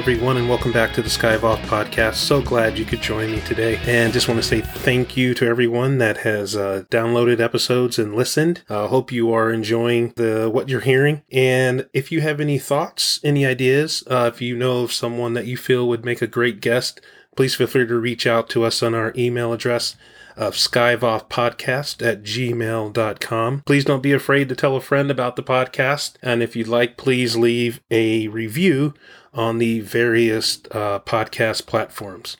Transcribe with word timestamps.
everyone, 0.00 0.38
and 0.38 0.48
welcome 0.48 0.72
back 0.72 0.94
to 0.94 1.02
the 1.02 1.10
Skyvoth 1.10 1.60
podcast. 1.64 2.14
So 2.14 2.40
glad 2.40 2.78
you 2.78 2.86
could 2.86 3.02
join 3.02 3.30
me 3.32 3.40
today. 3.42 3.76
And 3.84 4.14
just 4.14 4.28
want 4.28 4.40
to 4.40 4.48
say 4.48 4.62
thank 4.62 5.14
you 5.14 5.34
to 5.34 5.44
everyone 5.44 5.98
that 5.98 6.16
has 6.16 6.56
uh, 6.56 6.84
downloaded 6.90 7.38
episodes 7.38 7.98
and 7.98 8.14
listened. 8.14 8.62
I 8.70 8.76
uh, 8.76 8.88
hope 8.88 9.12
you 9.12 9.30
are 9.34 9.52
enjoying 9.52 10.14
the 10.16 10.48
what 10.50 10.70
you're 10.70 10.80
hearing. 10.80 11.20
And 11.30 11.86
if 11.92 12.10
you 12.10 12.22
have 12.22 12.40
any 12.40 12.58
thoughts, 12.58 13.20
any 13.22 13.44
ideas, 13.44 14.02
uh, 14.06 14.30
if 14.32 14.40
you 14.40 14.56
know 14.56 14.84
of 14.84 14.92
someone 14.94 15.34
that 15.34 15.44
you 15.44 15.58
feel 15.58 15.86
would 15.88 16.02
make 16.02 16.22
a 16.22 16.26
great 16.26 16.62
guest, 16.62 17.02
please 17.36 17.54
feel 17.54 17.66
free 17.66 17.86
to 17.86 18.00
reach 18.00 18.26
out 18.26 18.48
to 18.50 18.64
us 18.64 18.82
on 18.82 18.94
our 18.94 19.12
email 19.18 19.52
address 19.52 19.96
of 20.34 20.54
skyvothpodcast 20.54 22.06
at 22.06 22.22
gmail.com. 22.22 23.62
Please 23.66 23.84
don't 23.84 24.02
be 24.02 24.12
afraid 24.12 24.48
to 24.48 24.56
tell 24.56 24.76
a 24.76 24.80
friend 24.80 25.10
about 25.10 25.36
the 25.36 25.42
podcast. 25.42 26.14
And 26.22 26.42
if 26.42 26.56
you'd 26.56 26.68
like, 26.68 26.96
please 26.96 27.36
leave 27.36 27.82
a 27.90 28.28
review 28.28 28.94
on 29.32 29.58
the 29.58 29.80
various 29.80 30.60
uh, 30.70 31.00
podcast 31.00 31.66
platforms. 31.66 32.36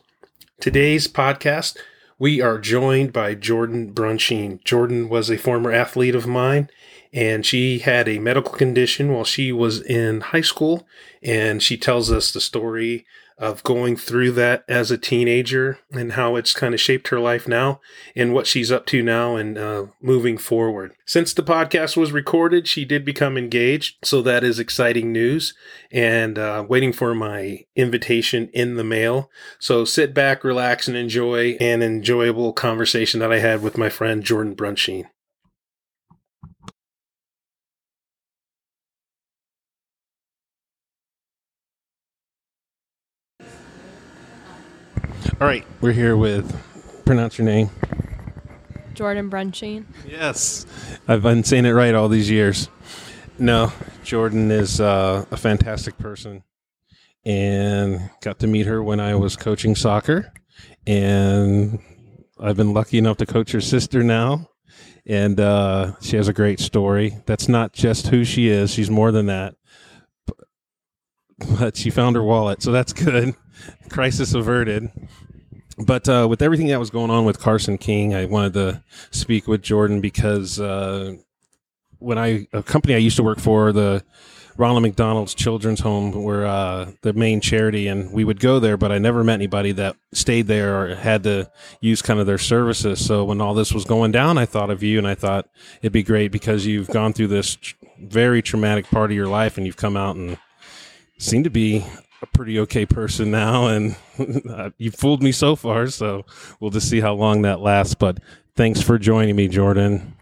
Today's 0.60 1.06
podcast, 1.08 1.76
we 2.18 2.40
are 2.40 2.58
joined 2.58 3.12
by 3.12 3.34
Jordan 3.34 3.92
Brunsheen. 3.92 4.62
Jordan 4.64 5.08
was 5.08 5.30
a 5.30 5.38
former 5.38 5.72
athlete 5.72 6.14
of 6.14 6.26
mine, 6.26 6.68
and 7.12 7.46
she 7.46 7.78
had 7.78 8.08
a 8.08 8.18
medical 8.18 8.52
condition 8.52 9.12
while 9.12 9.24
she 9.24 9.52
was 9.52 9.80
in 9.80 10.20
high 10.20 10.40
school. 10.40 10.86
And 11.22 11.62
she 11.62 11.76
tells 11.76 12.10
us 12.12 12.32
the 12.32 12.40
story 12.40 13.06
of 13.40 13.62
going 13.62 13.96
through 13.96 14.30
that 14.32 14.62
as 14.68 14.90
a 14.90 14.98
teenager 14.98 15.78
and 15.90 16.12
how 16.12 16.36
it's 16.36 16.52
kind 16.52 16.74
of 16.74 16.80
shaped 16.80 17.08
her 17.08 17.18
life 17.18 17.48
now 17.48 17.80
and 18.14 18.34
what 18.34 18.46
she's 18.46 18.70
up 18.70 18.84
to 18.84 19.02
now 19.02 19.34
and 19.34 19.56
uh, 19.56 19.86
moving 20.02 20.36
forward. 20.36 20.92
Since 21.06 21.32
the 21.32 21.42
podcast 21.42 21.96
was 21.96 22.12
recorded, 22.12 22.68
she 22.68 22.84
did 22.84 23.02
become 23.02 23.38
engaged, 23.38 23.96
so 24.04 24.20
that 24.22 24.44
is 24.44 24.58
exciting 24.58 25.10
news. 25.10 25.54
And 25.90 26.38
uh, 26.38 26.66
waiting 26.68 26.92
for 26.92 27.14
my 27.14 27.64
invitation 27.74 28.50
in 28.52 28.76
the 28.76 28.84
mail. 28.84 29.30
So 29.58 29.86
sit 29.86 30.12
back, 30.12 30.44
relax, 30.44 30.86
and 30.86 30.96
enjoy 30.96 31.52
an 31.60 31.82
enjoyable 31.82 32.52
conversation 32.52 33.20
that 33.20 33.32
I 33.32 33.38
had 33.38 33.62
with 33.62 33.78
my 33.78 33.88
friend 33.88 34.22
Jordan 34.22 34.54
Brunsheen. 34.54 35.06
All 45.40 45.46
right, 45.46 45.64
we're 45.80 45.92
here 45.92 46.18
with 46.18 46.54
pronounce 47.06 47.38
your 47.38 47.46
name. 47.46 47.70
Jordan 48.92 49.30
Brunsheen. 49.30 49.86
Yes, 50.06 50.66
I've 51.08 51.22
been 51.22 51.44
saying 51.44 51.64
it 51.64 51.70
right 51.70 51.94
all 51.94 52.10
these 52.10 52.30
years. 52.30 52.68
No, 53.38 53.72
Jordan 54.04 54.50
is 54.50 54.82
uh, 54.82 55.24
a 55.30 55.38
fantastic 55.38 55.96
person, 55.96 56.44
and 57.24 58.10
got 58.20 58.38
to 58.40 58.46
meet 58.46 58.66
her 58.66 58.82
when 58.82 59.00
I 59.00 59.14
was 59.14 59.34
coaching 59.34 59.74
soccer, 59.74 60.30
and 60.86 61.78
I've 62.38 62.58
been 62.58 62.74
lucky 62.74 62.98
enough 62.98 63.16
to 63.16 63.24
coach 63.24 63.52
her 63.52 63.62
sister 63.62 64.02
now, 64.02 64.46
and 65.06 65.40
uh, 65.40 65.92
she 66.02 66.16
has 66.16 66.28
a 66.28 66.34
great 66.34 66.60
story. 66.60 67.16
That's 67.24 67.48
not 67.48 67.72
just 67.72 68.08
who 68.08 68.24
she 68.24 68.48
is; 68.48 68.74
she's 68.74 68.90
more 68.90 69.10
than 69.10 69.24
that. 69.24 69.54
But 71.58 71.78
she 71.78 71.88
found 71.88 72.16
her 72.16 72.22
wallet, 72.22 72.62
so 72.62 72.72
that's 72.72 72.92
good. 72.92 73.34
Crisis 73.88 74.34
averted 74.34 74.90
but 75.84 76.08
uh, 76.08 76.26
with 76.28 76.42
everything 76.42 76.66
that 76.68 76.78
was 76.78 76.90
going 76.90 77.10
on 77.10 77.24
with 77.24 77.38
Carson 77.38 77.78
King, 77.78 78.14
I 78.14 78.26
wanted 78.26 78.52
to 78.54 78.82
speak 79.10 79.46
with 79.46 79.62
Jordan 79.62 80.00
because 80.00 80.60
uh, 80.60 81.16
when 81.98 82.18
I 82.18 82.46
a 82.52 82.62
company 82.62 82.94
I 82.94 82.98
used 82.98 83.16
to 83.16 83.22
work 83.22 83.38
for, 83.38 83.72
the 83.72 84.04
Ronald 84.56 84.82
McDonald's 84.82 85.32
Children's 85.32 85.80
Home, 85.80 86.12
were 86.12 86.44
uh, 86.44 86.90
the 87.00 87.14
main 87.14 87.40
charity, 87.40 87.88
and 87.88 88.12
we 88.12 88.24
would 88.24 88.40
go 88.40 88.60
there, 88.60 88.76
but 88.76 88.92
I 88.92 88.98
never 88.98 89.24
met 89.24 89.34
anybody 89.34 89.72
that 89.72 89.96
stayed 90.12 90.48
there 90.48 90.82
or 90.82 90.94
had 90.96 91.22
to 91.22 91.50
use 91.80 92.02
kind 92.02 92.20
of 92.20 92.26
their 92.26 92.36
services. 92.36 93.02
So 93.04 93.24
when 93.24 93.40
all 93.40 93.54
this 93.54 93.72
was 93.72 93.86
going 93.86 94.12
down, 94.12 94.36
I 94.36 94.44
thought 94.44 94.70
of 94.70 94.82
you, 94.82 94.98
and 94.98 95.06
I 95.06 95.14
thought 95.14 95.48
it'd 95.80 95.92
be 95.92 96.02
great 96.02 96.30
because 96.30 96.66
you've 96.66 96.88
gone 96.88 97.14
through 97.14 97.28
this 97.28 97.56
very 97.98 98.42
traumatic 98.42 98.86
part 98.90 99.10
of 99.10 99.16
your 99.16 99.28
life, 99.28 99.56
and 99.56 99.66
you've 99.66 99.78
come 99.78 99.96
out 99.96 100.16
and 100.16 100.36
seem 101.16 101.42
to 101.44 101.50
be 101.50 101.86
a 102.22 102.26
pretty 102.26 102.58
okay 102.60 102.86
person 102.86 103.30
now, 103.30 103.66
and 103.66 103.96
you 104.78 104.90
fooled 104.90 105.22
me 105.22 105.32
so 105.32 105.56
far. 105.56 105.86
So 105.88 106.24
we'll 106.58 106.70
just 106.70 106.88
see 106.88 107.00
how 107.00 107.14
long 107.14 107.42
that 107.42 107.60
lasts. 107.60 107.94
But 107.94 108.18
thanks 108.56 108.82
for 108.82 108.98
joining 108.98 109.36
me, 109.36 109.48
Jordan. 109.48 110.16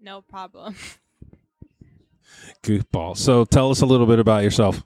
No 0.00 0.22
problem. 0.22 0.74
Goofball. 2.62 3.16
So 3.16 3.44
tell 3.44 3.70
us 3.70 3.80
a 3.80 3.86
little 3.86 4.06
bit 4.06 4.18
about 4.18 4.42
yourself. 4.44 4.82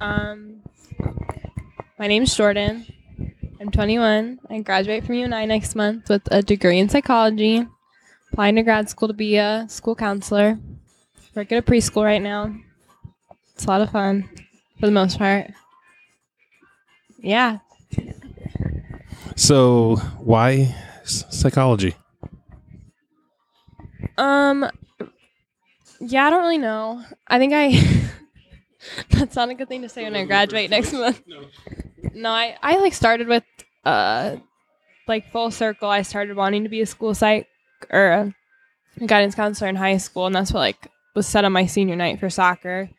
Um, 0.00 0.62
my 1.98 2.06
name's 2.06 2.34
Jordan. 2.34 2.86
I'm 3.60 3.70
21. 3.70 4.40
I 4.48 4.60
graduate 4.60 5.04
from 5.04 5.16
UNI 5.16 5.46
next 5.46 5.74
month 5.74 6.08
with 6.08 6.22
a 6.30 6.42
degree 6.42 6.78
in 6.78 6.88
psychology. 6.88 7.66
Applying 8.32 8.56
to 8.56 8.62
grad 8.62 8.88
school 8.88 9.08
to 9.08 9.14
be 9.14 9.36
a 9.36 9.66
school 9.68 9.94
counselor. 9.94 10.58
Work 11.34 11.52
at 11.52 11.58
a 11.58 11.62
preschool 11.62 12.04
right 12.04 12.22
now. 12.22 12.54
It's 13.54 13.64
a 13.64 13.68
lot 13.68 13.82
of 13.82 13.90
fun 13.90 14.28
for 14.80 14.86
the 14.86 14.92
most 14.92 15.18
part. 15.18 15.50
Yeah. 17.18 17.58
So, 19.36 19.96
why 20.18 20.74
psychology? 21.04 21.94
Um 24.18 24.68
yeah, 26.00 26.26
I 26.26 26.30
don't 26.30 26.42
really 26.42 26.58
know. 26.58 27.04
I 27.28 27.38
think 27.38 27.52
I 27.54 28.10
that's 29.10 29.36
not 29.36 29.50
a 29.50 29.54
good 29.54 29.68
thing 29.68 29.82
to 29.82 29.88
say 29.88 30.04
when 30.04 30.16
I 30.16 30.24
graduate 30.24 30.70
next 30.70 30.92
month. 30.92 31.22
No, 32.14 32.30
I 32.30 32.56
I 32.62 32.78
like 32.78 32.94
started 32.94 33.28
with 33.28 33.44
uh 33.84 34.36
like 35.06 35.30
full 35.30 35.50
circle. 35.50 35.88
I 35.88 36.02
started 36.02 36.36
wanting 36.36 36.62
to 36.64 36.68
be 36.68 36.80
a 36.80 36.86
school 36.86 37.14
psych 37.14 37.46
or 37.90 38.34
a 38.98 39.06
guidance 39.06 39.34
counselor 39.34 39.68
in 39.68 39.76
high 39.76 39.96
school 39.96 40.26
and 40.26 40.34
that's 40.34 40.52
what 40.52 40.60
like 40.60 40.88
was 41.14 41.26
set 41.26 41.44
on 41.44 41.52
my 41.52 41.66
senior 41.66 41.96
night 41.96 42.20
for 42.20 42.30
soccer. 42.30 42.90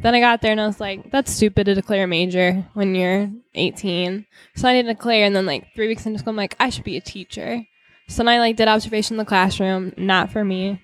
Then 0.00 0.14
I 0.14 0.20
got 0.20 0.40
there 0.40 0.52
and 0.52 0.60
I 0.60 0.66
was 0.66 0.78
like, 0.78 1.10
that's 1.10 1.32
stupid 1.32 1.64
to 1.64 1.74
declare 1.74 2.04
a 2.04 2.06
major 2.06 2.64
when 2.74 2.94
you're 2.94 3.30
18. 3.54 4.26
So 4.54 4.68
I 4.68 4.72
didn't 4.72 4.94
declare. 4.94 5.24
And 5.24 5.34
then, 5.34 5.44
like, 5.44 5.74
three 5.74 5.88
weeks 5.88 6.06
into 6.06 6.20
school, 6.20 6.30
I'm 6.30 6.36
like, 6.36 6.54
I 6.60 6.70
should 6.70 6.84
be 6.84 6.96
a 6.96 7.00
teacher. 7.00 7.64
So 8.08 8.18
then 8.18 8.28
I, 8.28 8.38
like, 8.38 8.56
did 8.56 8.68
observation 8.68 9.14
in 9.14 9.18
the 9.18 9.24
classroom. 9.24 9.92
Not 9.96 10.30
for 10.30 10.44
me. 10.44 10.80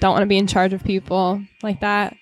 Don't 0.00 0.12
want 0.12 0.22
to 0.22 0.26
be 0.26 0.38
in 0.38 0.46
charge 0.46 0.74
of 0.74 0.84
people 0.84 1.42
like 1.62 1.80
that. 1.80 2.14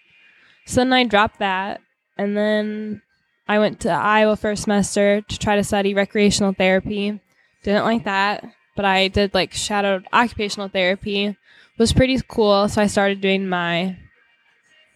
So 0.66 0.76
then 0.81 0.93
I 0.93 1.04
dropped 1.04 1.41
that. 1.41 1.81
And 2.16 2.37
then 2.37 3.03
I 3.49 3.59
went 3.59 3.81
to 3.81 3.91
Iowa 3.91 4.37
for 4.37 4.53
a 4.53 4.56
semester 4.56 5.22
to 5.22 5.38
try 5.38 5.56
to 5.56 5.65
study 5.65 5.93
recreational 5.93 6.53
therapy. 6.53 7.20
Didn't 7.65 7.84
like 7.84 8.05
that. 8.05 8.44
But 8.76 8.84
I 8.84 9.09
did, 9.09 9.34
like, 9.34 9.53
shadowed 9.53 10.06
occupational 10.12 10.69
therapy. 10.69 11.37
Was 11.78 11.93
pretty 11.93 12.20
cool. 12.28 12.69
So 12.69 12.81
I 12.81 12.87
started 12.87 13.20
doing 13.20 13.49
my 13.49 13.97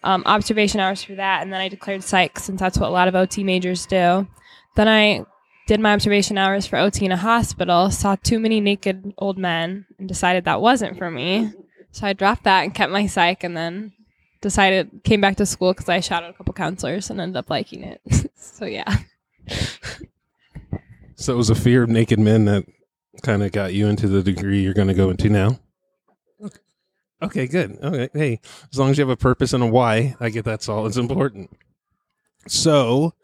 um, 0.05 0.23
observation 0.27 0.81
hours 0.81 1.03
for 1.03 1.15
that, 1.15 1.43
and 1.43 1.53
then 1.53 1.61
I 1.61 1.69
declared 1.69 2.03
psych 2.03 2.39
since 2.39 2.61
that's 2.61 2.79
what 2.79 2.89
a 2.89 2.93
lot 2.93 3.09
of 3.09 3.15
OT 3.15 3.45
majors 3.45 3.87
do. 3.87 4.27
Then 4.75 4.89
I 4.89 5.25
did 5.67 5.81
my 5.81 5.93
observation 5.93 6.39
hours 6.39 6.67
for 6.67 6.79
OT 6.79 7.05
in 7.05 7.13
a 7.13 7.17
hospital, 7.17 7.91
saw 7.91 8.17
too 8.17 8.39
many 8.39 8.61
naked 8.61 9.15
old 9.19 9.39
men, 9.39 9.87
and 9.99 10.09
decided 10.09 10.45
that 10.45 10.61
wasn't 10.61 10.99
for 10.99 11.11
me. 11.11 11.53
So 11.93 12.07
I 12.07 12.13
dropped 12.13 12.45
that 12.45 12.65
and 12.65 12.75
kept 12.75 12.93
my 12.93 13.07
psych, 13.07 13.45
and 13.45 13.57
then 13.57 13.93
decided 14.41 14.91
came 15.05 15.21
back 15.21 15.37
to 15.37 15.47
school 15.47 15.73
because 15.73 15.89
I 15.89 16.01
shadowed 16.01 16.31
a 16.31 16.33
couple 16.35 16.53
counselors 16.53 17.09
and 17.09 17.21
ended 17.21 17.37
up 17.37 17.49
liking 17.49 17.85
it. 17.85 18.01
so 18.35 18.67
yeah. 18.67 18.99
so 21.15 21.33
it 21.33 21.37
was 21.37 21.51
a 21.51 21.55
fear 21.55 21.85
of 21.85 21.89
naked 21.89 22.19
men 22.19 22.45
that 22.47 22.67
kind 23.23 23.43
of 23.43 23.53
got 23.53 23.73
you 23.73 23.87
into 23.87 24.09
the 24.09 24.23
degree 24.23 24.63
you're 24.63 24.75
going 24.75 24.89
to 24.89 24.95
go 24.95 25.11
into 25.11 25.29
now. 25.29 25.59
Okay, 27.23 27.47
good. 27.47 27.79
Okay, 27.81 28.09
hey, 28.13 28.41
as 28.73 28.79
long 28.79 28.91
as 28.91 28.99
you 28.99 29.03
have 29.03 29.11
a 29.11 29.17
purpose 29.17 29.53
and 29.53 29.63
a 29.63 29.67
why, 29.67 30.17
I 30.19 30.29
get 30.29 30.45
that's 30.45 30.69
all 30.69 30.83
that's 30.83 30.97
important. 30.97 31.51
So, 32.49 33.15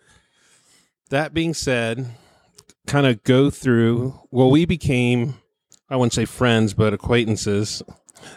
that 1.11 1.35
being 1.35 1.53
said, 1.53 2.07
kind 2.87 3.07
of 3.07 3.25
go 3.25 3.51
through. 3.51 4.21
Well, 4.31 4.53
we 4.53 4.67
became, 4.67 5.35
I 5.91 5.97
wouldn't 5.97 6.13
say 6.13 6.27
friends, 6.27 6.75
but 6.75 6.95
acquaintances, 6.95 7.83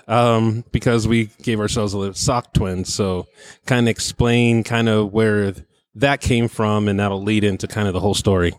um, 0.08 0.64
because 0.72 1.08
we 1.08 1.30
gave 1.44 1.60
ourselves 1.60 1.94
a 1.94 2.00
little 2.00 2.16
sock 2.16 2.54
twins. 2.54 2.92
So, 2.92 3.28
kind 3.68 3.88
of 3.88 3.92
explain 3.92 4.64
kind 4.64 4.90
of 4.90 5.14
where 5.14 5.54
that 5.94 6.22
came 6.22 6.48
from, 6.48 6.88
and 6.88 7.00
that'll 7.00 7.22
lead 7.22 7.44
into 7.44 7.68
kind 7.68 7.88
of 7.88 7.94
the 7.94 8.00
whole 8.00 8.16
story. 8.16 8.54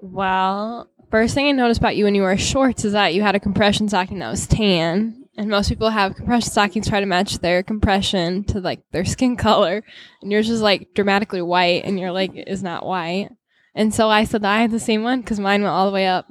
Well, 0.00 0.90
first 1.10 1.34
thing 1.34 1.48
I 1.48 1.52
noticed 1.52 1.80
about 1.80 1.96
you 1.96 2.04
when 2.04 2.14
you 2.14 2.22
wore 2.22 2.36
shorts 2.36 2.84
is 2.84 2.92
that 2.92 3.14
you 3.14 3.22
had 3.22 3.34
a 3.34 3.40
compression 3.40 3.88
stocking 3.88 4.18
that 4.18 4.30
was 4.30 4.46
tan 4.46 5.25
and 5.36 5.50
most 5.50 5.68
people 5.68 5.90
have 5.90 6.16
compression 6.16 6.50
stockings 6.50 6.88
try 6.88 7.00
to 7.00 7.06
match 7.06 7.38
their 7.38 7.62
compression 7.62 8.44
to 8.44 8.60
like 8.60 8.82
their 8.92 9.04
skin 9.14 9.36
color. 9.36 9.82
And 10.22 10.32
yours 10.32 10.48
is 10.48 10.62
like 10.62 10.94
dramatically 10.94 11.42
white 11.42 11.84
and 11.84 12.00
your 12.00 12.12
leg 12.12 12.42
is 12.46 12.62
not 12.62 12.86
white. 12.86 13.30
And 13.74 13.94
so 13.94 14.08
i 14.08 14.24
said 14.24 14.44
i 14.44 14.62
had 14.62 14.70
the 14.70 14.80
same 14.80 15.02
one 15.02 15.20
because 15.20 15.38
mine 15.38 15.62
went 15.62 15.74
all 15.74 15.86
the 15.86 15.92
way 15.92 16.06
up 16.06 16.26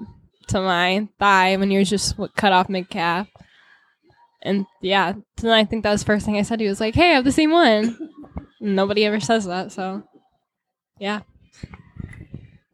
to 0.47 0.61
my 0.61 1.07
thigh 1.19 1.55
when 1.57 1.71
yours 1.71 1.89
just 1.89 2.15
cut 2.35 2.53
off 2.53 2.69
mid 2.69 2.89
calf 2.89 3.27
and 4.43 4.65
yeah 4.81 5.13
then 5.37 5.51
i 5.51 5.65
think 5.65 5.83
that 5.83 5.91
was 5.91 6.01
the 6.01 6.05
first 6.05 6.25
thing 6.25 6.37
i 6.37 6.41
said. 6.41 6.59
He 6.59 6.67
was 6.67 6.79
like 6.79 6.95
hey 6.95 7.11
i 7.11 7.15
have 7.15 7.23
the 7.23 7.31
same 7.31 7.51
one. 7.51 7.97
Nobody 8.59 9.05
ever 9.05 9.19
says 9.19 9.45
that 9.45 9.71
so 9.71 10.03
Yeah. 10.99 11.21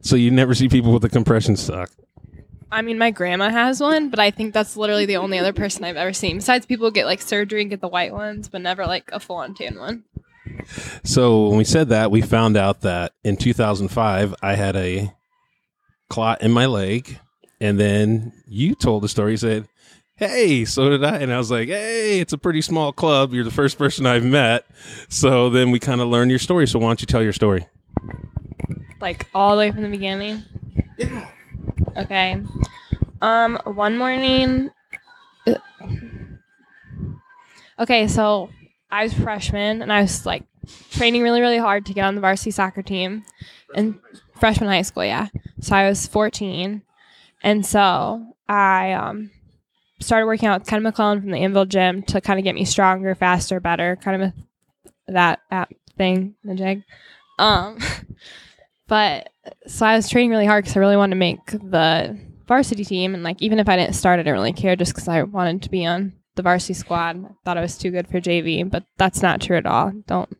So 0.00 0.16
you 0.16 0.30
never 0.30 0.54
see 0.54 0.68
people 0.68 0.92
with 0.92 1.04
a 1.04 1.08
compression 1.08 1.56
sock. 1.56 1.90
I 2.72 2.80
mean, 2.80 2.96
my 2.96 3.10
grandma 3.10 3.50
has 3.50 3.80
one, 3.80 4.08
but 4.08 4.18
I 4.18 4.30
think 4.30 4.54
that's 4.54 4.78
literally 4.78 5.04
the 5.04 5.18
only 5.18 5.38
other 5.38 5.52
person 5.52 5.84
I've 5.84 5.98
ever 5.98 6.14
seen. 6.14 6.36
Besides, 6.36 6.64
people 6.64 6.90
get 6.90 7.04
like 7.04 7.20
surgery 7.20 7.60
and 7.60 7.68
get 7.68 7.82
the 7.82 7.88
white 7.88 8.14
ones, 8.14 8.48
but 8.48 8.62
never 8.62 8.86
like 8.86 9.10
a 9.12 9.20
full 9.20 9.36
on 9.36 9.54
tan 9.54 9.78
one. 9.78 10.04
So 11.04 11.48
when 11.48 11.58
we 11.58 11.64
said 11.64 11.90
that, 11.90 12.10
we 12.10 12.22
found 12.22 12.56
out 12.56 12.80
that 12.80 13.12
in 13.24 13.36
2005 13.36 14.34
I 14.40 14.54
had 14.54 14.74
a 14.74 15.12
clot 16.08 16.40
in 16.40 16.50
my 16.50 16.64
leg, 16.64 17.18
and 17.60 17.78
then 17.78 18.32
you 18.48 18.74
told 18.74 19.02
the 19.02 19.08
story. 19.08 19.32
You 19.32 19.36
said, 19.36 19.68
"Hey, 20.16 20.64
so 20.64 20.88
did 20.88 21.04
I," 21.04 21.18
and 21.18 21.30
I 21.30 21.36
was 21.36 21.50
like, 21.50 21.68
"Hey, 21.68 22.20
it's 22.20 22.32
a 22.32 22.38
pretty 22.38 22.62
small 22.62 22.90
club. 22.90 23.34
You're 23.34 23.44
the 23.44 23.50
first 23.50 23.76
person 23.76 24.06
I've 24.06 24.24
met." 24.24 24.64
So 25.10 25.50
then 25.50 25.72
we 25.72 25.78
kind 25.78 26.00
of 26.00 26.08
learned 26.08 26.30
your 26.30 26.38
story. 26.40 26.66
So 26.66 26.78
why 26.78 26.88
don't 26.88 27.02
you 27.02 27.06
tell 27.06 27.22
your 27.22 27.34
story? 27.34 27.66
Like 28.98 29.26
all 29.34 29.56
the 29.56 29.60
way 29.60 29.72
from 29.72 29.82
the 29.82 29.90
beginning. 29.90 30.42
Yeah. 30.96 31.28
Okay. 31.96 32.42
Um, 33.20 33.58
one 33.64 33.96
morning. 33.98 34.70
Okay, 37.78 38.06
so 38.08 38.50
I 38.90 39.04
was 39.04 39.14
freshman 39.14 39.82
and 39.82 39.92
I 39.92 40.02
was 40.02 40.26
like 40.26 40.44
training 40.90 41.22
really, 41.22 41.40
really 41.40 41.58
hard 41.58 41.86
to 41.86 41.94
get 41.94 42.04
on 42.04 42.14
the 42.14 42.20
varsity 42.20 42.50
soccer 42.50 42.82
team, 42.82 43.24
and 43.74 43.98
freshman 44.38 44.68
high 44.68 44.82
school, 44.82 45.04
yeah. 45.04 45.28
So 45.60 45.74
I 45.74 45.88
was 45.88 46.06
14, 46.06 46.82
and 47.42 47.66
so 47.66 48.34
I 48.48 48.92
um 48.92 49.30
started 50.00 50.26
working 50.26 50.48
out 50.48 50.60
with 50.60 50.68
Ken 50.68 50.82
McClellan 50.82 51.20
from 51.20 51.30
the 51.30 51.38
Anvil 51.38 51.64
gym 51.64 52.02
to 52.04 52.20
kind 52.20 52.38
of 52.38 52.44
get 52.44 52.54
me 52.54 52.64
stronger, 52.64 53.14
faster, 53.14 53.60
better, 53.60 53.96
kind 53.96 54.22
of 54.22 54.32
that 55.08 55.40
app 55.50 55.72
thing, 55.96 56.34
the 56.44 56.54
jig. 56.54 56.82
Um, 57.38 57.78
but 58.92 59.30
so 59.66 59.86
I 59.86 59.96
was 59.96 60.10
training 60.10 60.32
really 60.32 60.44
hard 60.44 60.64
because 60.64 60.76
I 60.76 60.80
really 60.80 60.98
wanted 60.98 61.14
to 61.14 61.18
make 61.18 61.46
the 61.46 62.14
varsity 62.46 62.84
team, 62.84 63.14
and 63.14 63.22
like 63.22 63.40
even 63.40 63.58
if 63.58 63.66
I 63.66 63.76
didn't 63.76 63.94
start, 63.94 64.20
I 64.20 64.22
didn't 64.22 64.34
really 64.34 64.52
care 64.52 64.76
just 64.76 64.92
because 64.92 65.08
I 65.08 65.22
wanted 65.22 65.62
to 65.62 65.70
be 65.70 65.86
on 65.86 66.12
the 66.34 66.42
varsity 66.42 66.74
squad. 66.74 67.24
I 67.24 67.30
thought 67.42 67.56
I 67.56 67.62
was 67.62 67.78
too 67.78 67.90
good 67.90 68.06
for 68.06 68.20
JV, 68.20 68.70
but 68.70 68.84
that's 68.98 69.22
not 69.22 69.40
true 69.40 69.56
at 69.56 69.64
all. 69.64 69.94
Don't 70.06 70.36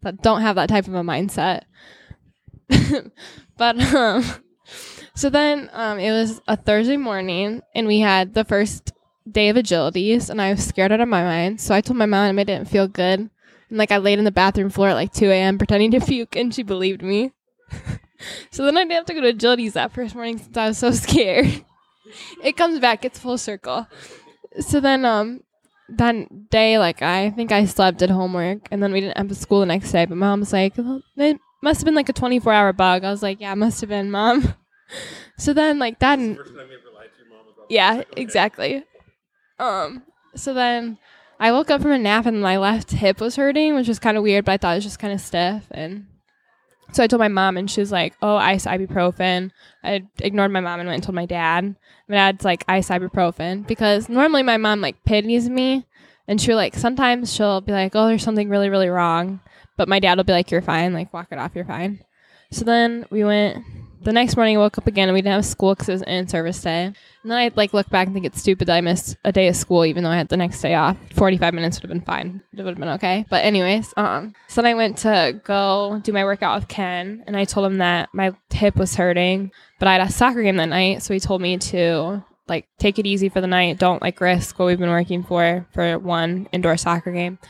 that 0.00 0.22
don't 0.22 0.40
have 0.40 0.56
that 0.56 0.70
type 0.70 0.88
of 0.88 0.94
a 0.94 1.02
mindset. 1.02 1.64
but 3.58 3.94
um, 3.94 4.24
so 5.14 5.28
then 5.28 5.68
um, 5.74 5.98
it 5.98 6.12
was 6.12 6.40
a 6.48 6.56
Thursday 6.56 6.96
morning, 6.96 7.60
and 7.74 7.86
we 7.86 8.00
had 8.00 8.32
the 8.32 8.44
first 8.46 8.90
day 9.30 9.50
of 9.50 9.56
agilities, 9.56 10.30
and 10.30 10.40
I 10.40 10.50
was 10.52 10.64
scared 10.64 10.92
out 10.92 11.02
of 11.02 11.10
my 11.10 11.22
mind. 11.22 11.60
So 11.60 11.74
I 11.74 11.82
told 11.82 11.98
my 11.98 12.06
mom 12.06 12.38
I 12.38 12.44
didn't 12.44 12.70
feel 12.70 12.88
good, 12.88 13.20
and 13.68 13.78
like 13.78 13.92
I 13.92 13.98
laid 13.98 14.18
in 14.18 14.24
the 14.24 14.30
bathroom 14.30 14.70
floor 14.70 14.88
at 14.88 14.94
like 14.94 15.12
2 15.12 15.26
a.m. 15.26 15.58
pretending 15.58 15.90
to 15.90 16.00
puke, 16.00 16.36
and 16.36 16.54
she 16.54 16.62
believed 16.62 17.02
me. 17.02 17.32
so 18.50 18.64
then 18.64 18.76
I 18.76 18.82
didn't 18.82 18.92
have 18.92 19.06
to 19.06 19.14
go 19.14 19.20
to 19.20 19.32
agilities 19.32 19.72
that 19.72 19.92
first 19.92 20.14
morning 20.14 20.38
since 20.38 20.56
I 20.56 20.68
was 20.68 20.78
so 20.78 20.90
scared. 20.92 21.64
it 22.42 22.56
comes 22.56 22.78
back, 22.80 23.04
it's 23.04 23.18
full 23.18 23.38
circle. 23.38 23.86
So 24.60 24.80
then 24.80 25.04
um 25.04 25.42
that 25.88 26.50
day, 26.50 26.78
like 26.78 27.02
I 27.02 27.30
think 27.30 27.52
I 27.52 27.64
slept 27.64 28.02
at 28.02 28.10
homework 28.10 28.68
and 28.70 28.82
then 28.82 28.92
we 28.92 29.00
didn't 29.00 29.16
have 29.16 29.28
to 29.28 29.34
school 29.34 29.60
the 29.60 29.66
next 29.66 29.92
day, 29.92 30.04
but 30.04 30.16
mom 30.16 30.40
was 30.40 30.52
like, 30.52 30.76
well, 30.76 31.02
it 31.16 31.38
must 31.62 31.80
have 31.80 31.84
been 31.84 31.94
like 31.94 32.08
a 32.08 32.12
twenty 32.12 32.38
four 32.38 32.52
hour 32.52 32.72
bug. 32.72 33.04
I 33.04 33.10
was 33.10 33.22
like, 33.22 33.40
Yeah, 33.40 33.52
it 33.52 33.56
must 33.56 33.80
have 33.80 33.90
been, 33.90 34.10
mom. 34.10 34.54
so 35.38 35.52
then 35.52 35.78
like 35.78 35.98
that 36.00 36.18
Yeah, 37.68 38.02
exactly. 38.16 38.84
Um 39.58 40.02
so 40.34 40.52
then 40.54 40.98
I 41.38 41.52
woke 41.52 41.70
up 41.70 41.82
from 41.82 41.92
a 41.92 41.98
nap 41.98 42.26
and 42.26 42.40
my 42.40 42.56
left 42.56 42.92
hip 42.92 43.20
was 43.20 43.36
hurting, 43.36 43.74
which 43.74 43.88
was 43.88 43.98
kind 43.98 44.16
of 44.16 44.22
weird, 44.22 44.44
but 44.44 44.52
I 44.52 44.56
thought 44.56 44.72
it 44.72 44.76
was 44.76 44.84
just 44.84 44.98
kind 44.98 45.12
of 45.12 45.20
stiff. 45.20 45.64
And 45.70 46.06
so 46.92 47.02
I 47.02 47.06
told 47.06 47.20
my 47.20 47.28
mom, 47.28 47.56
and 47.56 47.70
she 47.70 47.80
was 47.80 47.92
like, 47.92 48.14
"Oh, 48.22 48.36
ice 48.36 48.66
ibuprofen." 48.66 49.50
I 49.82 50.04
ignored 50.20 50.50
my 50.52 50.60
mom 50.60 50.80
and 50.80 50.88
went 50.88 50.96
and 50.96 51.04
told 51.04 51.14
my 51.14 51.26
dad. 51.26 51.74
My 52.08 52.14
dad's 52.16 52.44
like, 52.44 52.64
"Ice 52.68 52.88
ibuprofen," 52.88 53.66
because 53.66 54.08
normally 54.08 54.42
my 54.42 54.56
mom 54.56 54.80
like 54.80 55.04
pities 55.04 55.48
me, 55.48 55.84
and 56.28 56.40
she'll 56.40 56.56
like 56.56 56.74
sometimes 56.74 57.32
she'll 57.32 57.60
be 57.60 57.72
like, 57.72 57.94
"Oh, 57.94 58.06
there's 58.08 58.22
something 58.22 58.48
really 58.48 58.68
really 58.68 58.88
wrong," 58.88 59.40
but 59.76 59.88
my 59.88 60.00
dad 60.00 60.16
will 60.16 60.24
be 60.24 60.32
like, 60.32 60.50
"You're 60.50 60.62
fine. 60.62 60.92
Like 60.92 61.12
walk 61.12 61.28
it 61.30 61.38
off. 61.38 61.52
You're 61.54 61.64
fine." 61.64 62.00
So 62.50 62.64
then 62.64 63.06
we 63.10 63.24
went. 63.24 63.64
The 64.06 64.12
next 64.12 64.36
morning, 64.36 64.56
I 64.56 64.60
woke 64.60 64.78
up 64.78 64.86
again, 64.86 65.08
and 65.08 65.14
we 65.14 65.20
didn't 65.20 65.34
have 65.34 65.44
school 65.44 65.74
because 65.74 65.88
it 65.88 65.92
was 65.94 66.02
in 66.02 66.28
service 66.28 66.62
day. 66.62 66.84
And 66.84 66.94
then 67.24 67.36
I 67.36 67.50
like 67.56 67.74
look 67.74 67.90
back 67.90 68.06
and 68.06 68.14
think 68.14 68.24
it's 68.24 68.40
stupid 68.40 68.68
that 68.68 68.76
I 68.76 68.80
missed 68.80 69.16
a 69.24 69.32
day 69.32 69.48
of 69.48 69.56
school, 69.56 69.84
even 69.84 70.04
though 70.04 70.10
I 70.10 70.16
had 70.16 70.28
the 70.28 70.36
next 70.36 70.62
day 70.62 70.74
off. 70.74 70.96
Forty 71.12 71.36
five 71.36 71.54
minutes 71.54 71.78
would 71.82 71.90
have 71.90 71.98
been 71.98 72.06
fine. 72.06 72.40
It 72.52 72.62
would 72.62 72.68
have 72.68 72.78
been 72.78 72.88
okay. 72.90 73.26
But 73.28 73.44
anyways, 73.44 73.92
um, 73.96 74.32
so 74.46 74.62
then 74.62 74.70
I 74.70 74.74
went 74.74 74.98
to 74.98 75.40
go 75.42 76.00
do 76.04 76.12
my 76.12 76.22
workout 76.22 76.60
with 76.60 76.68
Ken, 76.68 77.24
and 77.26 77.36
I 77.36 77.44
told 77.46 77.66
him 77.66 77.78
that 77.78 78.08
my 78.12 78.32
hip 78.50 78.76
was 78.76 78.94
hurting, 78.94 79.50
but 79.80 79.88
I 79.88 79.94
had 79.94 80.06
a 80.06 80.12
soccer 80.12 80.44
game 80.44 80.56
that 80.58 80.66
night, 80.66 81.02
so 81.02 81.12
he 81.12 81.18
told 81.18 81.40
me 81.40 81.58
to 81.58 82.24
like 82.46 82.68
take 82.78 83.00
it 83.00 83.06
easy 83.06 83.28
for 83.28 83.40
the 83.40 83.48
night. 83.48 83.80
Don't 83.80 84.02
like 84.02 84.20
risk 84.20 84.56
what 84.56 84.66
we've 84.66 84.78
been 84.78 84.88
working 84.88 85.24
for 85.24 85.66
for 85.74 85.98
one 85.98 86.48
indoor 86.52 86.76
soccer 86.76 87.10
game. 87.10 87.40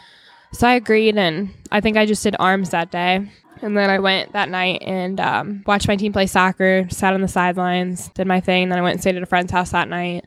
So 0.53 0.67
I 0.67 0.77
agreed, 0.77 1.19
and 1.19 1.51
I 1.71 1.83
think 1.83 1.99
I 1.99 2.07
just 2.07 2.23
did 2.23 2.35
arms 2.39 2.71
that 2.71 2.91
day. 2.91 3.31
And 3.63 3.77
then 3.77 3.91
I 3.91 3.99
went 3.99 4.33
that 4.33 4.49
night 4.51 4.83
and 4.83 5.19
um, 5.19 5.63
watched 5.67 5.89
my 5.89 5.97
team 5.97 6.13
play 6.13 6.27
soccer, 6.27 6.87
sat 6.91 7.15
on 7.15 7.23
the 7.23 7.29
sidelines, 7.29 8.09
did 8.11 8.27
my 8.27 8.41
thing. 8.41 8.69
Then 8.69 8.79
I 8.79 8.83
went 8.83 8.95
and 8.95 9.01
stayed 9.01 9.17
at 9.17 9.23
a 9.23 9.27
friend's 9.27 9.53
house 9.53 9.71
that 9.71 9.89
night. 9.89 10.27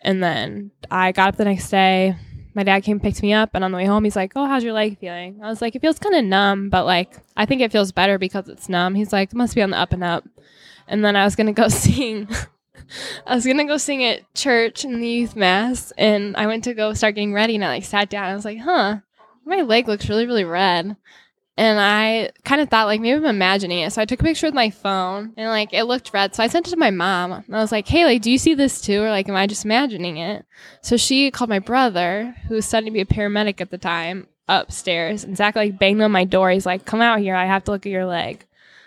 And 0.00 0.22
then 0.22 0.70
I 0.90 1.12
got 1.12 1.28
up 1.28 1.36
the 1.36 1.44
next 1.44 1.68
day. 1.70 2.16
My 2.54 2.64
dad 2.64 2.80
came 2.82 3.00
picked 3.00 3.22
me 3.22 3.32
up. 3.32 3.50
And 3.54 3.62
on 3.62 3.72
the 3.72 3.76
way 3.76 3.84
home, 3.86 4.04
he's 4.04 4.16
like, 4.16 4.32
Oh, 4.36 4.46
how's 4.46 4.64
your 4.64 4.72
leg 4.72 4.98
feeling? 4.98 5.40
I 5.42 5.48
was 5.48 5.60
like, 5.60 5.74
It 5.74 5.82
feels 5.82 5.98
kind 5.98 6.14
of 6.14 6.24
numb, 6.24 6.70
but 6.70 6.86
like, 6.86 7.14
I 7.36 7.46
think 7.46 7.60
it 7.60 7.72
feels 7.72 7.92
better 7.92 8.18
because 8.18 8.48
it's 8.48 8.68
numb. 8.68 8.94
He's 8.94 9.12
like, 9.12 9.34
must 9.34 9.54
be 9.54 9.62
on 9.62 9.70
the 9.70 9.78
up 9.78 9.92
and 9.92 10.04
up. 10.04 10.24
And 10.88 11.04
then 11.04 11.14
I 11.14 11.24
was 11.24 11.36
going 11.36 11.46
to 11.46 11.52
go 11.52 11.68
sing. 11.68 12.28
I 13.26 13.34
was 13.34 13.46
gonna 13.46 13.64
go 13.64 13.76
sing 13.76 14.04
at 14.04 14.34
church 14.34 14.84
in 14.84 15.00
the 15.00 15.08
youth 15.08 15.36
mass, 15.36 15.92
and 15.96 16.36
I 16.36 16.46
went 16.46 16.64
to 16.64 16.74
go 16.74 16.92
start 16.94 17.14
getting 17.14 17.32
ready, 17.32 17.54
and 17.54 17.64
I 17.64 17.68
like 17.68 17.84
sat 17.84 18.10
down. 18.10 18.28
I 18.28 18.34
was 18.34 18.44
like, 18.44 18.58
"Huh, 18.58 18.98
my 19.44 19.62
leg 19.62 19.88
looks 19.88 20.08
really, 20.08 20.26
really 20.26 20.44
red." 20.44 20.96
And 21.56 21.78
I 21.78 22.30
kind 22.44 22.62
of 22.62 22.70
thought 22.70 22.86
like 22.86 23.00
maybe 23.00 23.16
I'm 23.16 23.24
imagining 23.26 23.80
it. 23.80 23.92
So 23.92 24.00
I 24.00 24.06
took 24.06 24.20
a 24.20 24.24
picture 24.24 24.46
with 24.46 24.54
my 24.54 24.70
phone 24.70 25.34
and 25.36 25.48
like 25.48 25.74
it 25.74 25.84
looked 25.84 26.12
red. 26.14 26.34
So 26.34 26.42
I 26.42 26.46
sent 26.46 26.66
it 26.66 26.70
to 26.70 26.76
my 26.76 26.90
mom. 26.90 27.32
And 27.32 27.54
I 27.54 27.60
was 27.60 27.72
like, 27.72 27.86
hey, 27.86 28.04
like, 28.04 28.22
do 28.22 28.30
you 28.30 28.38
see 28.38 28.54
this 28.54 28.80
too? 28.80 29.02
Or 29.02 29.10
like, 29.10 29.28
am 29.28 29.36
I 29.36 29.46
just 29.46 29.64
imagining 29.64 30.16
it? 30.16 30.46
So 30.80 30.96
she 30.96 31.30
called 31.30 31.50
my 31.50 31.58
brother, 31.58 32.34
who 32.48 32.54
was 32.54 32.66
studying 32.66 32.92
to 32.92 32.94
be 32.94 33.00
a 33.02 33.04
paramedic 33.04 33.60
at 33.60 33.70
the 33.70 33.78
time, 33.78 34.28
upstairs. 34.48 35.24
And 35.24 35.36
Zach 35.36 35.54
like 35.54 35.78
banged 35.78 36.00
on 36.00 36.10
my 36.10 36.24
door. 36.24 36.50
He's 36.50 36.66
like, 36.66 36.86
come 36.86 37.02
out 37.02 37.20
here. 37.20 37.34
I 37.34 37.44
have 37.44 37.64
to 37.64 37.70
look 37.70 37.84
at 37.84 37.92
your 37.92 38.06
leg. 38.06 38.46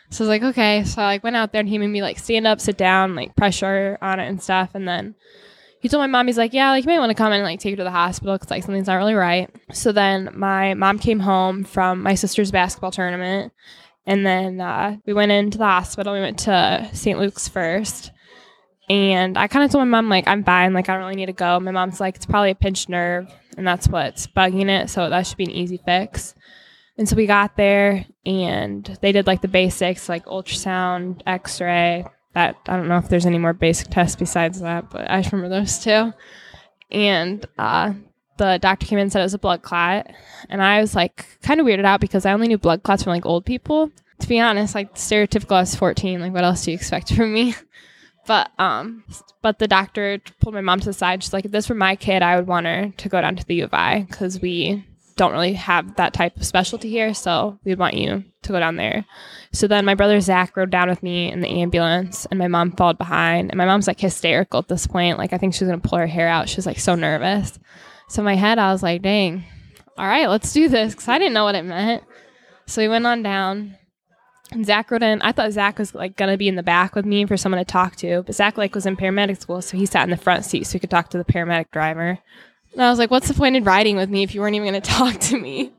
So 0.10 0.24
I 0.24 0.28
was 0.28 0.30
like, 0.30 0.44
okay. 0.44 0.84
So 0.86 1.04
I 1.04 1.06
like 1.06 1.24
went 1.24 1.36
out 1.36 1.52
there 1.52 1.60
and 1.60 1.70
he 1.70 1.78
made 1.78 1.88
me 1.88 2.02
like 2.02 2.18
stand 2.18 2.48
up, 2.48 2.60
sit 2.60 2.78
down, 2.78 3.16
like 3.16 3.36
pressure 3.36 4.00
on 4.02 4.20
it 4.20 4.28
and 4.28 4.42
stuff. 4.42 4.72
And 4.74 4.88
then 4.88 5.14
he 5.86 5.90
told 5.90 6.02
my 6.02 6.08
mom, 6.08 6.26
he's 6.26 6.36
like, 6.36 6.52
yeah, 6.52 6.72
like 6.72 6.84
you 6.84 6.88
may 6.88 6.98
want 6.98 7.12
to 7.12 7.16
come 7.16 7.32
and 7.32 7.44
like 7.44 7.60
take 7.60 7.74
her 7.74 7.78
to 7.78 7.84
the 7.84 7.92
hospital 7.92 8.34
because 8.34 8.50
like 8.50 8.64
something's 8.64 8.88
not 8.88 8.96
really 8.96 9.14
right. 9.14 9.52
So 9.72 9.92
then 9.92 10.32
my 10.34 10.74
mom 10.74 10.98
came 10.98 11.20
home 11.20 11.64
from 11.64 12.02
my 12.02 12.16
sister's 12.16 12.50
basketball 12.50 12.90
tournament, 12.90 13.54
and 14.04 14.26
then 14.26 14.60
uh, 14.60 14.98
we 15.06 15.14
went 15.14 15.32
into 15.32 15.60
the 15.60 15.66
hospital. 15.66 16.14
We 16.14 16.22
went 16.22 16.40
to 16.40 16.90
St. 16.92 17.20
Luke's 17.20 17.48
first, 17.48 18.10
and 18.90 19.38
I 19.38 19.48
kind 19.48 19.64
of 19.64 19.70
told 19.70 19.88
my 19.88 20.02
mom 20.02 20.10
like 20.10 20.28
I'm 20.28 20.44
fine, 20.44 20.74
like 20.74 20.90
I 20.90 20.94
don't 20.94 21.04
really 21.04 21.18
need 21.18 21.28
to 21.28 21.34
go. 21.34 21.60
My 21.60 21.70
mom's 21.70 22.00
like 22.00 22.16
it's 22.16 22.26
probably 22.26 22.50
a 22.50 22.56
pinched 22.56 22.90
nerve, 22.90 23.32
and 23.56 23.68
that's 23.68 23.88
what's 23.88 24.26
bugging 24.26 24.70
it, 24.70 24.90
so 24.90 25.08
that 25.08 25.28
should 25.28 25.38
be 25.38 25.44
an 25.44 25.52
easy 25.52 25.80
fix. 25.86 26.34
And 26.98 27.08
so 27.08 27.16
we 27.16 27.28
got 27.28 27.58
there, 27.58 28.08
and 28.26 28.98
they 29.04 29.12
did 29.12 29.28
like 29.28 29.44
the 29.44 29.48
basics, 29.48 30.10
like 30.10 30.26
ultrasound, 30.26 31.22
X-ray, 31.28 32.06
that 32.36 32.58
I 32.68 32.76
don't 32.76 32.88
know 32.90 32.98
if 32.98 33.10
there's 33.10 33.26
any 33.26 33.40
more 33.40 33.54
basic 33.54 33.90
tests 33.90 34.16
besides 34.16 34.60
that, 34.60 34.92
but 34.92 35.10
I 35.10 35.18
remember 35.32 35.50
those 35.50 35.80
two. 35.80 36.14
And 36.92 37.46
uh, 37.58 37.94
the 38.38 38.60
doctor 38.62 38.86
came 38.86 39.00
in 39.00 39.04
and 39.04 39.12
said 39.12 39.22
it 39.22 39.24
was 39.24 39.34
a 39.34 39.40
blood 39.40 39.64
clot, 39.64 40.12
and 40.50 40.62
I 40.62 40.82
was 40.82 40.96
like 40.96 41.40
kind 41.42 41.60
of 41.60 41.66
weirded 41.66 41.86
out 41.86 42.02
because 42.02 42.26
I 42.26 42.34
only 42.34 42.48
knew 42.48 42.58
blood 42.58 42.84
clots 42.84 43.04
from 43.04 43.12
like 43.12 43.26
old 43.26 43.46
people. 43.46 43.90
To 44.20 44.28
be 44.28 44.40
honest, 44.40 44.76
like 44.76 44.96
stereotypical 44.96 45.56
I 45.56 45.62
was 45.62 45.76
14. 45.76 46.22
Like 46.22 46.34
what 46.34 46.44
else 46.44 46.66
do 46.66 46.72
you 46.72 46.76
expect 46.76 47.14
from 47.14 47.34
me? 47.34 47.56
But 48.28 48.50
um, 48.58 49.04
but 49.44 49.60
the 49.60 49.68
doctor 49.68 50.20
pulled 50.42 50.56
my 50.56 50.62
mom 50.62 50.80
to 50.80 50.88
the 50.88 50.94
side. 50.94 51.22
She's 51.22 51.32
like, 51.32 51.46
if 51.46 51.52
this 51.52 51.70
were 51.70 51.76
my 51.76 51.96
kid, 51.96 52.24
I 52.24 52.36
would 52.36 52.48
want 52.48 52.66
her 52.66 52.92
to 52.98 53.10
go 53.10 53.22
down 53.22 53.36
to 53.36 53.46
the 53.46 53.54
U 53.54 53.66
of 53.66 53.74
I 53.76 54.08
because 54.10 54.42
we 54.42 54.84
don't 55.18 55.32
really 55.32 55.54
have 55.54 55.96
that 55.96 56.14
type 56.14 56.36
of 56.36 56.46
specialty 56.46 56.90
here, 56.90 57.14
so 57.14 57.58
we'd 57.64 57.80
want 57.80 57.94
you 57.94 58.24
to 58.42 58.52
go 58.52 58.60
down 58.60 58.76
there. 58.76 59.06
So 59.54 59.68
then 59.68 59.86
my 59.86 59.96
brother 59.96 60.20
Zach 60.20 60.58
rode 60.58 60.72
down 60.72 60.90
with 60.90 61.02
me 61.02 61.32
in 61.32 61.40
the 61.40 61.62
ambulance, 61.62 62.26
and 62.26 62.38
my 62.38 62.48
mom 62.48 62.72
followed 62.72 62.98
behind. 62.98 63.50
And 63.50 63.58
my 63.58 63.66
mom's 63.66 63.88
like 63.88 64.00
hysterical 64.00 64.60
at 64.60 64.68
this 64.68 64.88
point. 64.88 65.18
Like 65.18 65.32
I 65.32 65.38
think 65.38 65.54
she's 65.54 65.68
gonna 65.68 65.80
pull 65.80 66.00
her 66.00 66.08
hair 66.08 66.28
out. 66.28 66.50
She's 66.50 66.66
like 66.66 66.80
so 66.80 66.96
nervous. 66.96 67.58
So 68.10 68.22
in 68.22 68.26
my 68.26 68.36
head, 68.36 68.60
I 68.60 68.72
was 68.72 68.84
like, 68.84 69.02
"Dang, 69.02 69.46
all 69.98 70.08
right, 70.08 70.28
let's 70.28 70.52
do 70.52 70.68
this," 70.68 70.94
because 70.94 71.08
I 71.08 71.18
didn't 71.18 71.34
know 71.34 71.46
what 71.46 71.56
it 71.56 71.64
meant. 71.64 72.04
So 72.68 72.82
we 72.82 72.88
went 72.88 73.08
on 73.08 73.24
down. 73.24 73.78
And 74.52 74.66
Zach 74.66 74.92
rode 74.92 75.02
in. 75.02 75.22
I 75.24 75.32
thought 75.32 75.52
Zach 75.54 75.80
was 75.80 75.96
like 75.96 76.18
gonna 76.18 76.38
be 76.38 76.48
in 76.48 76.56
the 76.56 76.64
back 76.64 76.94
with 76.94 77.06
me 77.06 77.26
for 77.26 77.38
someone 77.38 77.60
to 77.60 77.66
talk 77.66 77.96
to, 77.98 78.24
but 78.24 78.36
Zach 78.36 78.58
like 78.58 78.76
was 78.76 78.86
in 78.86 78.98
paramedic 78.98 79.42
school, 79.42 79.62
so 79.62 79.78
he 79.78 79.86
sat 79.86 80.04
in 80.04 80.12
the 80.12 80.18
front 80.18 80.46
seat 80.46 80.68
so 80.68 80.74
he 80.74 80.80
could 80.80 80.92
talk 80.92 81.10
to 81.10 81.18
the 81.18 81.24
paramedic 81.24 81.72
driver. 81.72 82.20
And 82.76 82.84
I 82.84 82.90
was 82.90 83.00
like, 83.00 83.10
what's 83.10 83.30
the 83.30 83.34
point 83.34 83.56
in 83.56 83.64
riding 83.64 83.96
with 83.96 84.10
me 84.10 84.22
if 84.22 84.36
you 84.36 84.42
weren't 84.42 84.56
even 84.56 84.68
going 84.68 84.82
to 84.82 84.90
talk 84.90 85.18
to 85.22 85.40
me? 85.40 85.72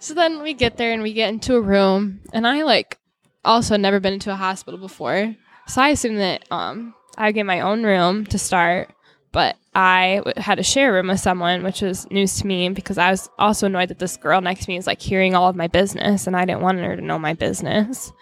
so 0.00 0.14
then 0.14 0.42
we 0.42 0.52
get 0.52 0.76
there 0.76 0.92
and 0.92 1.02
we 1.02 1.12
get 1.12 1.30
into 1.30 1.54
a 1.54 1.60
room, 1.60 2.20
and 2.32 2.46
I 2.46 2.62
like 2.64 2.98
also 3.44 3.74
had 3.74 3.80
never 3.80 4.00
been 4.00 4.14
into 4.14 4.32
a 4.32 4.36
hospital 4.36 4.78
before, 4.78 5.34
so 5.66 5.80
I 5.80 5.90
assumed 5.90 6.18
that 6.18 6.44
um 6.50 6.94
I 7.16 7.26
would 7.26 7.34
get 7.34 7.46
my 7.46 7.60
own 7.60 7.84
room 7.84 8.26
to 8.26 8.38
start, 8.38 8.92
but 9.32 9.56
I 9.74 10.22
had 10.36 10.56
to 10.56 10.64
share 10.64 10.90
a 10.90 10.94
room 10.94 11.08
with 11.08 11.20
someone, 11.20 11.62
which 11.62 11.82
was 11.82 12.10
news 12.10 12.38
to 12.40 12.46
me 12.46 12.68
because 12.70 12.98
I 12.98 13.10
was 13.10 13.30
also 13.38 13.66
annoyed 13.66 13.88
that 13.90 14.00
this 14.00 14.16
girl 14.16 14.40
next 14.40 14.64
to 14.64 14.70
me 14.70 14.76
is 14.76 14.86
like 14.86 15.00
hearing 15.00 15.34
all 15.34 15.48
of 15.48 15.56
my 15.56 15.68
business, 15.68 16.26
and 16.26 16.36
I 16.36 16.44
didn't 16.44 16.62
want 16.62 16.80
her 16.80 16.96
to 16.96 17.02
know 17.02 17.18
my 17.18 17.34
business. 17.34 18.12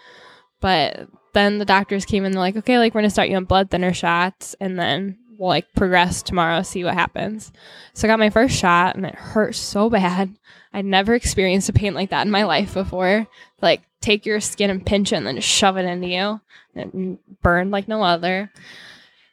But 0.61 1.07
then 1.33 1.57
the 1.57 1.65
doctors 1.65 2.05
came 2.05 2.25
in, 2.25 2.31
they're 2.31 2.41
like, 2.41 2.57
okay, 2.57 2.77
like 2.77 2.93
we're 2.93 3.01
gonna 3.01 3.09
start 3.09 3.29
you 3.29 3.37
on 3.37 3.45
blood 3.45 3.71
thinner 3.71 3.93
shots, 3.93 4.55
and 4.59 4.77
then 4.77 5.17
we'll 5.39 5.49
like 5.49 5.73
progress 5.73 6.21
tomorrow, 6.21 6.61
see 6.61 6.83
what 6.83 6.93
happens. 6.93 7.51
So 7.93 8.07
I 8.07 8.11
got 8.11 8.19
my 8.19 8.29
first 8.29 8.55
shot, 8.55 8.95
and 8.95 9.05
it 9.05 9.15
hurt 9.15 9.55
so 9.55 9.89
bad. 9.89 10.35
I'd 10.73 10.85
never 10.85 11.15
experienced 11.15 11.69
a 11.69 11.73
pain 11.73 11.95
like 11.95 12.11
that 12.11 12.25
in 12.25 12.31
my 12.31 12.43
life 12.43 12.73
before. 12.75 13.25
Like 13.61 13.81
take 14.01 14.25
your 14.25 14.41
skin 14.41 14.69
and 14.69 14.85
pinch 14.85 15.11
it, 15.11 15.15
and 15.15 15.25
then 15.25 15.37
just 15.37 15.47
shove 15.47 15.77
it 15.77 15.85
into 15.85 16.07
you. 16.07 16.41
And 16.75 17.17
it 17.17 17.41
burned 17.41 17.71
like 17.71 17.87
no 17.87 18.03
other. 18.03 18.51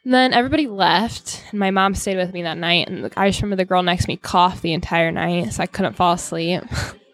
And 0.03 0.13
then 0.13 0.33
everybody 0.33 0.67
left, 0.67 1.43
and 1.51 1.59
my 1.59 1.69
mom 1.69 1.93
stayed 1.93 2.17
with 2.17 2.33
me 2.33 2.43
that 2.43 2.57
night. 2.57 2.87
And 2.87 3.11
I 3.17 3.29
just 3.29 3.41
remember 3.41 3.57
the 3.57 3.65
girl 3.65 3.83
next 3.83 4.05
to 4.05 4.07
me 4.07 4.15
coughed 4.15 4.61
the 4.61 4.73
entire 4.73 5.11
night, 5.11 5.53
so 5.53 5.61
I 5.61 5.67
couldn't 5.67 5.97
fall 5.97 6.13
asleep. 6.13 6.63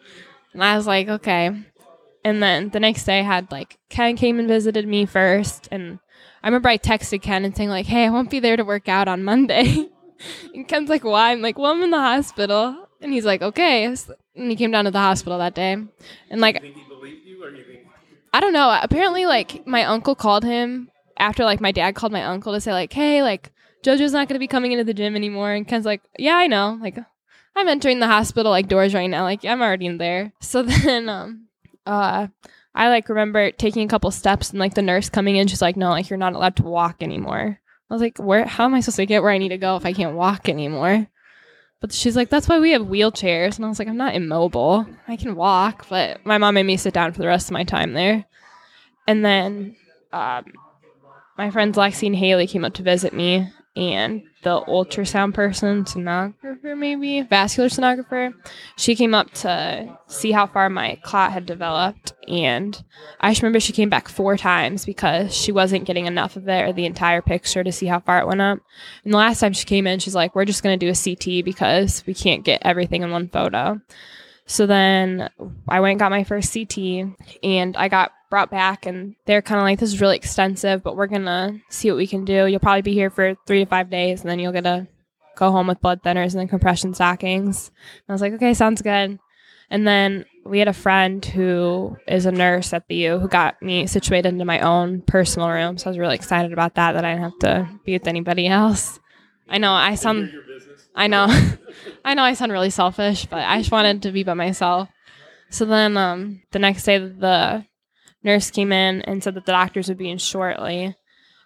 and 0.54 0.64
I 0.64 0.78
was 0.78 0.86
like, 0.86 1.10
okay. 1.10 1.50
And 2.24 2.42
then 2.42 2.70
the 2.70 2.80
next 2.80 3.06
day, 3.06 3.20
I 3.20 3.24
had 3.24 3.52
like 3.52 3.80
Ken 3.90 4.16
came 4.16 4.38
and 4.38 4.48
visited 4.48 4.88
me 4.88 5.08
first, 5.08 5.68
and 5.72 5.98
I 6.44 6.48
remember 6.48 6.70
I 6.70 6.78
texted 6.78 7.22
Ken 7.22 7.46
and 7.46 7.56
saying 7.56 7.70
like, 7.70 7.86
"Hey, 7.86 8.06
I 8.06 8.10
won't 8.10 8.30
be 8.30 8.40
there 8.40 8.58
to 8.58 8.66
work 8.66 8.90
out 8.90 9.08
on 9.08 9.24
Monday." 9.24 9.90
and 10.54 10.68
Ken's 10.68 10.90
like, 10.90 11.04
"Why?" 11.04 11.32
I'm 11.32 11.42
like, 11.42 11.58
"Well, 11.58 11.72
I'm 11.72 11.82
in 11.82 11.92
the 11.92 12.00
hospital." 12.00 12.88
And 13.02 13.14
he's 13.14 13.26
like, 13.26 13.42
"Okay." 13.42 13.86
And 13.86 13.98
he 14.50 14.56
came 14.56 14.72
down 14.72 14.86
to 14.86 14.92
the 14.92 15.00
hospital 15.00 15.38
that 15.40 15.56
day, 15.56 15.72
and 15.72 16.42
like, 16.42 16.62
think 16.62 16.76
you, 16.76 17.08
you? 17.26 17.80
I 18.34 18.40
don't 18.40 18.54
know. 18.54 18.78
Apparently, 18.82 19.26
like 19.26 19.66
my 19.68 19.86
uncle 19.86 20.16
called 20.16 20.44
him 20.44 20.90
after 21.18 21.46
like 21.46 21.62
my 21.62 21.72
dad 21.72 21.96
called 21.96 22.12
my 22.12 22.24
uncle 22.24 22.52
to 22.54 22.60
say 22.60 22.74
like, 22.74 22.92
"Hey, 22.92 23.22
like 23.22 23.52
JoJo's 23.84 24.12
not 24.12 24.28
going 24.28 24.36
to 24.36 24.40
be 24.40 24.48
coming 24.48 24.72
into 24.72 24.84
the 24.84 24.94
gym 24.94 25.16
anymore." 25.16 25.54
And 25.54 25.68
Ken's 25.68 25.86
like, 25.86 26.02
"Yeah, 26.18 26.36
I 26.36 26.48
know. 26.48 26.78
Like, 26.82 26.98
I'm 27.56 27.70
entering 27.70 28.00
the 28.00 28.08
hospital 28.08 28.52
like 28.52 28.68
doors 28.68 28.94
right 28.94 29.08
now. 29.08 29.24
Like, 29.24 29.46
I'm 29.46 29.62
already 29.62 29.86
in 29.86 29.98
there." 29.98 30.34
So 30.42 30.64
then, 30.64 31.08
um, 31.08 31.48
uh, 31.86 32.28
I 32.76 32.90
like 32.90 33.10
remember 33.10 33.52
taking 33.52 33.86
a 33.86 33.90
couple 33.90 34.10
steps 34.12 34.50
and 34.50 34.60
like 34.60 34.74
the 34.74 34.82
nurse 34.82 35.10
coming 35.10 35.36
in, 35.36 35.48
she's 35.48 35.62
like, 35.62 35.78
"No, 35.78 35.90
like 35.90 36.10
you're 36.10 36.18
not 36.18 36.34
allowed 36.34 36.56
to 36.58 36.64
walk 36.64 36.98
anymore." 37.02 37.60
I 37.90 37.94
was 37.94 38.02
like, 38.02 38.18
"Where? 38.18 38.46
How 38.46 38.66
am 38.66 38.74
I 38.74 38.80
supposed 38.80 38.98
to 38.98 39.06
get 39.06 39.22
where 39.22 39.32
I 39.32 39.38
need 39.38 39.50
to 39.50 39.58
go 39.58 39.76
if 39.76 39.86
I 39.86 39.94
can't 39.94 40.16
walk 40.16 40.50
anymore?" 40.50 41.08
But 41.82 41.92
she's 41.92 42.16
like, 42.16 42.30
"That's 42.30 42.48
why 42.48 42.60
we 42.60 42.72
have 42.72 42.84
wheelchairs." 42.84 43.58
And 43.58 43.66
I 43.66 43.70
was 43.70 43.78
like, 43.78 43.88
"I'm 43.88 43.98
not 43.98 44.16
immobile. 44.16 44.88
I 45.08 45.18
can 45.18 45.36
walk." 45.36 45.88
But 45.90 46.26
my 46.26 46.38
mom 46.38 46.56
made 46.56 46.66
me 46.66 46.78
sit 46.78 46.94
down 46.94 47.12
for 47.12 47.20
the 47.20 47.28
rest 47.28 47.48
of 47.48 47.54
my 47.54 47.64
time 47.64 47.94
there. 47.94 48.26
And 49.08 49.24
then 49.24 49.76
um, 50.12 50.46
my 51.38 51.52
friends 51.52 51.78
Lexi 51.78 52.08
and 52.08 52.16
Haley 52.16 52.48
came 52.48 52.66
up 52.66 52.74
to 52.76 52.84
visit 52.84 53.14
me, 53.14 53.52
and 53.76 54.24
the 54.44 54.62
ultrasound 54.62 55.34
person, 55.34 55.84
sonographer 55.84 56.78
maybe, 56.78 57.22
vascular 57.22 57.70
sonographer, 57.70 58.34
she 58.78 58.96
came 58.96 59.14
up 59.14 59.32
to 59.32 59.98
see 60.08 60.32
how 60.32 60.46
far 60.46 60.70
my 60.70 61.00
clot 61.04 61.32
had 61.32 61.46
developed. 61.46 62.14
And 62.28 62.84
I 63.20 63.32
just 63.32 63.42
remember 63.42 63.60
she 63.60 63.74
came 63.74 63.90
back 63.90 64.08
four 64.08 64.38
times 64.38 64.86
because 64.86 65.36
she 65.36 65.52
wasn't 65.52 65.86
getting 65.86 66.06
enough 66.06 66.36
of 66.36 66.48
it 66.48 66.62
or 66.68 66.74
the 66.74 66.86
entire 66.86 67.22
picture 67.22 67.64
to 67.64 67.72
see 67.72 67.88
how 67.88 68.00
far 68.00 68.20
it 68.20 68.28
went 68.28 68.42
up. 68.42 68.60
And 69.04 69.14
the 69.14 69.18
last 69.18 69.40
time 69.40 69.54
she 69.54 69.66
came 69.66 69.88
in, 69.88 70.00
she's 70.00 70.16
like, 70.16 70.36
We're 70.36 70.46
just 70.46 70.64
going 70.64 70.78
to 70.78 70.86
do 70.86 70.92
a 70.92 70.96
CT 70.96 71.44
because 71.44 72.04
we 72.06 72.14
can't 72.14 72.46
get 72.46 72.62
everything 72.64 73.02
in 73.02 73.12
one 73.12 73.30
photo. 73.30 73.82
So 74.46 74.66
then 74.66 75.30
I 75.68 75.80
went 75.80 75.92
and 75.92 76.00
got 76.00 76.12
my 76.12 76.24
first 76.24 76.54
CT 76.54 77.16
and 77.44 77.78
I 77.78 77.88
got 77.88 78.12
brought 78.30 78.52
back 78.52 78.86
and 78.86 79.16
they're 79.26 79.42
kind 79.42 79.60
of 79.60 79.64
like, 79.64 79.80
this 79.80 79.94
is 79.94 80.02
really 80.02 80.18
extensive, 80.18 80.84
but 80.84 80.96
we're 80.96 81.08
going 81.08 81.26
to 81.26 81.60
see 81.70 81.90
what 81.90 81.98
we 81.98 82.08
can 82.08 82.26
do. 82.26 82.46
You'll 82.46 82.60
probably 82.60 82.82
be 82.82 82.94
here 82.94 83.10
for 83.10 83.36
three 83.48 83.64
to 83.64 83.70
five 83.70 83.90
days 83.90 84.22
and 84.22 84.30
then 84.30 84.40
you'll 84.40 84.52
get 84.52 84.66
to 84.66 84.88
go 85.36 85.52
home 85.52 85.68
with 85.68 85.82
blood 85.82 86.04
thinners 86.04 86.32
and 86.32 86.42
then 86.42 86.48
compression 86.48 86.94
stockings. 86.94 87.70
And 87.70 88.06
I 88.10 88.12
was 88.12 88.22
like, 88.22 88.34
okay, 88.34 88.54
sounds 88.54 88.82
good. 88.82 89.18
And 89.70 89.88
then 89.88 90.26
we 90.46 90.60
had 90.60 90.68
a 90.68 90.74
friend 90.74 91.24
who 91.24 91.98
is 92.08 92.26
a 92.26 92.32
nurse 92.32 92.74
at 92.74 92.88
the 92.88 92.96
U 92.96 93.20
who 93.20 93.28
got 93.28 93.62
me 93.62 93.88
situated 93.88 94.30
into 94.30 94.46
my 94.46 94.60
own 94.60 95.02
personal 95.02 95.50
room. 95.50 95.78
So 95.78 95.88
I 95.88 95.90
was 95.90 95.98
really 95.98 96.16
excited 96.16 96.54
about 96.54 96.76
that, 96.76 96.92
that 96.94 97.06
I 97.06 97.14
didn't 97.14 97.24
have 97.24 97.40
to 97.40 97.70
be 97.86 97.94
with 97.94 98.08
anybody 98.08 98.48
else. 98.48 99.00
I 99.48 99.58
know 99.58 99.72
I 99.72 99.96
sound, 99.96 100.34
I 100.96 101.08
know, 101.08 101.28
I 102.06 102.14
know 102.14 102.24
I 102.24 102.34
sound 102.34 102.52
really 102.52 102.70
selfish, 102.70 103.26
but 103.26 103.40
I 103.40 103.60
just 103.60 103.72
wanted 103.72 104.04
to 104.04 104.12
be 104.12 104.24
by 104.24 104.34
myself. 104.34 104.90
So 105.50 105.66
then 105.66 105.98
um, 105.98 106.42
the 106.52 106.60
next 106.60 106.84
day, 106.84 106.98
the 106.98 107.66
nurse 108.24 108.52
came 108.52 108.72
in 108.72 109.02
and 109.02 109.24
said 109.24 109.36
that 109.36 109.46
the 109.46 109.52
doctors 109.52 109.88
would 109.88 109.98
be 109.98 110.10
in 110.10 110.18
shortly. 110.18 110.96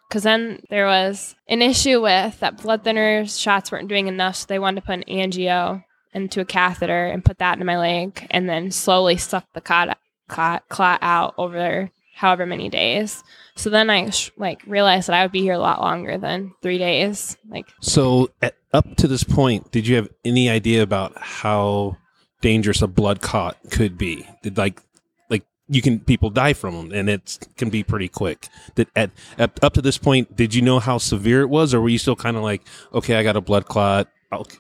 Because 0.07 0.23
then 0.23 0.61
there 0.69 0.85
was 0.85 1.35
an 1.49 1.61
issue 1.61 2.01
with 2.01 2.39
that 2.39 2.61
blood 2.61 2.83
thinners 2.85 3.41
shots 3.41 3.71
weren't 3.71 3.89
doing 3.89 4.07
enough, 4.07 4.37
so 4.37 4.45
they 4.47 4.59
wanted 4.59 4.81
to 4.81 4.87
put 4.87 4.95
an 4.95 5.03
angio 5.09 5.83
into 6.13 6.39
a 6.39 6.45
catheter 6.45 7.07
and 7.07 7.25
put 7.25 7.39
that 7.39 7.53
into 7.53 7.65
my 7.65 7.77
leg, 7.77 8.25
and 8.31 8.47
then 8.47 8.71
slowly 8.71 9.17
suck 9.17 9.45
the 9.53 9.59
clot, 9.59 9.97
clot, 10.29 10.63
clot 10.69 10.99
out 11.01 11.33
over 11.37 11.91
however 12.17 12.47
many 12.47 12.67
days. 12.67 13.23
So 13.55 13.69
then 13.69 13.91
I 13.91 14.09
sh- 14.09 14.31
like 14.37 14.63
realized 14.65 15.07
that 15.07 15.15
I 15.15 15.23
would 15.23 15.31
be 15.31 15.41
here 15.41 15.53
a 15.53 15.59
lot 15.59 15.79
longer 15.81 16.17
than 16.17 16.51
three 16.63 16.79
days. 16.79 17.37
Like 17.47 17.67
So, 17.79 18.31
at, 18.41 18.55
up 18.73 18.95
to 18.97 19.07
this 19.07 19.23
point, 19.23 19.71
did 19.71 19.87
you 19.87 19.95
have 19.97 20.09
any 20.25 20.49
idea 20.49 20.81
about 20.81 21.13
how 21.15 21.97
dangerous 22.41 22.81
a 22.81 22.87
blood 22.87 23.21
clot 23.21 23.57
could 23.69 23.99
be? 23.99 24.27
Did 24.41 24.57
like 24.57 24.81
like 25.29 25.45
you 25.69 25.83
can 25.83 25.99
people 25.99 26.31
die 26.31 26.53
from 26.53 26.75
them, 26.75 26.91
and 26.91 27.07
it 27.07 27.47
can 27.55 27.69
be 27.69 27.83
pretty 27.83 28.07
quick. 28.07 28.47
That 28.75 28.89
at, 28.95 29.11
at 29.37 29.63
up 29.63 29.73
to 29.73 29.81
this 29.83 29.99
point, 29.99 30.35
did 30.35 30.55
you 30.55 30.63
know 30.63 30.79
how 30.79 30.97
severe 30.97 31.41
it 31.41 31.49
was, 31.49 31.71
or 31.73 31.81
were 31.81 31.89
you 31.89 31.99
still 31.99 32.15
kind 32.15 32.35
of 32.35 32.41
like, 32.41 32.63
okay, 32.93 33.15
I 33.15 33.23
got 33.23 33.37
a 33.37 33.41
blood 33.41 33.65
clot. 33.65 34.09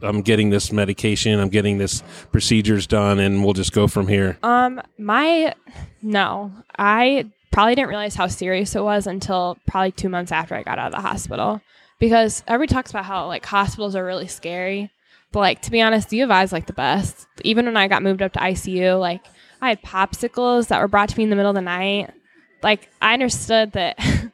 I'm 0.01 0.21
getting 0.21 0.49
this 0.49 0.71
medication. 0.71 1.39
I'm 1.39 1.49
getting 1.49 1.77
this 1.77 2.01
procedures 2.31 2.87
done, 2.87 3.19
and 3.19 3.43
we'll 3.43 3.53
just 3.53 3.73
go 3.73 3.87
from 3.87 4.07
here. 4.07 4.37
Um, 4.41 4.81
my 4.97 5.53
no, 6.01 6.53
I 6.77 7.29
probably 7.51 7.75
didn't 7.75 7.89
realize 7.89 8.15
how 8.15 8.27
serious 8.27 8.75
it 8.75 8.83
was 8.83 9.07
until 9.07 9.57
probably 9.67 9.91
two 9.91 10.09
months 10.09 10.31
after 10.31 10.55
I 10.55 10.63
got 10.63 10.79
out 10.79 10.93
of 10.93 11.01
the 11.01 11.07
hospital. 11.07 11.61
Because 11.99 12.43
everybody 12.47 12.73
talks 12.73 12.91
about 12.91 13.05
how 13.05 13.25
like 13.27 13.45
hospitals 13.45 13.95
are 13.95 14.05
really 14.05 14.27
scary, 14.27 14.91
but 15.31 15.39
like 15.39 15.61
to 15.63 15.71
be 15.71 15.81
honest, 15.81 16.13
U 16.13 16.23
of 16.23 16.31
I 16.31 16.43
is 16.43 16.51
like 16.51 16.67
the 16.67 16.73
best. 16.73 17.27
Even 17.43 17.65
when 17.65 17.77
I 17.77 17.87
got 17.87 18.03
moved 18.03 18.21
up 18.21 18.33
to 18.33 18.39
ICU, 18.39 18.99
like 18.99 19.21
I 19.61 19.69
had 19.69 19.81
popsicles 19.81 20.67
that 20.67 20.79
were 20.79 20.87
brought 20.87 21.09
to 21.09 21.17
me 21.17 21.23
in 21.23 21.29
the 21.29 21.35
middle 21.35 21.51
of 21.51 21.55
the 21.55 21.61
night. 21.61 22.11
Like 22.61 22.89
I 23.01 23.13
understood 23.13 23.71
that. 23.73 23.97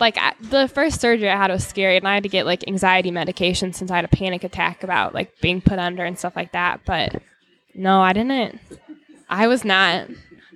like 0.00 0.16
I, 0.18 0.34
the 0.40 0.66
first 0.66 1.00
surgery 1.00 1.30
I 1.30 1.36
had 1.36 1.50
was 1.50 1.66
scary, 1.66 1.96
and 1.96 2.08
I 2.08 2.14
had 2.14 2.22
to 2.24 2.28
get 2.28 2.46
like 2.46 2.66
anxiety 2.66 3.10
medication 3.10 3.72
since 3.72 3.90
I 3.90 3.96
had 3.96 4.04
a 4.04 4.08
panic 4.08 4.44
attack 4.44 4.82
about 4.82 5.14
like 5.14 5.40
being 5.40 5.60
put 5.60 5.78
under 5.78 6.04
and 6.04 6.18
stuff 6.18 6.34
like 6.34 6.52
that. 6.52 6.80
But 6.84 7.22
no, 7.74 8.00
I 8.00 8.12
didn't. 8.12 8.60
I 9.28 9.46
was 9.46 9.64
not 9.64 10.08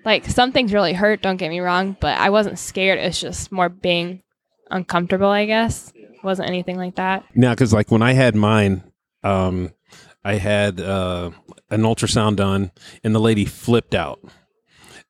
like 0.04 0.26
some 0.26 0.52
things 0.52 0.72
really 0.72 0.92
hurt. 0.92 1.22
Don't 1.22 1.36
get 1.36 1.50
me 1.50 1.60
wrong, 1.60 1.96
but 2.00 2.18
I 2.18 2.30
wasn't 2.30 2.58
scared. 2.58 2.98
It's 2.98 3.20
just 3.20 3.50
more 3.50 3.68
being 3.68 4.22
uncomfortable. 4.70 5.28
I 5.28 5.46
guess 5.46 5.92
wasn't 6.22 6.48
anything 6.48 6.76
like 6.76 6.96
that. 6.96 7.24
Now, 7.34 7.52
because 7.52 7.72
like 7.72 7.90
when 7.90 8.02
I 8.02 8.14
had 8.14 8.34
mine, 8.34 8.82
um, 9.22 9.72
I 10.24 10.34
had 10.34 10.80
uh, 10.80 11.30
an 11.70 11.82
ultrasound 11.82 12.36
done, 12.36 12.72
and 13.04 13.14
the 13.14 13.20
lady 13.20 13.44
flipped 13.44 13.94
out. 13.94 14.20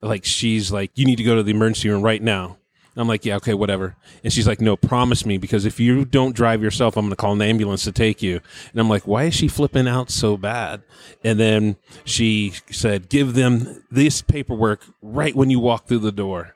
Like 0.01 0.25
she's 0.25 0.71
like, 0.71 0.91
"You 0.95 1.05
need 1.05 1.17
to 1.17 1.23
go 1.23 1.35
to 1.35 1.43
the 1.43 1.51
emergency 1.51 1.89
room 1.89 2.01
right 2.01 2.21
now." 2.21 2.57
I'm 3.01 3.07
like, 3.07 3.25
"Yeah, 3.25 3.35
okay, 3.37 3.53
whatever." 3.53 3.95
And 4.23 4.31
she's 4.31 4.47
like, 4.47 4.61
"No, 4.61 4.75
promise 4.75 5.25
me, 5.25 5.37
because 5.37 5.65
if 5.65 5.79
you 5.79 6.05
don't 6.05 6.35
drive 6.35 6.61
yourself, 6.63 6.95
I'm 6.95 7.05
going 7.05 7.11
to 7.11 7.15
call 7.15 7.33
an 7.33 7.41
ambulance 7.41 7.83
to 7.83 7.91
take 7.91 8.21
you." 8.21 8.39
And 8.71 8.79
I'm 8.79 8.89
like, 8.89 9.07
"Why 9.07 9.25
is 9.25 9.33
she 9.35 9.47
flipping 9.47 9.87
out 9.87 10.09
so 10.09 10.37
bad?" 10.37 10.83
And 11.23 11.39
then 11.39 11.75
she 12.03 12.53
said, 12.71 13.09
"Give 13.09 13.33
them 13.33 13.83
this 13.91 14.21
paperwork 14.21 14.81
right 15.01 15.35
when 15.35 15.49
you 15.49 15.59
walk 15.59 15.87
through 15.87 15.99
the 15.99 16.11
door." 16.11 16.55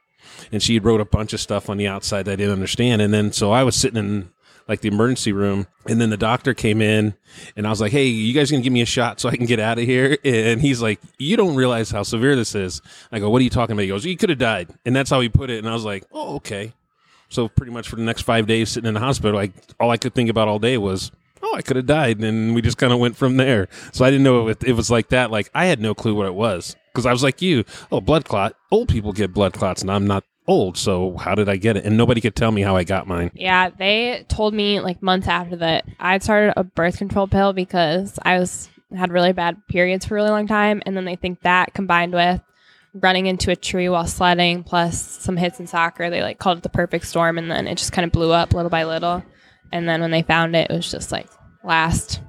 And 0.51 0.63
she 0.63 0.79
wrote 0.79 1.01
a 1.01 1.05
bunch 1.05 1.33
of 1.33 1.41
stuff 1.41 1.69
on 1.69 1.77
the 1.77 1.87
outside 1.87 2.23
that 2.23 2.33
I 2.33 2.35
didn't 2.37 2.53
understand. 2.53 3.01
And 3.01 3.13
then 3.13 3.31
so 3.31 3.51
I 3.51 3.63
was 3.63 3.75
sitting 3.75 3.97
in 3.97 4.29
like 4.69 4.81
the 4.81 4.87
emergency 4.87 5.33
room 5.33 5.65
and 5.87 5.99
then 5.99 6.11
the 6.11 6.17
doctor 6.17 6.53
came 6.53 6.79
in 6.79 7.15
and 7.57 7.65
I 7.65 7.71
was 7.71 7.81
like, 7.81 7.91
Hey, 7.91 8.05
you 8.05 8.33
guys 8.33 8.51
gonna 8.51 8.63
give 8.63 8.71
me 8.71 8.81
a 8.81 8.85
shot 8.85 9.19
so 9.19 9.27
I 9.27 9.35
can 9.35 9.47
get 9.47 9.59
out 9.59 9.79
of 9.79 9.83
here? 9.83 10.17
And 10.23 10.61
he's 10.61 10.81
like, 10.81 11.01
You 11.17 11.35
don't 11.35 11.55
realize 11.55 11.89
how 11.89 12.03
severe 12.03 12.35
this 12.35 12.53
is. 12.53 12.81
I 13.11 13.19
go, 13.19 13.29
What 13.29 13.39
are 13.39 13.43
you 13.43 13.49
talking 13.49 13.73
about? 13.73 13.81
He 13.81 13.87
goes, 13.87 14.05
You 14.05 14.15
could 14.15 14.29
have 14.29 14.37
died. 14.37 14.69
And 14.85 14.95
that's 14.95 15.09
how 15.09 15.19
he 15.21 15.27
put 15.27 15.49
it. 15.49 15.57
And 15.57 15.67
I 15.67 15.73
was 15.73 15.83
like, 15.83 16.05
Oh, 16.11 16.35
okay. 16.35 16.73
So 17.29 17.47
pretty 17.47 17.71
much 17.71 17.89
for 17.89 17.95
the 17.95 18.03
next 18.03 18.21
five 18.21 18.45
days 18.45 18.69
sitting 18.69 18.87
in 18.87 18.93
the 18.93 18.99
hospital, 18.99 19.35
like 19.35 19.53
all 19.79 19.89
I 19.89 19.97
could 19.97 20.13
think 20.13 20.29
about 20.29 20.47
all 20.47 20.59
day 20.59 20.77
was, 20.77 21.11
Oh, 21.41 21.55
I 21.55 21.63
could 21.63 21.77
have 21.77 21.87
died. 21.87 22.19
And 22.19 22.53
we 22.53 22.61
just 22.61 22.77
kind 22.77 22.93
of 22.93 22.99
went 22.99 23.17
from 23.17 23.37
there. 23.37 23.69
So 23.91 24.05
I 24.05 24.11
didn't 24.11 24.23
know 24.23 24.49
it, 24.49 24.63
it 24.63 24.73
was 24.73 24.91
like 24.91 25.09
that. 25.09 25.31
Like 25.31 25.49
I 25.55 25.65
had 25.65 25.81
no 25.81 25.95
clue 25.95 26.13
what 26.13 26.27
it 26.27 26.35
was. 26.35 26.75
Because 26.93 27.07
I 27.07 27.11
was 27.11 27.23
like 27.23 27.41
you, 27.41 27.63
oh, 27.91 28.01
blood 28.01 28.25
clot. 28.25 28.55
Old 28.71 28.89
people 28.89 29.13
get 29.13 29.33
blood 29.33 29.53
clots, 29.53 29.81
and 29.81 29.91
I'm 29.91 30.05
not 30.05 30.23
old. 30.49 30.77
So 30.77 31.15
how 31.17 31.35
did 31.35 31.47
I 31.47 31.55
get 31.55 31.77
it? 31.77 31.85
And 31.85 31.95
nobody 31.95 32.19
could 32.21 32.35
tell 32.35 32.51
me 32.51 32.61
how 32.61 32.75
I 32.75 32.83
got 32.83 33.07
mine. 33.07 33.31
Yeah, 33.33 33.69
they 33.69 34.25
told 34.27 34.53
me 34.53 34.79
like 34.79 35.01
months 35.01 35.27
after 35.27 35.55
that 35.57 35.85
I'd 35.99 36.23
started 36.23 36.53
a 36.57 36.63
birth 36.63 36.97
control 36.97 37.27
pill 37.27 37.53
because 37.53 38.17
I 38.23 38.39
was 38.39 38.69
had 38.95 39.11
really 39.11 39.33
bad 39.33 39.67
periods 39.67 40.05
for 40.05 40.15
a 40.15 40.17
really 40.17 40.31
long 40.31 40.47
time. 40.47 40.81
And 40.85 40.97
then 40.97 41.05
they 41.05 41.15
think 41.15 41.41
that 41.41 41.73
combined 41.73 42.13
with 42.13 42.41
running 42.93 43.27
into 43.27 43.51
a 43.51 43.55
tree 43.55 43.87
while 43.87 44.07
sledding 44.07 44.63
plus 44.63 44.99
some 44.99 45.37
hits 45.37 45.59
in 45.59 45.67
soccer, 45.67 46.09
they 46.09 46.23
like 46.23 46.39
called 46.39 46.57
it 46.57 46.63
the 46.63 46.69
perfect 46.69 47.05
storm. 47.05 47.37
And 47.37 47.49
then 47.49 47.67
it 47.67 47.77
just 47.77 47.91
kind 47.91 48.05
of 48.05 48.11
blew 48.11 48.31
up 48.31 48.53
little 48.53 48.71
by 48.71 48.85
little. 48.85 49.23
And 49.71 49.87
then 49.87 50.01
when 50.01 50.11
they 50.11 50.23
found 50.23 50.55
it, 50.55 50.71
it 50.71 50.73
was 50.73 50.89
just 50.89 51.11
like 51.11 51.27
last 51.63 52.21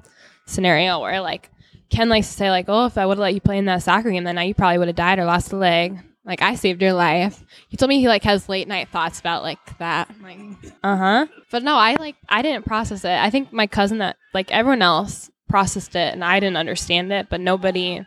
scenario 0.45 0.99
where 0.99 1.21
like 1.21 1.49
Ken 1.89 2.09
likes 2.09 2.27
to 2.27 2.33
say 2.33 2.51
like, 2.51 2.65
oh, 2.67 2.85
if 2.85 2.97
I 2.97 3.05
would 3.05 3.17
have 3.17 3.21
let 3.21 3.33
you 3.33 3.41
play 3.41 3.57
in 3.57 3.65
that 3.65 3.83
soccer 3.83 4.11
game, 4.11 4.23
then 4.23 4.35
now 4.35 4.41
you 4.41 4.53
probably 4.53 4.77
would 4.77 4.87
have 4.87 4.95
died 4.95 5.19
or 5.19 5.25
lost 5.25 5.51
a 5.51 5.57
leg. 5.57 5.99
Like 6.23 6.41
I 6.41 6.55
saved 6.55 6.81
your 6.81 6.93
life. 6.93 7.43
He 7.69 7.77
told 7.77 7.89
me 7.89 7.99
he 7.99 8.07
like 8.07 8.23
has 8.23 8.47
late 8.47 8.67
night 8.67 8.89
thoughts 8.89 9.19
about 9.19 9.41
like 9.41 9.77
that. 9.79 10.09
I'm 10.09 10.21
like, 10.21 10.73
uh 10.83 10.97
huh. 10.97 11.27
But 11.49 11.63
no, 11.63 11.75
I 11.75 11.95
like 11.95 12.15
I 12.29 12.41
didn't 12.41 12.65
process 12.65 13.03
it. 13.03 13.09
I 13.11 13.29
think 13.29 13.51
my 13.51 13.67
cousin 13.67 13.97
that 13.99 14.17
like 14.33 14.51
everyone 14.51 14.81
else 14.83 15.31
processed 15.49 15.95
it 15.95 16.13
and 16.13 16.23
I 16.23 16.39
didn't 16.39 16.57
understand 16.57 17.11
it, 17.11 17.27
but 17.29 17.41
nobody 17.41 18.05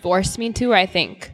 forced 0.00 0.38
me 0.38 0.52
to. 0.54 0.72
I 0.74 0.86
think 0.86 1.32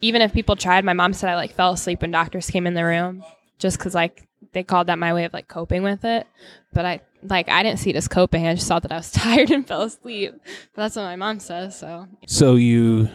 even 0.00 0.22
if 0.22 0.32
people 0.32 0.56
tried, 0.56 0.84
my 0.84 0.94
mom 0.94 1.12
said 1.12 1.28
I 1.28 1.36
like 1.36 1.54
fell 1.54 1.72
asleep 1.72 2.00
when 2.00 2.10
doctors 2.10 2.50
came 2.50 2.66
in 2.66 2.74
the 2.74 2.84
room 2.84 3.22
just 3.58 3.78
because 3.78 3.94
like 3.94 4.26
they 4.52 4.62
called 4.62 4.86
that 4.86 4.98
my 4.98 5.12
way 5.12 5.24
of 5.24 5.34
like 5.34 5.48
coping 5.48 5.82
with 5.82 6.04
it. 6.04 6.26
But 6.72 6.86
I 6.86 7.00
like 7.22 7.48
I 7.48 7.62
didn't 7.62 7.80
see 7.80 7.90
it 7.90 7.96
as 7.96 8.08
coping. 8.08 8.46
I 8.46 8.54
just 8.54 8.68
thought 8.68 8.82
that 8.82 8.92
I 8.92 8.96
was 8.96 9.10
tired 9.12 9.50
and 9.50 9.66
fell 9.66 9.82
asleep. 9.82 10.32
But 10.74 10.82
that's 10.82 10.96
what 10.96 11.02
my 11.02 11.16
mom 11.16 11.40
says. 11.40 11.78
So 11.78 12.06
So 12.26 12.54
you 12.54 13.10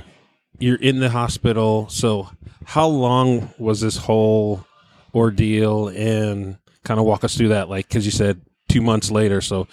you're 0.60 0.78
in 0.78 1.00
the 1.00 1.10
hospital. 1.10 1.90
So 1.90 2.30
how 2.66 2.88
long 2.88 3.54
was 3.58 3.82
this 3.82 3.98
whole 3.98 4.66
ordeal 5.14 5.90
and 5.90 6.58
kind 6.84 7.00
of 7.00 7.06
walk 7.06 7.24
us 7.24 7.38
through 7.38 7.50
that 7.50 7.70
like 7.70 7.90
cuz 7.90 8.06
you 8.06 8.12
said 8.12 8.42
2 8.70 8.82
months 8.82 9.12
later. 9.12 9.42
So 9.42 9.68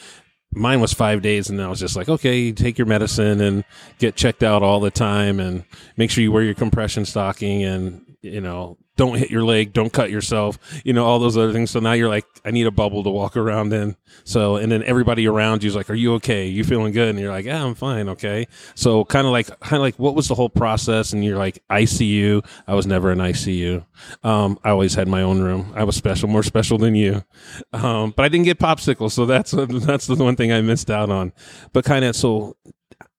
mine 0.53 0.81
was 0.81 0.93
5 0.93 1.23
days 1.23 1.49
and 1.49 1.61
I 1.61 1.69
was 1.69 1.81
just 1.81 1.97
like, 1.97 2.09
"Okay, 2.09 2.53
take 2.53 2.77
your 2.77 2.87
medicine 2.87 3.41
and 3.41 3.65
get 3.99 4.17
checked 4.17 4.43
out 4.43 4.63
all 4.63 4.81
the 4.81 4.91
time 4.91 5.41
and 5.41 5.65
make 5.97 6.11
sure 6.11 6.23
you 6.23 6.33
wear 6.33 6.43
your 6.43 6.55
compression 6.55 7.05
stocking 7.05 7.63
and 7.63 8.03
you 8.23 8.41
know, 8.41 8.77
don't 9.01 9.17
hit 9.17 9.31
your 9.31 9.43
leg, 9.43 9.73
don't 9.73 9.91
cut 9.91 10.11
yourself, 10.11 10.59
you 10.85 10.93
know, 10.93 11.07
all 11.07 11.19
those 11.19 11.35
other 11.35 11.55
things. 11.55 11.71
So 11.71 11.81
now 11.81 11.93
you're 11.93 12.11
like, 12.11 12.27
I 12.45 12.51
need 12.51 12.67
a 12.67 12.71
bubble 12.71 13.03
to 13.03 13.09
walk 13.09 13.35
around 13.35 13.73
in. 13.73 13.97
So, 14.25 14.57
and 14.57 14.71
then 14.71 14.83
everybody 14.83 15.27
around 15.27 15.63
you's 15.63 15.75
like, 15.75 15.89
Are 15.89 15.95
you 15.95 16.13
okay? 16.17 16.47
You 16.47 16.65
feeling 16.65 16.93
good? 16.93 17.09
And 17.09 17.19
you're 17.19 17.33
like, 17.33 17.47
Yeah, 17.47 17.65
I'm 17.65 17.75
fine. 17.75 18.11
Okay. 18.11 18.47
So 18.75 19.07
kind 19.07 19.27
of 19.27 19.33
like, 19.33 19.47
kind 19.61 19.77
of 19.77 19.81
like, 19.81 19.99
what 19.99 20.15
was 20.15 20.29
the 20.29 20.35
whole 20.35 20.51
process? 20.51 21.15
And 21.15 21.25
you're 21.25 21.39
like, 21.39 21.63
ICU. 21.71 22.45
I 22.67 22.75
was 22.75 22.87
never 22.87 23.11
in 23.11 23.19
ICU. 23.19 23.87
Um, 24.23 24.59
I 24.65 24.69
always 24.69 24.93
had 24.93 25.09
my 25.09 25.23
own 25.23 25.41
room. 25.41 25.73
I 25.75 25.85
was 25.85 25.97
special, 25.97 26.29
more 26.29 26.43
special 26.43 26.77
than 26.77 26.95
you. 26.95 27.25
Um, 27.73 28.13
but 28.15 28.27
I 28.27 28.29
didn't 28.29 28.45
get 28.45 28.59
popsicles. 28.59 29.13
So 29.13 29.25
that's, 29.25 29.53
that's 29.87 30.09
the 30.09 30.17
one 30.17 30.37
thing 30.37 30.53
I 30.53 30.61
missed 30.61 30.91
out 30.91 31.09
on. 31.09 31.33
But 31.73 31.87
kind 31.87 32.05
of, 32.05 32.15
so 32.15 32.55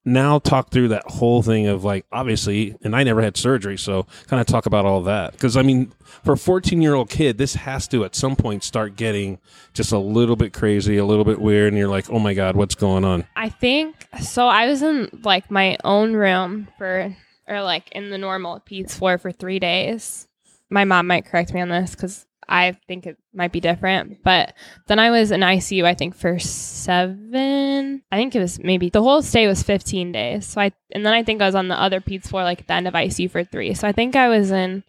now 0.04 0.40
talk 0.40 0.72
through 0.72 0.88
that 0.88 1.04
whole 1.06 1.44
thing 1.44 1.68
of 1.68 1.84
like 1.84 2.06
obviously 2.12 2.76
and 2.84 2.96
i 2.96 3.04
never 3.04 3.22
had 3.22 3.38
surgery 3.38 3.78
so 3.78 4.08
kind 4.28 4.42
of 4.42 4.48
talk 4.48 4.66
about 4.66 4.86
all 4.86 5.04
that 5.04 5.32
because 5.34 5.56
i 5.56 5.62
mean 5.62 5.92
for 6.24 6.34
a 6.34 6.38
14 6.38 6.82
year 6.82 6.96
old 6.96 7.10
kid 7.10 7.38
this 7.38 7.54
has 7.54 7.88
to 7.88 8.04
at 8.04 8.16
some 8.16 8.36
point 8.36 8.64
start 8.64 8.96
getting 8.96 9.38
just 9.74 9.92
a 9.92 10.00
little 10.00 10.36
bit 10.36 10.54
crazy 10.54 10.98
a 10.98 11.06
little 11.06 11.26
bit 11.26 11.40
weird 11.40 11.68
and 11.68 11.78
you're 11.78 11.88
like 11.88 12.10
oh 12.10 12.20
my 12.20 12.34
god 12.34 12.56
what's 12.56 12.74
going 12.76 13.06
on 13.06 13.24
I 13.36 13.50
think 13.50 13.96
so. 14.22 14.48
I 14.48 14.68
was 14.68 14.82
in 14.82 15.10
like 15.24 15.50
my 15.50 15.78
own 15.84 16.14
room 16.14 16.68
for, 16.78 17.16
or 17.48 17.62
like 17.64 17.92
in 17.92 18.10
the 18.10 18.18
normal 18.18 18.60
Peds 18.60 18.92
floor 18.92 19.18
for 19.18 19.32
three 19.32 19.58
days. 19.58 20.28
My 20.70 20.86
mom 20.86 21.08
might 21.08 21.26
correct 21.26 21.54
me 21.54 21.62
on 21.62 21.70
this 21.70 21.96
because 21.96 22.26
I 22.52 22.74
think 22.86 23.08
it 23.08 23.18
might 23.34 23.54
be 23.54 23.62
different. 23.62 24.24
But 24.24 24.54
then 24.88 25.00
I 25.00 25.10
was 25.10 25.32
in 25.32 25.40
ICU, 25.40 25.86
I 25.86 25.94
think, 25.94 26.16
for 26.16 26.38
seven. 26.38 28.04
I 28.12 28.18
think 28.18 28.36
it 28.36 28.40
was 28.40 28.60
maybe 28.60 28.90
the 28.90 29.02
whole 29.02 29.22
stay 29.22 29.48
was 29.48 29.64
15 29.64 30.12
days. 30.12 30.48
So 30.48 30.60
I, 30.60 30.74
and 30.92 31.06
then 31.06 31.14
I 31.14 31.24
think 31.24 31.42
I 31.42 31.46
was 31.46 31.56
on 31.56 31.70
the 31.70 31.82
other 31.82 32.02
Peds 32.02 32.28
floor, 32.28 32.44
like 32.44 32.60
at 32.60 32.68
the 32.68 32.74
end 32.74 32.90
of 32.90 32.94
ICU 32.94 33.32
for 33.32 33.46
three. 33.46 33.74
So 33.74 33.88
I 33.88 33.94
think 33.94 34.18
I 34.18 34.28
was 34.28 34.52
in 34.52 34.84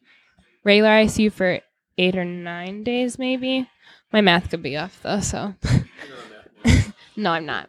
regular 0.64 0.90
ICU 0.90 1.32
for 1.32 1.60
eight 1.98 2.16
or 2.16 2.24
nine 2.24 2.82
days, 2.82 3.16
maybe. 3.16 3.70
My 4.12 4.20
math 4.20 4.50
could 4.50 4.62
be 4.62 4.76
off 4.76 5.00
though, 5.02 5.20
so. 5.20 5.54
no, 7.16 7.30
I'm 7.30 7.46
not. 7.46 7.68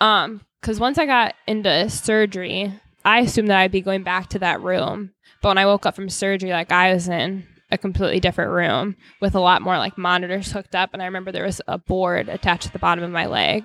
Um, 0.00 0.42
because 0.60 0.78
once 0.78 0.98
I 0.98 1.06
got 1.06 1.34
into 1.46 1.88
surgery, 1.88 2.78
I 3.06 3.20
assumed 3.20 3.48
that 3.48 3.60
I'd 3.60 3.72
be 3.72 3.80
going 3.80 4.02
back 4.02 4.28
to 4.30 4.38
that 4.40 4.60
room. 4.60 5.12
But 5.40 5.48
when 5.48 5.58
I 5.58 5.66
woke 5.66 5.86
up 5.86 5.94
from 5.96 6.10
surgery, 6.10 6.50
like 6.50 6.72
I 6.72 6.92
was 6.92 7.08
in 7.08 7.46
a 7.74 7.78
completely 7.78 8.20
different 8.20 8.52
room 8.52 8.96
with 9.20 9.34
a 9.34 9.40
lot 9.40 9.62
more 9.62 9.76
like 9.76 9.98
monitors 9.98 10.52
hooked 10.52 10.74
up. 10.74 10.90
And 10.92 11.02
I 11.02 11.06
remember 11.06 11.30
there 11.30 11.44
was 11.44 11.60
a 11.68 11.76
board 11.76 12.28
attached 12.28 12.64
to 12.64 12.72
the 12.72 12.78
bottom 12.78 13.04
of 13.04 13.10
my 13.10 13.26
leg. 13.26 13.64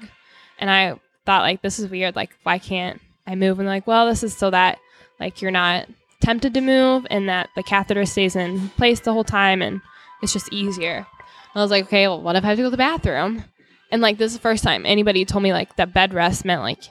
And 0.60 0.70
I 0.70 1.00
thought, 1.26 1.44
like, 1.44 1.62
this 1.62 1.80
is 1.80 1.90
weird. 1.90 2.16
Like, 2.16 2.32
why 2.44 2.60
can't 2.60 3.00
I 3.26 3.36
move? 3.36 3.60
And 3.60 3.68
like, 3.68 3.88
well, 3.88 4.08
this 4.08 4.24
is 4.24 4.36
so 4.36 4.50
that 4.50 4.80
like 5.20 5.42
you're 5.42 5.52
not 5.52 5.88
tempted 6.22 6.54
to 6.54 6.62
move 6.62 7.06
and 7.10 7.30
that 7.30 7.50
the 7.56 7.64
catheter 7.64 8.06
stays 8.06 8.36
in 8.36 8.70
place 8.70 9.00
the 9.00 9.14
whole 9.14 9.24
time 9.24 9.62
and 9.62 9.82
it's 10.22 10.34
just 10.34 10.52
easier. 10.52 10.98
And 10.98 11.56
I 11.56 11.62
was 11.62 11.72
like, 11.72 11.86
okay, 11.86 12.08
well, 12.08 12.22
what 12.22 12.36
if 12.36 12.44
I 12.44 12.48
have 12.48 12.58
to 12.58 12.64
go 12.64 12.68
to 12.68 12.72
the 12.72 12.78
bathroom? 12.78 13.44
And 13.92 14.02
like, 14.02 14.18
this 14.18 14.32
is 14.32 14.38
the 14.38 14.42
first 14.42 14.64
time 14.64 14.86
anybody 14.86 15.26
told 15.26 15.44
me 15.44 15.54
like 15.54 15.76
that 15.78 15.94
bed 15.94 16.14
rest 16.14 16.46
meant 16.46 16.62
like 16.62 16.84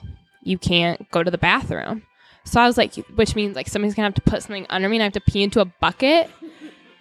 you 0.43 0.57
can't 0.57 1.09
go 1.11 1.23
to 1.23 1.31
the 1.31 1.37
bathroom. 1.37 2.03
So 2.43 2.59
I 2.59 2.65
was 2.65 2.77
like, 2.77 2.95
which 3.15 3.35
means 3.35 3.55
like 3.55 3.67
somebody's 3.67 3.95
gonna 3.95 4.07
have 4.07 4.15
to 4.15 4.21
put 4.21 4.43
something 4.43 4.65
under 4.69 4.89
me 4.89 4.97
and 4.97 5.03
I 5.03 5.05
have 5.05 5.13
to 5.13 5.21
pee 5.21 5.43
into 5.43 5.61
a 5.61 5.65
bucket. 5.65 6.29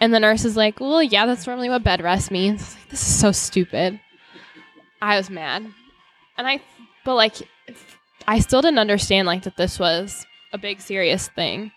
And 0.00 0.14
the 0.14 0.20
nurse 0.20 0.44
is 0.44 0.56
like, 0.56 0.80
well, 0.80 1.02
yeah, 1.02 1.26
that's 1.26 1.46
normally 1.46 1.68
what 1.68 1.82
bed 1.82 2.02
rest 2.02 2.30
means. 2.30 2.74
Like, 2.74 2.88
this 2.90 3.02
is 3.02 3.20
so 3.20 3.32
stupid. 3.32 4.00
I 5.02 5.16
was 5.16 5.30
mad. 5.30 5.66
And 6.36 6.46
I, 6.46 6.60
but 7.04 7.14
like, 7.14 7.36
I 8.26 8.38
still 8.40 8.62
didn't 8.62 8.78
understand 8.78 9.26
like 9.26 9.42
that 9.42 9.56
this 9.56 9.78
was 9.78 10.26
a 10.52 10.58
big 10.58 10.80
serious 10.80 11.28
thing. 11.28 11.72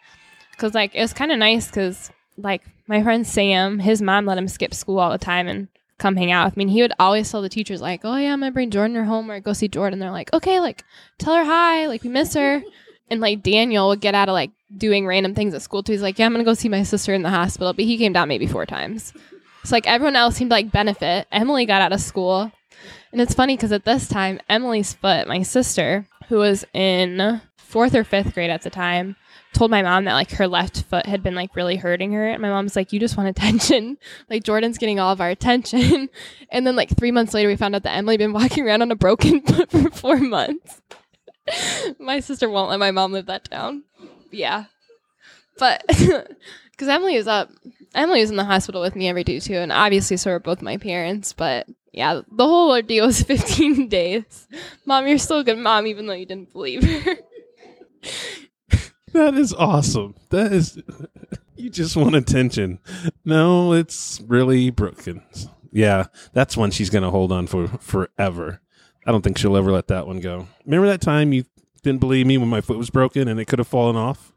Cause 0.58 0.76
like, 0.76 0.94
it 0.94 1.02
was 1.02 1.14
kind 1.14 1.32
of 1.32 1.40
nice 1.40 1.68
because 1.68 2.12
like 2.38 2.62
my 2.88 3.02
friend 3.02 3.26
Sam, 3.26 3.80
his 3.80 4.02
mom 4.02 4.26
let 4.26 4.38
him 4.38 4.48
skip 4.48 4.74
school 4.74 5.00
all 5.00 5.12
the 5.12 5.18
time 5.18 5.48
and 5.48 5.68
come 5.98 6.16
hang 6.16 6.32
out 6.32 6.46
with 6.46 6.58
me. 6.58 6.64
And 6.66 6.72
he 6.72 6.82
would 6.82 6.94
always 7.00 7.32
tell 7.32 7.42
the 7.42 7.50
teachers 7.50 7.82
like, 7.82 8.02
oh 8.04 8.18
yeah, 8.18 8.34
I'm 8.34 8.40
gonna 8.40 8.52
bring 8.52 8.70
Jordan 8.70 8.96
her 8.96 9.06
home 9.06 9.32
or 9.32 9.40
go 9.40 9.54
see 9.54 9.68
Jordan. 9.68 10.00
They're 10.00 10.12
like, 10.12 10.34
okay, 10.34 10.60
like 10.60 10.84
tell 11.18 11.36
her 11.36 11.46
hi, 11.46 11.88
like 11.88 12.04
we 12.04 12.10
miss 12.10 12.34
her. 12.34 12.62
And 13.12 13.21
like 13.21 13.43
Daniel 13.43 13.89
would 13.89 14.02
get 14.02 14.15
out 14.15 14.30
of 14.30 14.34
like 14.34 14.50
doing 14.76 15.06
random 15.06 15.36
things 15.36 15.54
at 15.54 15.62
school 15.62 15.84
too. 15.84 15.91
He's 15.91 16.02
like, 16.02 16.17
yeah, 16.17 16.26
I'm 16.26 16.32
gonna 16.32 16.43
go 16.43 16.56
see 16.56 16.69
my 16.69 16.82
sister 16.82 17.13
in 17.13 17.21
the 17.21 17.30
hospital, 17.30 17.74
but 17.74 17.86
he 17.86 17.97
came 17.97 18.13
down 18.13 18.28
maybe 18.28 18.47
four 18.47 18.65
times. 18.65 19.13
So 19.63 19.76
like 19.76 19.86
everyone 19.86 20.15
else 20.15 20.36
seemed 20.38 20.50
to 20.50 20.56
like 20.56 20.71
benefit. 20.71 21.28
Emily 21.32 21.65
got 21.67 21.84
out 21.84 21.93
of 21.93 22.02
school, 22.02 22.52
and 23.12 23.21
it's 23.21 23.36
funny 23.36 23.56
because 23.56 23.71
at 23.71 23.86
this 23.86 24.08
time, 24.08 24.39
Emily's 24.50 24.93
foot, 24.93 25.28
my 25.28 25.43
sister, 25.43 26.08
who 26.30 26.38
was 26.38 26.65
in 26.74 27.41
fourth 27.58 27.93
or 27.93 28.04
fifth 28.04 28.34
grade 28.34 28.50
at 28.50 28.63
the 28.63 28.69
time, 28.69 29.15
told 29.54 29.69
my 29.71 29.82
mom 29.82 30.06
that 30.06 30.13
like 30.13 30.32
her 30.32 30.47
left 30.47 30.84
foot 30.84 31.06
had 31.06 31.21
been 31.21 31.36
like 31.36 31.56
really 31.56 31.76
hurting 31.76 32.13
her. 32.13 32.28
And 32.30 32.41
my 32.41 32.50
mom's 32.50 32.76
like, 32.76 32.93
You 32.93 33.00
just 33.00 33.17
want 33.17 33.30
attention. 33.38 33.97
like 34.30 34.43
Jordan's 34.43 34.78
getting 34.78 35.00
all 35.00 35.12
of 35.12 35.21
our 35.21 35.30
attention. 35.30 36.10
and 36.50 36.65
then 36.65 36.76
like 36.76 36.95
three 36.97 37.12
months 37.12 37.34
later 37.34 37.50
we 37.50 37.56
found 37.56 37.76
out 37.76 37.84
that 37.84 37.95
Emily 37.95 38.13
had 38.13 38.19
been 38.19 38.34
walking 38.34 38.65
around 38.65 38.82
on 38.82 38.91
a 38.91 38.95
broken 38.95 39.41
foot 39.45 39.69
for 39.69 39.89
four 39.91 40.17
months. 40.17 40.82
my 42.00 42.20
sister 42.20 42.50
won't 42.50 42.70
let 42.70 42.80
my 42.80 42.92
mom 42.92 43.12
live 43.12 43.28
that 43.28 43.50
down. 43.50 43.84
Yeah. 44.32 44.66
But 45.58 45.84
because 45.88 46.88
Emily 46.88 47.16
is 47.16 47.28
up, 47.28 47.50
Emily 47.94 48.22
was 48.22 48.30
in 48.32 48.38
the 48.38 48.46
hospital 48.46 48.82
with 48.82 48.96
me 48.96 49.10
every 49.10 49.24
day 49.24 49.40
too, 49.40 49.56
and 49.56 49.72
obviously 49.72 50.18
so 50.18 50.32
are 50.32 50.40
both 50.40 50.62
my 50.62 50.78
parents. 50.78 51.34
But 51.34 51.68
yeah, 51.92 52.22
the 52.32 52.48
whole 52.48 52.72
ordeal 52.72 53.06
was 53.08 53.22
15 53.24 53.90
days. 53.90 54.48
Mom, 54.86 55.08
you're 55.08 55.18
still 55.18 55.40
a 55.40 55.44
good 55.44 55.58
mom, 55.58 55.88
even 55.88 56.08
though 56.08 56.14
you 56.14 56.26
didn't 56.26 56.54
believe 56.54 56.84
her. 56.84 57.16
that 59.14 59.34
is 59.36 59.54
awesome 59.54 60.16
that 60.30 60.52
is 60.52 60.82
you 61.56 61.70
just 61.70 61.96
want 61.96 62.16
attention 62.16 62.80
no 63.26 63.74
it's 63.74 64.22
really 64.26 64.70
broken 64.72 65.22
yeah 65.72 66.06
that's 66.34 66.58
one 66.58 66.72
she's 66.72 66.90
gonna 66.90 67.12
hold 67.12 67.32
on 67.32 67.46
for 67.46 67.68
forever 67.68 68.60
i 69.06 69.12
don't 69.12 69.22
think 69.22 69.38
she'll 69.38 69.58
ever 69.58 69.72
let 69.72 69.88
that 69.88 70.08
one 70.08 70.20
go. 70.20 70.48
Remember 70.66 70.88
that 70.88 71.02
time 71.02 71.34
you 71.34 71.46
didn't 71.84 72.00
believe 72.00 72.28
me 72.28 72.38
when 72.38 72.50
my 72.50 72.62
foot 72.62 72.78
was 72.78 72.90
broken 72.90 73.28
and 73.28 73.40
it 73.40 73.46
could 73.46 73.60
have 73.60 73.68
fallen 73.68 73.96
off? 73.96 74.32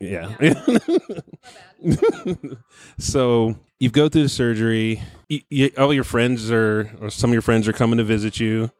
Yeah, 0.00 0.34
so 2.98 3.56
you 3.78 3.90
go 3.90 4.08
through 4.08 4.24
the 4.24 4.28
surgery. 4.28 5.02
You, 5.28 5.40
you, 5.50 5.70
all 5.78 5.94
your 5.94 6.04
friends 6.04 6.50
are 6.50 6.90
or 7.00 7.10
some 7.10 7.30
of 7.30 7.32
your 7.32 7.42
friends 7.42 7.68
are 7.68 7.72
coming 7.72 7.98
to 7.98 8.04
visit 8.04 8.40
you. 8.40 8.70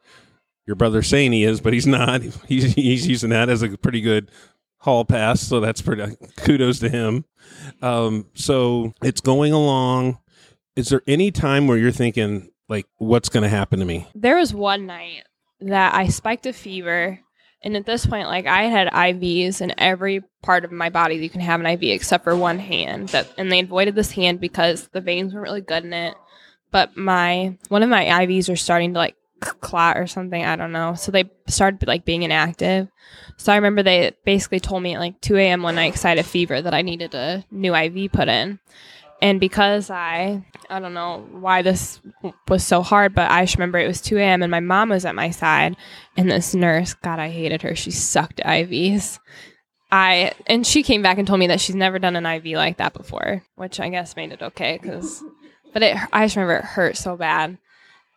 Your 0.66 0.76
brother's 0.76 1.06
saying 1.06 1.32
he 1.32 1.44
is 1.44 1.60
but 1.60 1.72
he's 1.72 1.86
not. 1.86 2.22
He's, 2.48 2.74
he's 2.74 3.06
using 3.06 3.30
that 3.30 3.48
as 3.48 3.62
a 3.62 3.76
pretty 3.76 4.00
good 4.00 4.30
hall 4.78 5.04
pass 5.04 5.40
so 5.40 5.60
that's 5.60 5.80
pretty 5.80 6.16
kudos 6.38 6.80
to 6.80 6.88
him. 6.88 7.24
Um, 7.80 8.26
so 8.34 8.92
it's 9.02 9.20
going 9.20 9.52
along. 9.52 10.18
Is 10.76 10.88
there 10.88 11.02
any 11.06 11.30
time 11.30 11.68
where 11.68 11.78
you're 11.78 11.92
thinking 11.92 12.50
like 12.68 12.86
what's 12.98 13.28
going 13.28 13.42
to 13.42 13.48
happen 13.48 13.78
to 13.78 13.84
me 13.84 14.06
there 14.14 14.36
was 14.36 14.54
one 14.54 14.86
night 14.86 15.22
that 15.64 15.94
I 15.94 16.08
spiked 16.08 16.46
a 16.46 16.52
fever. 16.52 17.20
And 17.62 17.76
at 17.76 17.86
this 17.86 18.04
point, 18.04 18.28
like 18.28 18.46
I 18.46 18.64
had 18.64 18.88
IVs 18.88 19.62
in 19.62 19.72
every 19.78 20.22
part 20.42 20.64
of 20.64 20.72
my 20.72 20.90
body 20.90 21.16
that 21.16 21.22
you 21.22 21.30
can 21.30 21.40
have 21.40 21.60
an 21.60 21.66
IV 21.66 21.82
except 21.84 22.24
for 22.24 22.36
one 22.36 22.58
hand. 22.58 23.08
That 23.10 23.32
and 23.38 23.50
they 23.50 23.60
avoided 23.60 23.94
this 23.94 24.10
hand 24.10 24.40
because 24.40 24.88
the 24.88 25.00
veins 25.00 25.32
weren't 25.32 25.44
really 25.44 25.62
good 25.62 25.84
in 25.84 25.94
it. 25.94 26.14
But 26.70 26.96
my 26.96 27.56
one 27.68 27.82
of 27.82 27.88
my 27.88 28.04
IVs 28.04 28.52
are 28.52 28.56
starting 28.56 28.92
to 28.92 28.98
like 28.98 29.16
clot 29.40 29.96
or 29.96 30.06
something. 30.06 30.44
I 30.44 30.56
don't 30.56 30.72
know. 30.72 30.94
So 30.94 31.10
they 31.10 31.24
started 31.48 31.88
like 31.88 32.04
being 32.04 32.22
inactive. 32.22 32.88
So 33.38 33.52
I 33.52 33.56
remember 33.56 33.82
they 33.82 34.12
basically 34.26 34.60
told 34.60 34.82
me 34.82 34.94
at 34.94 35.00
like 35.00 35.20
2 35.22 35.36
a.m. 35.36 35.62
one 35.62 35.76
night 35.76 35.92
because 35.92 36.04
I 36.04 36.10
had 36.10 36.18
a 36.18 36.22
fever 36.22 36.60
that 36.60 36.74
I 36.74 36.82
needed 36.82 37.14
a 37.14 37.44
new 37.50 37.74
IV 37.74 38.12
put 38.12 38.28
in. 38.28 38.58
And 39.24 39.40
because 39.40 39.88
I, 39.88 40.44
I 40.68 40.80
don't 40.80 40.92
know 40.92 41.26
why 41.30 41.62
this 41.62 41.98
was 42.46 42.62
so 42.62 42.82
hard, 42.82 43.14
but 43.14 43.30
I 43.30 43.44
just 43.44 43.56
remember 43.56 43.78
it 43.78 43.86
was 43.86 44.02
2 44.02 44.18
a.m. 44.18 44.42
and 44.42 44.50
my 44.50 44.60
mom 44.60 44.90
was 44.90 45.06
at 45.06 45.14
my 45.14 45.30
side. 45.30 45.78
And 46.14 46.30
this 46.30 46.54
nurse, 46.54 46.92
God, 46.92 47.18
I 47.18 47.30
hated 47.30 47.62
her. 47.62 47.74
She 47.74 47.90
sucked 47.90 48.42
IVs. 48.44 49.18
I 49.90 50.32
and 50.46 50.66
she 50.66 50.82
came 50.82 51.00
back 51.00 51.16
and 51.16 51.26
told 51.26 51.40
me 51.40 51.46
that 51.46 51.62
she's 51.62 51.74
never 51.74 51.98
done 51.98 52.16
an 52.16 52.26
IV 52.26 52.44
like 52.58 52.76
that 52.76 52.92
before, 52.92 53.42
which 53.54 53.80
I 53.80 53.88
guess 53.88 54.14
made 54.14 54.30
it 54.30 54.42
okay 54.42 54.78
because, 54.80 55.24
but 55.72 55.82
it 55.82 55.96
I 56.12 56.26
just 56.26 56.36
remember 56.36 56.56
it 56.56 56.64
hurt 56.64 56.98
so 56.98 57.16
bad, 57.16 57.56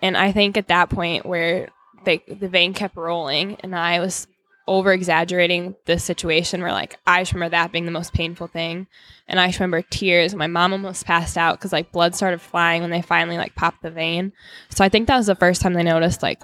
and 0.02 0.18
I 0.18 0.34
think 0.34 0.58
at 0.58 0.68
that 0.68 0.90
point 0.90 1.26
where 1.26 1.70
they 2.04 2.22
the 2.28 2.50
vein 2.50 2.74
kept 2.74 2.98
rolling 2.98 3.58
and 3.62 3.76
I 3.76 4.00
was 4.00 4.28
over 4.68 4.92
exaggerating 4.92 5.76
the 5.86 5.98
situation 5.98 6.62
where 6.62 6.72
like 6.72 6.98
I 7.08 7.22
just 7.22 7.34
remember 7.34 7.52
that 7.52 7.72
being 7.72 7.86
the 7.86 7.92
most 7.92 8.14
painful 8.14 8.48
thing, 8.48 8.88
and 9.28 9.40
I 9.40 9.48
just 9.48 9.60
remember 9.60 9.82
tears. 9.82 10.36
My 10.36 10.48
mom 10.48 10.74
almost 10.74 11.06
passed 11.06 11.38
out 11.38 11.58
because 11.58 11.72
like 11.72 11.92
blood 11.92 12.16
started 12.16 12.42
flying 12.42 12.82
when 12.82 12.92
they 12.92 13.02
finally 13.02 13.38
like 13.38 13.56
popped 13.56 13.82
the 13.82 13.92
vein. 13.92 14.34
So 14.70 14.84
I 14.84 14.90
think 14.90 15.08
that 15.08 15.18
was 15.18 15.28
the 15.28 15.36
first 15.36 15.62
time 15.62 15.74
they 15.74 15.84
noticed 15.84 16.22
like 16.22 16.42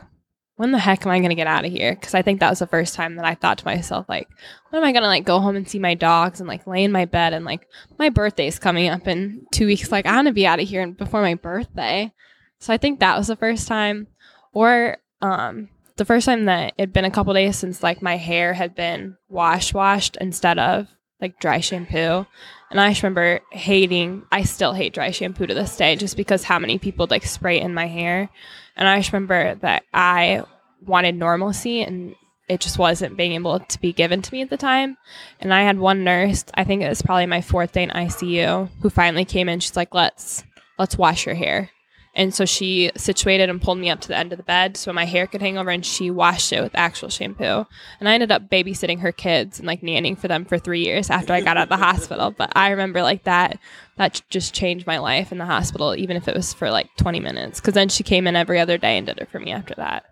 when 0.55 0.71
the 0.71 0.79
heck 0.79 1.05
am 1.05 1.12
I 1.12 1.19
going 1.19 1.29
to 1.29 1.36
get 1.36 1.47
out 1.47 1.65
of 1.65 1.71
here? 1.71 1.95
Because 1.95 2.13
I 2.13 2.21
think 2.21 2.39
that 2.39 2.49
was 2.49 2.59
the 2.59 2.67
first 2.67 2.93
time 2.93 3.15
that 3.15 3.25
I 3.25 3.36
thought 3.36 3.57
to 3.57 3.65
myself, 3.65 4.07
like, 4.07 4.27
when 4.69 4.81
am 4.81 4.88
I 4.88 4.91
going 4.91 5.01
to 5.01 5.07
like 5.07 5.25
go 5.25 5.39
home 5.39 5.55
and 5.55 5.67
see 5.67 5.79
my 5.79 5.95
dogs 5.95 6.39
and 6.39 6.47
like 6.47 6.67
lay 6.67 6.83
in 6.83 6.91
my 6.91 7.05
bed 7.05 7.33
and 7.33 7.43
like 7.43 7.67
my 7.97 8.09
birthday's 8.09 8.59
coming 8.59 8.88
up 8.88 9.07
in 9.07 9.45
two 9.51 9.65
weeks. 9.65 9.91
Like, 9.91 10.05
I 10.05 10.15
want 10.15 10.27
to 10.27 10.33
be 10.33 10.45
out 10.45 10.59
of 10.59 10.67
here 10.67 10.86
before 10.88 11.21
my 11.21 11.33
birthday. 11.33 12.13
So 12.59 12.71
I 12.71 12.77
think 12.77 12.99
that 12.99 13.17
was 13.17 13.27
the 13.27 13.36
first 13.36 13.67
time, 13.67 14.07
or 14.53 14.97
um, 15.21 15.69
the 15.95 16.06
first 16.06 16.25
time 16.25 16.45
that 16.45 16.73
it'd 16.77 16.93
been 16.93 17.06
a 17.06 17.12
couple 17.12 17.34
days 17.34 17.58
since 17.58 17.84
like 17.84 18.01
my 18.01 18.17
hair 18.17 18.53
had 18.53 18.75
been 18.75 19.17
wash 19.29 19.73
washed 19.73 20.17
instead 20.19 20.60
of 20.60 20.88
like 21.21 21.39
dry 21.39 21.60
shampoo. 21.60 22.25
And 22.69 22.82
I 22.82 22.89
just 22.89 23.03
remember 23.03 23.39
hating, 23.51 24.23
I 24.32 24.43
still 24.43 24.73
hate 24.73 24.93
dry 24.93 25.12
shampoo 25.12 25.47
to 25.47 25.53
this 25.53 25.77
day 25.77 25.95
just 25.95 26.17
because 26.17 26.43
how 26.43 26.60
many 26.60 26.79
people 26.79 27.08
like 27.10 27.25
spray 27.25 27.62
in 27.62 27.73
my 27.73 27.88
hair. 27.88 28.29
And 28.75 28.88
I 28.88 28.99
just 28.99 29.13
remember 29.13 29.56
that 29.56 29.84
I 29.93 30.43
wanted 30.82 31.15
normalcy 31.15 31.82
and 31.82 32.15
it 32.49 32.60
just 32.60 32.77
wasn't 32.77 33.15
being 33.15 33.34
able 33.34 33.60
to 33.60 33.79
be 33.79 33.93
given 33.93 34.21
to 34.21 34.34
me 34.34 34.41
at 34.41 34.49
the 34.49 34.58
time. 34.58 34.97
And 35.39 35.53
I 35.53 35.62
had 35.62 35.79
one 35.79 36.03
nurse, 36.03 36.43
I 36.56 36.63
think 36.63 36.82
it 36.82 36.89
was 36.89 37.01
probably 37.01 37.25
my 37.25 37.41
fourth 37.41 37.71
day 37.71 37.84
in 37.84 37.89
ICU, 37.89 38.69
who 38.82 38.89
finally 38.89 39.25
came 39.25 39.47
in. 39.47 39.60
She's 39.60 39.77
like, 39.77 39.93
let's 39.93 40.43
let's 40.77 40.97
wash 40.97 41.25
your 41.25 41.36
hair. 41.36 41.69
And 42.15 42.34
so 42.34 42.45
she 42.45 42.91
situated 42.95 43.49
and 43.49 43.62
pulled 43.62 43.80
me 43.80 43.89
up 43.89 43.99
to 44.02 44.08
the 44.08 44.17
end 44.17 44.32
of 44.34 44.38
the 44.38 44.43
bed 44.43 44.78
so 44.78 44.93
my 44.93 45.06
hair 45.06 45.26
could 45.26 45.41
hang 45.41 45.58
over 45.58 45.71
and 45.71 45.84
she 45.84 46.12
washed 46.12 46.54
it 46.54 46.62
with 46.62 46.76
actual 46.76 47.10
shampoo. 47.10 47.65
And 47.99 48.08
I 48.08 48.13
ended 48.13 48.32
up 48.32 48.49
babysitting 48.49 48.99
her 48.99 49.12
kids 49.12 49.58
and 49.58 49.67
like 49.67 49.82
nannying 49.82 50.17
for 50.17 50.28
them 50.28 50.45
for 50.45 50.60
three 50.60 50.82
years 50.82 51.10
after 51.10 51.34
I 51.34 51.41
got 51.41 51.58
out 51.58 51.63
of 51.63 51.69
the 51.69 51.78
hospital. 51.78 52.30
But 52.30 52.52
I 52.56 52.69
remember 52.69 53.02
like 53.02 53.23
that, 53.23 53.58
that 53.97 54.21
just 54.30 54.54
changed 54.54 54.86
my 54.86 54.99
life 54.99 55.32
in 55.32 55.39
the 55.39 55.45
hospital, 55.45 55.95
even 55.95 56.15
if 56.15 56.28
it 56.28 56.36
was 56.36 56.54
for 56.54 56.69
like 56.69 56.95
20 56.97 57.19
minutes. 57.19 57.60
Cause 57.60 57.73
then 57.73 57.89
she 57.89 58.04
came 58.04 58.28
in 58.28 58.36
every 58.36 58.60
other 58.60 58.78
day 58.78 58.97
and 58.97 59.08
did 59.08 59.17
it 59.17 59.30
for 59.30 59.39
me 59.39 59.52
after 59.52 59.73
that. 59.76 60.06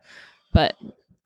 But 0.54 0.76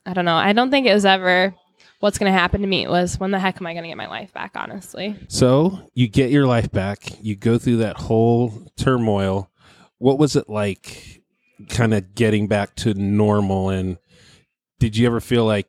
I 0.05 0.13
don't 0.13 0.25
know. 0.25 0.35
I 0.35 0.51
don't 0.51 0.71
think 0.71 0.87
it 0.87 0.93
was 0.93 1.05
ever 1.05 1.55
what's 1.99 2.17
going 2.17 2.31
to 2.31 2.37
happen 2.37 2.61
to 2.61 2.67
me. 2.67 2.87
Was 2.87 3.19
when 3.19 3.31
the 3.31 3.39
heck 3.39 3.59
am 3.59 3.67
I 3.67 3.73
going 3.73 3.83
to 3.83 3.89
get 3.89 3.97
my 3.97 4.07
life 4.07 4.33
back, 4.33 4.51
honestly. 4.55 5.15
So 5.27 5.89
you 5.93 6.07
get 6.07 6.29
your 6.31 6.45
life 6.45 6.71
back. 6.71 6.99
You 7.21 7.35
go 7.35 7.57
through 7.57 7.77
that 7.77 7.97
whole 7.97 8.67
turmoil. 8.77 9.49
What 10.05 10.19
was 10.19 10.35
it 10.35 10.47
like 10.47 11.23
kind 11.67 11.91
of 11.91 12.13
getting 12.13 12.47
back 12.47 12.75
to 12.75 12.93
normal? 12.93 13.69
And 13.69 13.97
did 14.77 14.95
you 14.95 15.07
ever 15.07 15.19
feel 15.19 15.45
like 15.45 15.65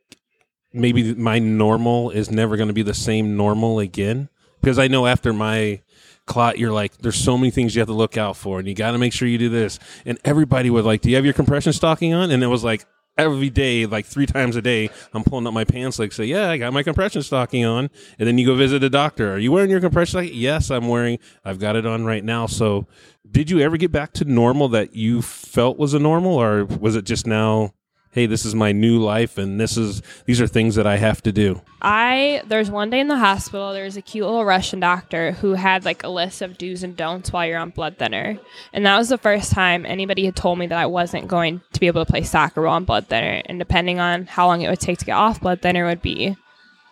maybe 0.75 1.15
my 1.15 1.39
normal 1.39 2.11
is 2.11 2.31
never 2.31 2.59
going 2.59 2.69
to 2.69 2.75
be 2.75 2.83
the 2.83 2.93
same 2.93 3.39
normal 3.39 3.79
again? 3.79 4.29
Because 4.61 4.79
I 4.79 4.89
know 4.89 5.07
after 5.07 5.33
my 5.33 5.81
clot, 6.27 6.59
you're 6.59 6.71
like, 6.71 6.99
there's 6.99 7.17
so 7.17 7.39
many 7.39 7.51
things 7.51 7.75
you 7.75 7.81
have 7.81 7.89
to 7.89 7.95
look 7.95 8.19
out 8.19 8.37
for, 8.37 8.59
and 8.59 8.69
you 8.69 8.75
got 8.75 8.91
to 8.91 8.99
make 8.99 9.15
sure 9.15 9.27
you 9.27 9.39
do 9.39 9.49
this. 9.49 9.79
And 10.05 10.19
everybody 10.23 10.69
was 10.69 10.85
like, 10.85 11.01
Do 11.01 11.09
you 11.09 11.17
have 11.17 11.25
your 11.25 11.33
compression 11.33 11.73
stocking 11.73 12.13
on? 12.13 12.31
And 12.31 12.43
it 12.43 12.49
was 12.49 12.63
like, 12.63 12.85
every 13.19 13.51
day, 13.51 13.87
like 13.87 14.07
three 14.07 14.27
times 14.27 14.57
a 14.57 14.63
day, 14.63 14.91
I'm 15.13 15.25
pulling 15.25 15.47
up 15.47 15.55
my 15.55 15.65
pants, 15.65 15.99
like 15.99 16.13
say, 16.13 16.25
"Yeah, 16.25 16.51
I 16.51 16.59
got 16.59 16.73
my 16.73 16.83
compression 16.83 17.23
stocking 17.23 17.65
on." 17.65 17.91
And 18.19 18.29
then 18.29 18.39
you 18.39 18.47
go 18.47 18.55
visit 18.55 18.83
a 18.85 18.91
doctor. 18.91 19.35
Are 19.35 19.39
you 19.39 19.53
wearing 19.53 19.71
your 19.71 19.81
compression 19.81 20.21
stocking? 20.21 20.39
Yes, 20.39 20.71
I'm 20.71 20.89
wearing. 20.89 21.19
I've 21.45 21.59
got 21.59 21.77
it 21.77 21.87
on 21.87 22.05
right 22.05 22.25
now. 22.25 22.47
So, 22.47 22.87
did 23.31 23.51
you 23.51 23.61
ever 23.61 23.77
get 23.77 23.93
back 23.93 24.13
to 24.15 24.25
normal 24.25 24.69
that 24.69 24.95
you 24.95 25.23
felt 25.23 25.79
was 25.79 25.95
a 25.95 25.99
normal, 25.99 26.35
or 26.35 26.65
was 26.65 26.97
it 26.97 27.05
just 27.05 27.27
now? 27.27 27.73
Hey, 28.17 28.25
this 28.25 28.47
is 28.47 28.55
my 28.55 28.73
new 28.73 28.99
life, 28.99 29.37
and 29.37 29.61
this 29.61 29.77
is 29.77 30.01
these 30.25 30.41
are 30.41 30.47
things 30.47 30.77
that 30.77 30.87
I 30.87 30.97
have 30.97 31.23
to 31.25 31.33
do. 31.33 31.61
I 31.83 32.41
there's 32.47 32.71
one 32.71 32.89
day 32.89 33.01
in 33.01 33.09
the 33.09 33.19
hospital. 33.19 33.75
There's 33.75 33.99
a 33.99 34.01
cute 34.01 34.25
little 34.25 34.47
Russian 34.47 34.81
doctor 34.81 35.33
who 35.33 35.53
had 35.53 35.85
like 35.85 36.03
a 36.03 36.09
list 36.09 36.41
of 36.41 36.57
do's 36.57 36.83
and 36.83 36.97
don'ts 36.97 37.31
while 37.31 37.47
you're 37.47 37.59
on 37.59 37.69
blood 37.69 37.99
thinner, 37.99 38.39
and 38.73 38.87
that 38.87 38.97
was 38.97 39.11
the 39.11 39.19
first 39.19 39.53
time 39.53 39.85
anybody 39.85 40.25
had 40.25 40.35
told 40.35 40.59
me 40.59 40.67
that 40.67 40.79
I 40.79 40.87
wasn't 40.87 41.29
going 41.29 41.61
to 41.75 41.79
be 41.79 41.89
able 41.89 42.07
to 42.07 42.11
play 42.11 42.23
soccer 42.23 42.63
while 42.63 42.77
on 42.77 42.87
blood 42.87 43.07
thinner. 43.09 43.43
And 43.45 43.59
depending 43.59 44.01
on 44.01 44.25
how 44.25 44.47
long 44.47 44.63
it 44.63 44.71
would 44.71 44.81
take 44.81 44.97
to 45.01 45.05
get 45.05 45.13
off 45.13 45.43
blood 45.43 45.61
thinner, 45.61 45.85
would 45.85 46.01
be 46.01 46.39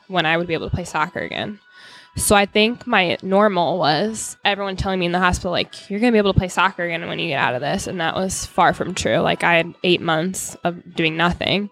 when 0.08 0.26
I 0.26 0.36
would 0.36 0.46
be 0.46 0.52
able 0.52 0.68
to 0.68 0.76
play 0.76 0.84
soccer 0.84 1.20
again. 1.20 1.58
So 2.16 2.36
I 2.36 2.46
think 2.46 2.86
my 2.86 3.18
normal 3.22 3.78
was 3.78 4.36
everyone 4.44 4.76
telling 4.76 5.00
me 5.00 5.06
in 5.06 5.12
the 5.12 5.18
hospital, 5.18 5.50
like, 5.50 5.90
you're 5.90 5.98
going 5.98 6.12
to 6.12 6.14
be 6.14 6.18
able 6.18 6.32
to 6.32 6.38
play 6.38 6.48
soccer 6.48 6.84
again 6.84 7.06
when 7.08 7.18
you 7.18 7.28
get 7.28 7.40
out 7.40 7.54
of 7.54 7.60
this. 7.60 7.86
And 7.86 8.00
that 8.00 8.14
was 8.14 8.46
far 8.46 8.72
from 8.72 8.94
true. 8.94 9.18
Like, 9.18 9.42
I 9.42 9.54
had 9.54 9.74
eight 9.82 10.00
months 10.00 10.56
of 10.62 10.94
doing 10.94 11.16
nothing. 11.16 11.70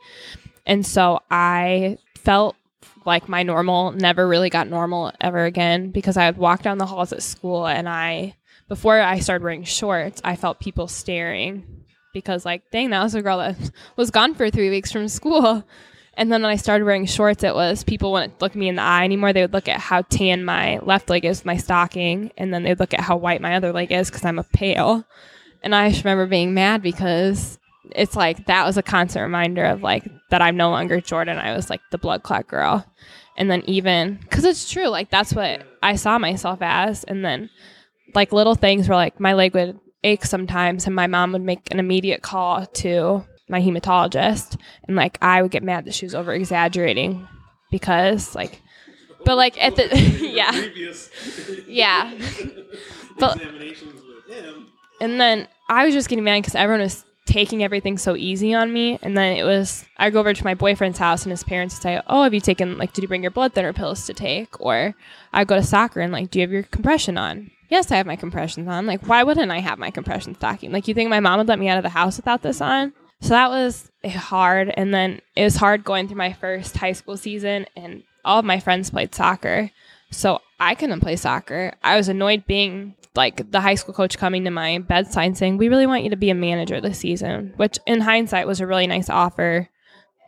And 0.66 0.84
so 0.84 1.20
I 1.30 1.98
felt 2.16 2.56
like 3.04 3.28
my 3.28 3.42
normal 3.42 3.92
never 3.92 4.26
really 4.26 4.50
got 4.50 4.68
normal 4.68 5.12
ever 5.20 5.44
again 5.44 5.90
because 5.90 6.16
I 6.16 6.26
would 6.26 6.38
walk 6.38 6.62
down 6.62 6.78
the 6.78 6.86
halls 6.86 7.12
at 7.12 7.22
school 7.22 7.66
and 7.66 7.88
I, 7.88 8.36
before 8.68 9.00
I 9.00 9.20
started 9.20 9.44
wearing 9.44 9.64
shorts, 9.64 10.20
I 10.24 10.36
felt 10.36 10.60
people 10.60 10.88
staring 10.88 11.84
because, 12.12 12.44
like, 12.44 12.70
dang, 12.70 12.90
that 12.90 13.02
was 13.02 13.14
a 13.14 13.22
girl 13.22 13.38
that 13.38 13.56
was 13.96 14.10
gone 14.10 14.34
for 14.34 14.50
three 14.50 14.70
weeks 14.70 14.92
from 14.92 15.08
school. 15.08 15.64
And 16.14 16.30
then 16.30 16.42
when 16.42 16.50
I 16.50 16.56
started 16.56 16.84
wearing 16.84 17.06
shorts, 17.06 17.42
it 17.42 17.54
was 17.54 17.84
people 17.84 18.12
wouldn't 18.12 18.40
look 18.42 18.54
me 18.54 18.68
in 18.68 18.76
the 18.76 18.82
eye 18.82 19.04
anymore. 19.04 19.32
They 19.32 19.40
would 19.40 19.54
look 19.54 19.68
at 19.68 19.80
how 19.80 20.02
tan 20.02 20.44
my 20.44 20.78
left 20.80 21.08
leg 21.08 21.24
is 21.24 21.44
my 21.44 21.56
stocking, 21.56 22.30
and 22.36 22.52
then 22.52 22.62
they'd 22.62 22.78
look 22.78 22.92
at 22.92 23.00
how 23.00 23.16
white 23.16 23.40
my 23.40 23.56
other 23.56 23.72
leg 23.72 23.90
is 23.92 24.10
because 24.10 24.24
I'm 24.24 24.38
a 24.38 24.44
pale. 24.44 25.04
And 25.62 25.74
I 25.74 25.90
just 25.90 26.04
remember 26.04 26.26
being 26.26 26.54
mad 26.54 26.82
because 26.82 27.58
it's 27.90 28.16
like 28.16 28.46
that 28.46 28.66
was 28.66 28.76
a 28.76 28.82
constant 28.82 29.22
reminder 29.22 29.64
of 29.64 29.82
like 29.82 30.04
that 30.30 30.42
I'm 30.42 30.56
no 30.56 30.70
longer 30.70 31.00
Jordan. 31.00 31.38
I 31.38 31.54
was 31.56 31.70
like 31.70 31.80
the 31.90 31.98
blood 31.98 32.22
clot 32.22 32.46
girl. 32.46 32.84
And 33.36 33.50
then 33.50 33.62
even 33.66 34.18
because 34.22 34.44
it's 34.44 34.70
true, 34.70 34.88
like 34.88 35.10
that's 35.10 35.32
what 35.32 35.62
I 35.82 35.96
saw 35.96 36.18
myself 36.18 36.58
as. 36.60 37.04
And 37.04 37.24
then 37.24 37.48
like 38.14 38.32
little 38.32 38.54
things 38.54 38.88
were 38.88 38.94
like 38.94 39.18
my 39.18 39.32
leg 39.32 39.54
would 39.54 39.78
ache 40.04 40.24
sometimes, 40.24 40.86
and 40.86 40.94
my 40.94 41.06
mom 41.06 41.32
would 41.32 41.42
make 41.42 41.70
an 41.70 41.78
immediate 41.78 42.22
call 42.22 42.66
to 42.66 43.24
my 43.52 43.60
hematologist 43.60 44.56
and 44.88 44.96
like 44.96 45.18
I 45.22 45.42
would 45.42 45.52
get 45.52 45.62
mad 45.62 45.84
that 45.84 45.94
she 45.94 46.06
was 46.06 46.14
over 46.14 46.32
exaggerating 46.32 47.28
because 47.70 48.34
like 48.34 48.60
but 49.24 49.36
like 49.36 49.62
at 49.62 49.76
the 49.76 49.88
yeah. 50.20 50.52
yeah. 51.66 52.12
But 53.18 53.38
and 55.02 55.20
then 55.20 55.46
I 55.68 55.84
was 55.84 55.94
just 55.94 56.08
getting 56.08 56.24
mad 56.24 56.40
because 56.40 56.54
everyone 56.54 56.80
was 56.80 57.04
taking 57.26 57.62
everything 57.62 57.98
so 57.98 58.16
easy 58.16 58.54
on 58.54 58.72
me 58.72 58.98
and 59.02 59.16
then 59.16 59.36
it 59.36 59.44
was 59.44 59.84
I 59.98 60.08
go 60.08 60.20
over 60.20 60.32
to 60.32 60.44
my 60.44 60.54
boyfriend's 60.54 60.98
house 60.98 61.24
and 61.24 61.30
his 61.30 61.44
parents 61.44 61.74
would 61.76 61.82
say 61.82 62.00
oh 62.06 62.22
have 62.22 62.32
you 62.32 62.40
taken 62.40 62.78
like 62.78 62.94
did 62.94 63.02
you 63.02 63.08
bring 63.08 63.22
your 63.22 63.30
blood 63.30 63.52
thinner 63.52 63.74
pills 63.74 64.06
to 64.06 64.14
take? 64.14 64.58
Or 64.60 64.94
I 65.32 65.44
go 65.44 65.56
to 65.56 65.62
soccer 65.62 66.00
and 66.00 66.10
like 66.10 66.30
do 66.30 66.38
you 66.38 66.44
have 66.44 66.52
your 66.52 66.62
compression 66.62 67.18
on? 67.18 67.50
Yes 67.68 67.92
I 67.92 67.96
have 67.96 68.06
my 68.06 68.16
compressions 68.16 68.66
on. 68.66 68.86
Like 68.86 69.06
why 69.06 69.22
wouldn't 69.22 69.52
I 69.52 69.60
have 69.60 69.78
my 69.78 69.90
compression 69.90 70.34
stocking 70.34 70.72
like 70.72 70.88
you 70.88 70.94
think 70.94 71.10
my 71.10 71.20
mom 71.20 71.36
would 71.38 71.48
let 71.48 71.58
me 71.58 71.68
out 71.68 71.76
of 71.76 71.84
the 71.84 71.90
house 71.90 72.16
without 72.16 72.40
this 72.40 72.62
on 72.62 72.94
so 73.22 73.28
that 73.30 73.50
was 73.50 73.90
hard. 74.04 74.74
And 74.76 74.92
then 74.92 75.20
it 75.36 75.44
was 75.44 75.56
hard 75.56 75.84
going 75.84 76.08
through 76.08 76.18
my 76.18 76.32
first 76.32 76.76
high 76.76 76.92
school 76.92 77.16
season, 77.16 77.66
and 77.76 78.02
all 78.24 78.40
of 78.40 78.44
my 78.44 78.58
friends 78.58 78.90
played 78.90 79.14
soccer. 79.14 79.70
So 80.10 80.40
I 80.60 80.74
couldn't 80.74 81.00
play 81.00 81.16
soccer. 81.16 81.72
I 81.82 81.96
was 81.96 82.08
annoyed 82.08 82.46
being 82.46 82.94
like 83.14 83.50
the 83.50 83.60
high 83.60 83.76
school 83.76 83.94
coach 83.94 84.18
coming 84.18 84.44
to 84.44 84.50
my 84.50 84.78
bedside 84.78 85.36
saying, 85.36 85.56
We 85.56 85.68
really 85.68 85.86
want 85.86 86.02
you 86.02 86.10
to 86.10 86.16
be 86.16 86.30
a 86.30 86.34
manager 86.34 86.80
this 86.80 86.98
season, 86.98 87.54
which 87.56 87.78
in 87.86 88.00
hindsight 88.00 88.46
was 88.46 88.60
a 88.60 88.66
really 88.66 88.88
nice 88.88 89.08
offer, 89.08 89.68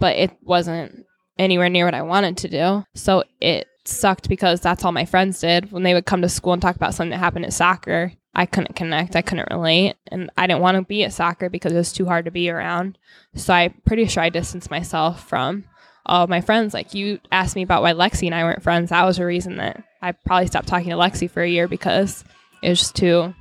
but 0.00 0.16
it 0.16 0.30
wasn't 0.42 1.04
anywhere 1.36 1.68
near 1.68 1.84
what 1.86 1.94
I 1.94 2.02
wanted 2.02 2.36
to 2.38 2.48
do. 2.48 2.84
So 2.94 3.24
it 3.40 3.66
sucked 3.84 4.28
because 4.28 4.60
that's 4.60 4.84
all 4.84 4.92
my 4.92 5.04
friends 5.04 5.40
did 5.40 5.72
when 5.72 5.82
they 5.82 5.94
would 5.94 6.06
come 6.06 6.22
to 6.22 6.28
school 6.28 6.52
and 6.52 6.62
talk 6.62 6.76
about 6.76 6.94
something 6.94 7.10
that 7.10 7.18
happened 7.18 7.44
at 7.44 7.52
soccer. 7.52 8.12
I 8.34 8.46
couldn't 8.46 8.76
connect. 8.76 9.16
I 9.16 9.22
couldn't 9.22 9.50
relate. 9.50 9.96
And 10.10 10.30
I 10.36 10.46
didn't 10.46 10.62
want 10.62 10.76
to 10.76 10.82
be 10.82 11.04
at 11.04 11.12
soccer 11.12 11.48
because 11.48 11.72
it 11.72 11.76
was 11.76 11.92
too 11.92 12.06
hard 12.06 12.24
to 12.24 12.30
be 12.30 12.50
around. 12.50 12.98
So 13.34 13.54
I 13.54 13.74
pretty 13.86 14.06
sure 14.06 14.22
I 14.22 14.28
distanced 14.28 14.70
myself 14.70 15.28
from 15.28 15.64
all 16.06 16.26
my 16.26 16.40
friends. 16.40 16.74
Like 16.74 16.94
you 16.94 17.20
asked 17.32 17.56
me 17.56 17.62
about 17.62 17.82
why 17.82 17.92
Lexi 17.92 18.26
and 18.26 18.34
I 18.34 18.44
weren't 18.44 18.62
friends. 18.62 18.90
That 18.90 19.04
was 19.04 19.18
a 19.18 19.24
reason 19.24 19.56
that 19.56 19.84
I 20.02 20.12
probably 20.12 20.46
stopped 20.46 20.68
talking 20.68 20.90
to 20.90 20.96
Lexi 20.96 21.30
for 21.30 21.42
a 21.42 21.48
year 21.48 21.68
because 21.68 22.24
it 22.62 22.68
was 22.68 22.80
just 22.80 22.96
too 22.96 23.34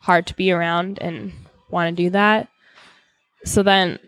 hard 0.00 0.26
to 0.28 0.34
be 0.34 0.50
around 0.50 0.98
and 1.00 1.32
want 1.70 1.94
to 1.94 2.02
do 2.02 2.10
that. 2.10 2.48
So 3.44 3.62
then 3.62 3.98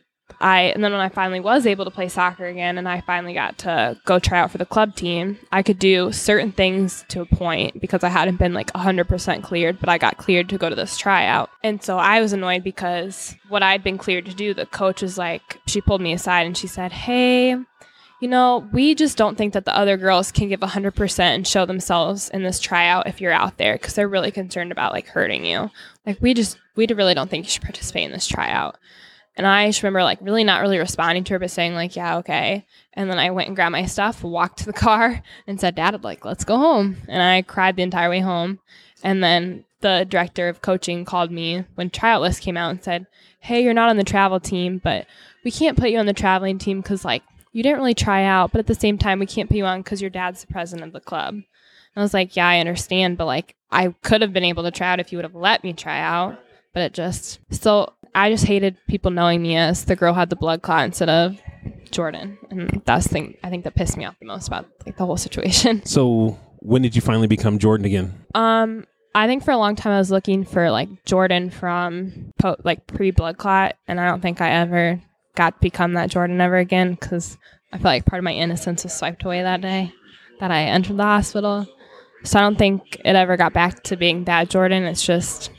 I 0.42 0.62
and 0.74 0.82
then 0.82 0.92
when 0.92 1.00
I 1.00 1.08
finally 1.08 1.40
was 1.40 1.66
able 1.66 1.84
to 1.84 1.90
play 1.90 2.08
soccer 2.08 2.46
again 2.46 2.76
and 2.76 2.88
I 2.88 3.00
finally 3.00 3.32
got 3.32 3.58
to 3.58 3.96
go 4.04 4.18
try 4.18 4.40
out 4.40 4.50
for 4.50 4.58
the 4.58 4.66
club 4.66 4.96
team, 4.96 5.38
I 5.52 5.62
could 5.62 5.78
do 5.78 6.10
certain 6.10 6.52
things 6.52 7.04
to 7.08 7.20
a 7.20 7.26
point 7.26 7.80
because 7.80 8.02
I 8.02 8.08
hadn't 8.08 8.36
been 8.36 8.52
like 8.52 8.72
100% 8.72 9.42
cleared, 9.42 9.78
but 9.78 9.88
I 9.88 9.98
got 9.98 10.18
cleared 10.18 10.48
to 10.48 10.58
go 10.58 10.68
to 10.68 10.74
this 10.74 10.98
tryout. 10.98 11.48
And 11.62 11.82
so 11.82 11.96
I 11.96 12.20
was 12.20 12.32
annoyed 12.32 12.64
because 12.64 13.36
what 13.48 13.62
I'd 13.62 13.84
been 13.84 13.98
cleared 13.98 14.26
to 14.26 14.34
do, 14.34 14.52
the 14.52 14.66
coach 14.66 15.00
was 15.00 15.16
like 15.16 15.60
she 15.66 15.80
pulled 15.80 16.00
me 16.00 16.12
aside 16.12 16.46
and 16.46 16.56
she 16.56 16.66
said, 16.66 16.92
"Hey, 16.92 17.56
you 18.22 18.28
know, 18.28 18.68
we 18.72 18.94
just 18.94 19.18
don't 19.18 19.36
think 19.36 19.52
that 19.52 19.64
the 19.64 19.76
other 19.76 19.96
girls 19.96 20.30
can 20.30 20.48
give 20.48 20.60
100% 20.60 21.18
and 21.18 21.46
show 21.46 21.66
themselves 21.66 22.28
in 22.28 22.44
this 22.44 22.60
tryout 22.60 23.08
if 23.08 23.20
you're 23.20 23.32
out 23.32 23.58
there 23.58 23.74
because 23.74 23.94
they're 23.94 24.06
really 24.06 24.30
concerned 24.30 24.70
about 24.70 24.92
like 24.92 25.08
hurting 25.08 25.44
you. 25.44 25.70
Like, 26.06 26.18
we 26.20 26.32
just, 26.32 26.56
we 26.76 26.86
really 26.86 27.14
don't 27.14 27.28
think 27.28 27.44
you 27.44 27.50
should 27.50 27.62
participate 27.62 28.04
in 28.04 28.12
this 28.12 28.28
tryout. 28.28 28.76
And 29.36 29.46
I 29.46 29.66
just 29.66 29.82
remember 29.82 30.02
like 30.02 30.18
really 30.20 30.44
not 30.44 30.60
really 30.60 30.78
responding 30.78 31.24
to 31.24 31.34
her, 31.34 31.38
but 31.38 31.50
saying 31.50 31.74
like, 31.74 31.96
yeah, 31.96 32.18
okay. 32.18 32.66
And 32.94 33.10
then 33.10 33.18
I 33.18 33.30
went 33.30 33.48
and 33.48 33.56
grabbed 33.56 33.72
my 33.72 33.86
stuff, 33.86 34.22
walked 34.22 34.58
to 34.58 34.66
the 34.66 34.72
car, 34.74 35.22
and 35.46 35.60
said, 35.60 35.74
Dad, 35.74 36.04
like, 36.04 36.24
let's 36.24 36.44
go 36.44 36.58
home. 36.58 36.98
And 37.08 37.22
I 37.22 37.42
cried 37.42 37.76
the 37.76 37.82
entire 37.82 38.10
way 38.10 38.20
home. 38.20 38.60
And 39.02 39.22
then 39.22 39.64
the 39.80 40.06
director 40.08 40.48
of 40.48 40.62
coaching 40.62 41.04
called 41.04 41.30
me 41.30 41.64
when 41.74 41.90
tryout 41.90 42.20
list 42.20 42.42
came 42.42 42.56
out 42.56 42.70
and 42.70 42.82
said, 42.82 43.06
hey, 43.40 43.62
you're 43.62 43.74
not 43.74 43.90
on 43.90 43.96
the 43.96 44.04
travel 44.04 44.38
team, 44.38 44.80
but 44.82 45.06
we 45.44 45.50
can't 45.50 45.76
put 45.76 45.90
you 45.90 45.98
on 45.98 46.06
the 46.06 46.12
traveling 46.12 46.58
team 46.58 46.80
because 46.80 47.04
like 47.04 47.22
you 47.52 47.62
didn't 47.62 47.78
really 47.78 47.94
try 47.94 48.24
out, 48.24 48.52
but 48.52 48.60
at 48.60 48.66
the 48.66 48.74
same 48.74 48.98
time, 48.98 49.18
we 49.18 49.26
can't 49.26 49.48
put 49.48 49.56
you 49.56 49.66
on 49.66 49.82
because 49.82 50.00
your 50.00 50.10
dad's 50.10 50.42
the 50.42 50.52
president 50.52 50.86
of 50.86 50.92
the 50.92 51.00
club. 51.00 51.34
And 51.34 51.44
I 51.96 52.00
was 52.00 52.14
like, 52.14 52.36
yeah, 52.36 52.48
I 52.48 52.60
understand, 52.60 53.18
but 53.18 53.26
like 53.26 53.56
I 53.70 53.88
could 54.02 54.22
have 54.22 54.32
been 54.32 54.44
able 54.44 54.62
to 54.62 54.70
try 54.70 54.92
out 54.92 55.00
if 55.00 55.10
you 55.10 55.18
would 55.18 55.24
have 55.24 55.34
let 55.34 55.64
me 55.64 55.72
try 55.72 56.00
out, 56.00 56.38
but 56.72 56.82
it 56.82 56.94
just 56.94 57.40
so 57.50 57.92
I 58.14 58.30
just 58.30 58.44
hated 58.44 58.76
people 58.88 59.10
knowing 59.10 59.42
me 59.42 59.56
as 59.56 59.84
the 59.84 59.96
girl 59.96 60.12
who 60.12 60.20
had 60.20 60.30
the 60.30 60.36
blood 60.36 60.62
clot 60.62 60.84
instead 60.84 61.08
of 61.08 61.40
Jordan, 61.90 62.38
and 62.50 62.82
that's 62.84 63.06
the 63.06 63.12
thing 63.12 63.36
I 63.42 63.50
think 63.50 63.64
that 63.64 63.74
pissed 63.74 63.96
me 63.96 64.04
off 64.04 64.18
the 64.20 64.26
most 64.26 64.48
about 64.48 64.66
like 64.86 64.96
the 64.96 65.06
whole 65.06 65.16
situation. 65.16 65.84
So 65.86 66.38
when 66.58 66.82
did 66.82 66.94
you 66.94 67.02
finally 67.02 67.26
become 67.26 67.58
Jordan 67.58 67.86
again? 67.86 68.24
Um, 68.34 68.86
I 69.14 69.26
think 69.26 69.44
for 69.44 69.50
a 69.50 69.56
long 69.56 69.76
time 69.76 69.92
I 69.92 69.98
was 69.98 70.10
looking 70.10 70.44
for 70.44 70.70
like 70.70 71.04
Jordan 71.04 71.50
from 71.50 72.32
po- 72.38 72.56
like 72.64 72.86
pre 72.86 73.10
blood 73.10 73.38
clot, 73.38 73.76
and 73.88 74.00
I 74.00 74.08
don't 74.08 74.20
think 74.20 74.40
I 74.40 74.50
ever 74.52 75.00
got 75.34 75.54
to 75.54 75.60
become 75.60 75.94
that 75.94 76.10
Jordan 76.10 76.40
ever 76.40 76.56
again 76.56 76.92
because 76.92 77.36
I 77.72 77.78
feel 77.78 77.84
like 77.84 78.04
part 78.04 78.20
of 78.20 78.24
my 78.24 78.32
innocence 78.32 78.84
was 78.84 78.92
swiped 78.92 79.24
away 79.24 79.42
that 79.42 79.60
day 79.60 79.92
that 80.40 80.50
I 80.50 80.64
entered 80.64 80.96
the 80.96 81.04
hospital. 81.04 81.66
So 82.24 82.38
I 82.38 82.42
don't 82.42 82.58
think 82.58 82.96
it 83.04 83.16
ever 83.16 83.36
got 83.36 83.52
back 83.52 83.82
to 83.84 83.96
being 83.96 84.24
that 84.24 84.50
Jordan. 84.50 84.84
It's 84.84 85.04
just 85.04 85.50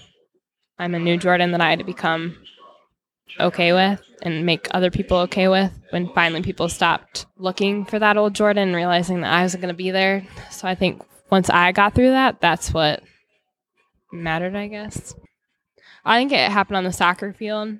I'm 0.79 0.95
a 0.95 0.99
new 0.99 1.17
Jordan 1.17 1.51
that 1.51 1.61
I 1.61 1.69
had 1.69 1.79
to 1.79 1.85
become 1.85 2.37
okay 3.39 3.73
with 3.73 4.01
and 4.21 4.45
make 4.45 4.67
other 4.71 4.91
people 4.91 5.17
okay 5.17 5.47
with 5.47 5.71
when 5.89 6.11
finally 6.13 6.41
people 6.41 6.69
stopped 6.69 7.25
looking 7.37 7.85
for 7.85 7.99
that 7.99 8.17
old 8.17 8.33
Jordan 8.33 8.69
and 8.69 8.75
realizing 8.75 9.21
that 9.21 9.33
I 9.33 9.41
wasn't 9.41 9.61
going 9.61 9.73
to 9.73 9.77
be 9.77 9.91
there. 9.91 10.25
So 10.51 10.67
I 10.67 10.75
think 10.75 11.01
once 11.29 11.49
I 11.49 11.71
got 11.71 11.95
through 11.95 12.11
that, 12.11 12.41
that's 12.41 12.73
what 12.73 13.03
mattered, 14.11 14.55
I 14.55 14.67
guess. 14.67 15.15
I 16.05 16.19
think 16.19 16.31
it 16.31 16.51
happened 16.51 16.77
on 16.77 16.83
the 16.83 16.93
soccer 16.93 17.33
field 17.33 17.77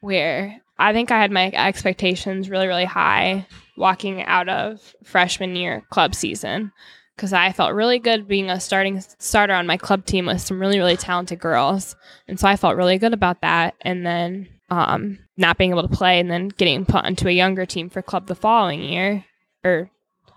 where 0.00 0.60
I 0.78 0.92
think 0.92 1.10
I 1.10 1.20
had 1.20 1.30
my 1.30 1.50
expectations 1.52 2.50
really, 2.50 2.66
really 2.66 2.84
high 2.84 3.46
walking 3.76 4.22
out 4.22 4.48
of 4.48 4.94
freshman 5.04 5.56
year 5.56 5.84
club 5.90 6.14
season 6.14 6.72
because 7.14 7.32
I 7.32 7.52
felt 7.52 7.74
really 7.74 7.98
good 7.98 8.28
being 8.28 8.50
a 8.50 8.60
starting 8.60 9.02
starter 9.18 9.54
on 9.54 9.66
my 9.66 9.76
club 9.76 10.04
team 10.04 10.26
with 10.26 10.40
some 10.40 10.60
really, 10.60 10.78
really 10.78 10.96
talented 10.96 11.38
girls. 11.38 11.96
And 12.28 12.38
so 12.38 12.46
I 12.46 12.56
felt 12.56 12.76
really 12.76 12.98
good 12.98 13.14
about 13.14 13.40
that. 13.40 13.74
And 13.80 14.04
then 14.04 14.48
um, 14.68 15.18
not 15.36 15.58
being 15.58 15.70
able 15.70 15.86
to 15.86 15.96
play 15.96 16.18
and 16.18 16.30
then 16.30 16.48
getting 16.48 16.84
put 16.84 17.04
onto 17.04 17.28
a 17.28 17.32
younger 17.32 17.66
team 17.66 17.88
for 17.88 18.02
club 18.02 18.26
the 18.26 18.34
following 18.34 18.82
year 18.82 19.24
or 19.64 19.90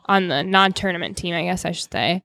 on 0.05 0.27
the 0.27 0.43
non 0.43 0.73
tournament 0.73 1.17
team, 1.17 1.35
I 1.35 1.43
guess 1.43 1.65
I 1.65 1.71
should 1.71 1.91
say, 1.91 2.23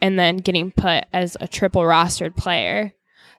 and 0.00 0.18
then 0.18 0.38
getting 0.38 0.70
put 0.70 1.04
as 1.12 1.36
a 1.40 1.48
triple 1.48 1.82
rostered 1.82 2.36
player. 2.36 2.92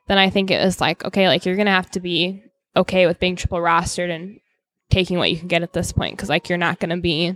Then 0.08 0.18
I 0.18 0.30
think 0.30 0.52
it 0.52 0.64
was 0.64 0.82
like, 0.82 1.06
okay, 1.06 1.28
like 1.28 1.46
you're 1.46 1.56
going 1.56 1.68
to 1.68 1.72
have 1.72 1.92
to 1.92 2.00
be 2.00 2.44
okay 2.76 3.06
with 3.06 3.20
being 3.20 3.36
triple 3.36 3.60
rostered 3.60 4.10
and 4.10 4.40
taking 4.90 5.18
what 5.18 5.32
you 5.32 5.38
can 5.38 5.48
get 5.48 5.64
at 5.64 5.74
this 5.74 5.92
point 5.92 6.16
because 6.16 6.30
like 6.30 6.50
you're 6.50 6.58
not 6.58 6.80
going 6.80 6.90
to 6.90 7.02
be 7.02 7.36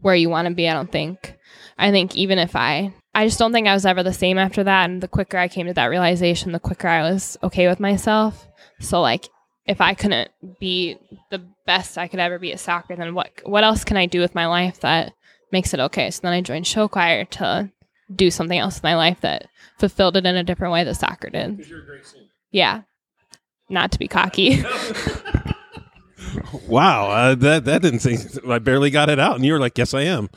where 0.00 0.14
you 0.14 0.28
want 0.28 0.46
to 0.46 0.54
be 0.54 0.68
i 0.68 0.74
don't 0.74 0.92
think 0.92 1.36
i 1.78 1.90
think 1.90 2.14
even 2.14 2.38
if 2.38 2.54
i 2.54 2.92
i 3.14 3.26
just 3.26 3.38
don't 3.38 3.52
think 3.52 3.66
i 3.66 3.74
was 3.74 3.86
ever 3.86 4.02
the 4.02 4.12
same 4.12 4.38
after 4.38 4.62
that 4.62 4.88
and 4.88 5.02
the 5.02 5.08
quicker 5.08 5.38
i 5.38 5.48
came 5.48 5.66
to 5.66 5.72
that 5.72 5.86
realization 5.86 6.52
the 6.52 6.60
quicker 6.60 6.86
i 6.86 7.02
was 7.02 7.36
okay 7.42 7.66
with 7.66 7.80
myself 7.80 8.46
so 8.78 9.00
like 9.00 9.28
if 9.66 9.80
i 9.80 9.94
couldn't 9.94 10.30
be 10.60 10.96
the 11.30 11.42
best 11.66 11.98
i 11.98 12.08
could 12.08 12.20
ever 12.20 12.38
be 12.38 12.52
at 12.52 12.60
soccer 12.60 12.96
then 12.96 13.14
what 13.14 13.30
what 13.44 13.64
else 13.64 13.84
can 13.84 13.96
i 13.96 14.06
do 14.06 14.20
with 14.20 14.34
my 14.34 14.46
life 14.46 14.80
that 14.80 15.12
makes 15.50 15.72
it 15.74 15.80
okay 15.80 16.10
so 16.10 16.20
then 16.22 16.32
i 16.32 16.40
joined 16.40 16.66
show 16.66 16.88
choir 16.88 17.24
to 17.24 17.70
do 18.14 18.30
something 18.30 18.58
else 18.58 18.76
in 18.76 18.80
my 18.82 18.96
life 18.96 19.20
that 19.20 19.46
fulfilled 19.78 20.16
it 20.16 20.26
in 20.26 20.36
a 20.36 20.44
different 20.44 20.72
way 20.72 20.84
that 20.84 20.94
soccer 20.94 21.30
did 21.30 21.64
yeah 22.50 22.82
not 23.68 23.90
to 23.92 23.98
be 23.98 24.06
cocky. 24.06 24.62
wow, 26.66 27.10
uh, 27.10 27.34
that 27.36 27.64
that 27.64 27.82
didn't 27.82 28.00
seem. 28.00 28.18
I 28.48 28.58
barely 28.58 28.90
got 28.90 29.10
it 29.10 29.18
out, 29.18 29.36
and 29.36 29.44
you 29.44 29.52
were 29.52 29.58
like, 29.58 29.76
"Yes, 29.76 29.94
I 29.94 30.02
am." 30.02 30.30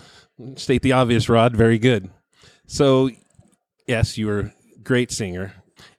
State 0.55 0.81
the 0.81 0.91
obvious, 0.91 1.29
Rod. 1.29 1.55
Very 1.55 1.79
good. 1.79 2.09
So, 2.67 3.09
yes, 3.87 4.17
you 4.17 4.27
were 4.27 4.39
a 4.39 4.53
great 4.83 5.11
singer, 5.11 5.53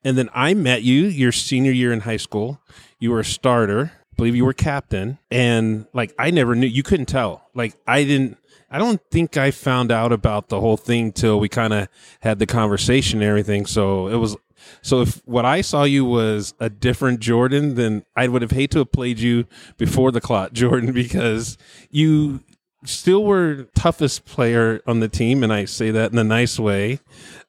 and 0.05 0.19
then 0.19 0.29
I 0.35 0.55
met 0.55 0.83
you 0.83 1.05
your 1.05 1.33
senior 1.33 1.73
year 1.73 1.93
in 1.93 2.01
high 2.01 2.17
school. 2.17 2.61
You 2.99 3.11
were 3.11 3.21
a 3.21 3.25
starter. 3.25 3.93
I 3.95 4.17
believe 4.17 4.37
you 4.37 4.45
were 4.45 4.55
captain, 4.55 5.19
and 5.31 5.87
like 5.93 6.15
I 6.19 6.31
never 6.31 6.55
knew. 6.55 6.67
You 6.67 6.83
couldn't 6.83 7.07
tell. 7.07 7.49
Like 7.55 7.77
I 7.87 8.05
didn't. 8.05 8.39
I 8.71 8.79
don't 8.79 9.01
think 9.11 9.37
I 9.37 9.51
found 9.51 9.93
out 9.93 10.13
about 10.13 10.49
the 10.49 10.61
whole 10.61 10.77
thing 10.77 11.13
till 11.13 11.39
we 11.39 11.49
kind 11.49 11.73
of 11.73 11.89
had 12.21 12.39
the 12.39 12.47
conversation 12.47 13.21
and 13.21 13.29
everything. 13.29 13.67
So 13.67 14.09
it 14.09 14.17
was 14.17 14.37
so 14.83 15.03
if 15.03 15.23
what 15.27 15.45
I 15.45 15.61
saw 15.61 15.85
you 15.85 16.05
was 16.05 16.55
a 16.61 16.71
different 16.71 17.21
Jordan, 17.21 17.75
then 17.75 18.05
I 18.17 18.29
would 18.29 18.43
have 18.43 18.51
hate 18.51 18.71
to 18.73 18.79
have 18.79 18.93
played 18.93 19.19
you 19.19 19.47
before 19.77 20.13
the 20.13 20.21
clot, 20.21 20.53
Jordan, 20.55 20.93
because 20.93 21.59
you 21.91 22.41
still 22.85 23.25
were 23.25 23.65
toughest 23.75 24.25
player 24.25 24.81
on 24.87 25.01
the 25.01 25.09
team, 25.09 25.43
and 25.43 25.53
I 25.53 25.65
say 25.65 25.91
that 25.91 26.13
in 26.13 26.19
a 26.19 26.25
nice 26.25 26.59
way. 26.59 27.01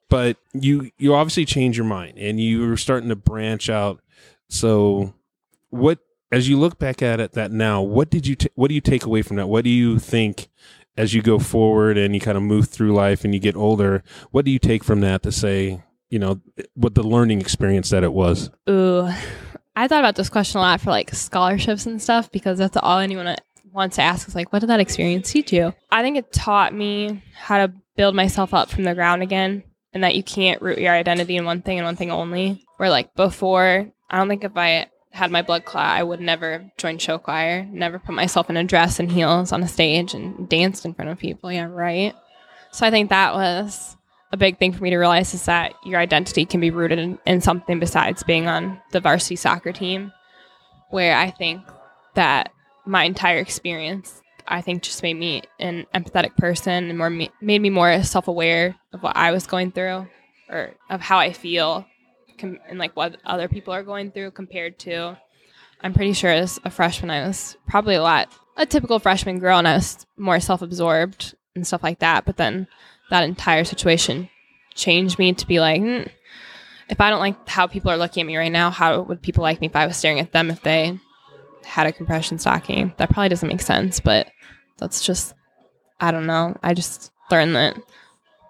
But 0.10 0.38
you 0.53 0.91
you 0.97 1.13
obviously 1.15 1.45
changed 1.45 1.77
your 1.77 1.86
mind, 1.86 2.17
and 2.17 2.39
you 2.39 2.67
were 2.67 2.77
starting 2.77 3.10
to 3.10 3.15
branch 3.15 3.69
out. 3.69 4.01
So 4.49 5.13
what? 5.69 5.99
As 6.30 6.49
you 6.49 6.60
look 6.60 6.77
back 6.77 7.01
at 7.01 7.21
it 7.21 7.32
that 7.34 7.51
now, 7.51 7.82
what 7.82 8.10
did 8.10 8.27
you 8.27 8.36
t- 8.36 8.49
what 8.56 8.67
do 8.67 8.75
you 8.75 8.82
take 8.82 9.06
away 9.06 9.21
from 9.21 9.38
that? 9.38 9.47
What 9.47 9.63
do 9.63 9.69
you 9.69 9.97
think 9.97 10.49
as 10.97 11.13
you 11.13 11.21
go 11.21 11.39
forward 11.39 11.97
and 11.97 12.13
you 12.13 12.19
kind 12.19 12.36
of 12.36 12.43
move 12.43 12.67
through 12.67 12.93
life 12.93 13.23
and 13.23 13.34
you 13.34 13.39
get 13.39 13.56
older? 13.56 14.03
What 14.32 14.43
do 14.43 14.51
you 14.51 14.60
take 14.60 14.84
from 14.84 14.99
that 15.01 15.23
to 15.23 15.32
say, 15.32 15.82
you 16.10 16.19
know 16.19 16.39
what 16.75 16.95
the 16.95 17.03
learning 17.03 17.41
experience 17.41 17.89
that 17.89 18.03
it 18.03 18.13
was 18.13 18.49
ooh 18.69 19.10
i 19.75 19.88
thought 19.88 19.99
about 19.99 20.15
this 20.15 20.30
question 20.30 20.60
a 20.60 20.62
lot 20.62 20.82
for 20.82 20.89
like 20.89 21.13
scholarships 21.13 21.86
and 21.86 22.01
stuff 22.01 22.32
because 22.32 22.58
that's 22.58 22.77
all 22.77 22.99
anyone 22.99 23.36
wants 23.71 23.97
to 23.97 24.01
ask 24.01 24.27
is 24.27 24.36
like 24.36 24.51
what 24.53 24.60
did 24.60 24.69
that 24.69 24.80
experience 24.80 25.32
teach 25.32 25.51
you 25.51 25.73
i 25.91 26.01
think 26.01 26.17
it 26.17 26.32
taught 26.32 26.73
me 26.73 27.21
how 27.36 27.58
to 27.65 27.73
build 27.95 28.15
myself 28.15 28.53
up 28.53 28.69
from 28.69 28.84
the 28.84 28.95
ground 28.95 29.21
again 29.21 29.63
and 29.93 30.03
that 30.03 30.15
you 30.15 30.23
can't 30.23 30.62
root 30.62 30.77
your 30.77 30.93
identity 30.93 31.36
in 31.36 31.45
one 31.45 31.62
thing 31.62 31.77
and 31.77 31.86
one 31.86 31.95
thing 31.95 32.12
only 32.12 32.63
where 32.77 32.89
like 32.89 33.13
before 33.15 33.91
i 34.10 34.17
don't 34.17 34.30
think 34.30 34.43
if 34.43 34.56
i 34.56 34.88
had 35.17 35.32
my 35.32 35.41
blood 35.41 35.65
clot 35.65 35.86
i 35.86 36.03
would 36.03 36.21
never 36.21 36.71
join 36.77 36.97
show 36.97 37.17
choir 37.17 37.65
never 37.71 37.99
put 37.99 38.15
myself 38.15 38.49
in 38.49 38.58
a 38.58 38.63
dress 38.63 38.99
and 38.99 39.12
heels 39.12 39.51
on 39.51 39.63
a 39.63 39.67
stage 39.67 40.13
and 40.13 40.47
danced 40.47 40.86
in 40.86 40.93
front 40.93 41.10
of 41.10 41.17
people 41.17 41.51
yeah 41.51 41.65
right 41.65 42.15
so 42.71 42.86
i 42.86 42.91
think 42.91 43.10
that 43.10 43.34
was 43.34 43.97
a 44.32 44.38
big 44.38 44.58
thing 44.58 44.73
for 44.73 44.84
me 44.84 44.89
to 44.89 44.97
realize 44.97 45.34
is 45.34 45.45
that 45.45 45.73
your 45.86 45.99
identity 45.99 46.45
can 46.45 46.60
be 46.60 46.71
rooted 46.71 46.99
in, 46.99 47.17
in 47.25 47.41
something 47.41 47.80
besides 47.80 48.23
being 48.23 48.47
on 48.47 48.80
the 48.91 48.99
varsity 48.99 49.36
soccer 49.36 49.71
team. 49.71 50.12
Where 50.89 51.15
I 51.15 51.32
think 51.32 51.62
that 52.15 52.51
my 52.86 53.03
entire 53.03 53.39
experience, 53.39 54.21
I 54.47 54.62
think, 54.62 54.84
just 54.84 55.03
made 55.03 55.15
me 55.15 55.43
an 55.60 55.86
empathetic 55.93 56.36
person 56.38 56.89
and 56.89 56.97
more 56.97 57.10
made 57.10 57.32
me 57.41 57.69
more 57.69 58.03
self 58.03 58.27
aware 58.27 58.75
of 58.93 59.03
what 59.03 59.15
I 59.15 59.32
was 59.32 59.47
going 59.47 59.71
through 59.71 60.08
or 60.49 60.71
of 60.89 61.01
how 61.01 61.19
I 61.19 61.34
feel 61.34 61.86
com- 62.38 62.60
and 62.67 62.80
like 62.80 62.95
what 62.95 63.17
other 63.26 63.47
people 63.47 63.73
are 63.73 63.84
going 63.84 64.12
through 64.12 64.32
compared 64.32 64.80
to. 64.80 65.17
I'm 65.82 65.93
pretty 65.93 66.13
sure 66.13 66.32
as 66.32 66.60
a 66.63 66.71
freshman, 66.71 67.12
I 67.12 67.28
was 67.28 67.56
probably 67.67 67.95
a 67.95 68.02
lot 68.02 68.32
a 68.58 68.65
typical 68.65 69.00
freshman 69.00 69.39
girl, 69.39 69.60
and 69.60 69.67
I 69.67 69.76
was 69.76 70.06
more 70.17 70.39
self 70.39 70.62
absorbed 70.62 71.36
and 71.56 71.65
stuff 71.65 71.84
like 71.84 72.00
that. 72.00 72.26
But 72.26 72.38
then 72.38 72.67
that 73.10 73.23
entire 73.23 73.63
situation 73.63 74.30
changed 74.73 75.17
me 75.19 75.34
to 75.34 75.47
be 75.47 75.60
like, 75.60 75.82
mm, 75.82 76.10
if 76.89 77.00
I 77.00 77.10
don't 77.10 77.19
like 77.19 77.47
how 77.47 77.67
people 77.67 77.91
are 77.91 77.97
looking 77.97 78.21
at 78.21 78.28
me 78.28 78.38
right 78.38 78.52
now, 78.52 78.71
how 78.71 79.02
would 79.02 79.21
people 79.21 79.43
like 79.43 79.62
me 79.62 79.67
if 79.67 79.76
I 79.76 79.86
was 79.86 79.95
staring 79.95 80.19
at 80.19 80.32
them 80.32 80.50
if 80.50 80.62
they 80.62 81.00
had 81.63 81.88
a 81.88 81.91
compression 81.91 82.39
stocking? 82.39 82.93
That 82.97 83.10
probably 83.10 83.30
doesn't 83.30 83.47
make 83.47 83.62
sense, 83.62 84.00
but 84.00 84.30
that's 84.78 85.06
just, 85.06 85.34
I 86.00 86.12
don't 86.12 86.26
know. 86.26 86.58
I 86.63 86.73
just 86.73 87.12
learned 87.30 87.56
that 87.56 87.78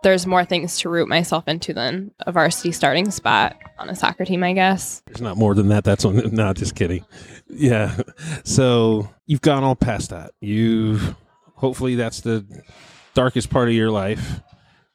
there's 0.04 0.26
more 0.28 0.46
things 0.46 0.80
to 0.80 0.90
root 0.90 1.08
myself 1.08 1.48
into 1.48 1.74
than 1.74 2.12
a 2.22 2.32
varsity 2.32 2.72
starting 2.72 3.10
spot 3.12 3.58
on 3.80 3.90
a 3.90 3.96
soccer 3.96 4.26
team, 4.26 4.44
I 4.44 4.54
guess. 4.54 5.02
There's 5.06 5.22
not 5.22 5.38
more 5.38 5.56
than 5.56 5.70
that. 5.70 5.84
That's 5.84 6.06
on. 6.06 6.18
No, 6.36 6.54
just 6.54 6.76
kidding. 6.76 7.06
Yeah. 7.50 7.98
So 8.44 9.10
you've 9.26 9.42
gone 9.42 9.64
all 9.64 9.76
past 9.76 10.12
that. 10.12 10.32
You've 10.40 11.16
hopefully 11.56 11.96
that's 11.96 12.22
the 12.22 12.46
darkest 13.14 13.50
part 13.50 13.68
of 13.68 13.74
your 13.74 13.90
life. 13.92 14.42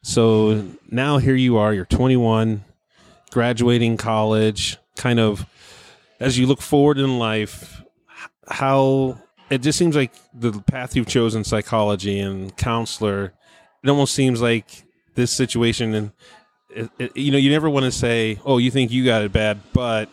So 0.03 0.65
now 0.91 1.19
here 1.19 1.35
you 1.35 1.59
are. 1.59 1.73
You're 1.73 1.85
21, 1.85 2.65
graduating 3.31 3.97
college. 3.97 4.79
Kind 4.97 5.19
of 5.21 5.47
as 6.21 6.39
you 6.39 6.47
look 6.47 6.63
forward 6.63 6.99
in 6.99 7.19
life, 7.19 7.83
how 8.49 9.19
it 9.51 9.59
just 9.59 9.79
seems 9.79 9.97
like 9.97 10.13
the 10.33 10.53
path 10.63 10.95
you've 10.95 11.09
chosen, 11.09 11.45
psychology 11.45 12.21
and 12.21 12.57
counselor. 12.57 13.33
It 13.83 13.91
almost 13.91 14.15
seems 14.15 14.41
like 14.41 14.85
this 15.15 15.31
situation 15.31 15.95
and 15.95 16.13
it, 16.71 16.91
it, 16.99 17.17
you 17.17 17.31
know 17.31 17.39
you 17.39 17.51
never 17.51 17.69
want 17.69 17.85
to 17.85 17.93
say 17.93 18.39
oh 18.45 18.59
you 18.59 18.71
think 18.71 18.91
you 18.91 19.05
got 19.05 19.23
it 19.23 19.33
bad 19.33 19.61
but 19.73 20.09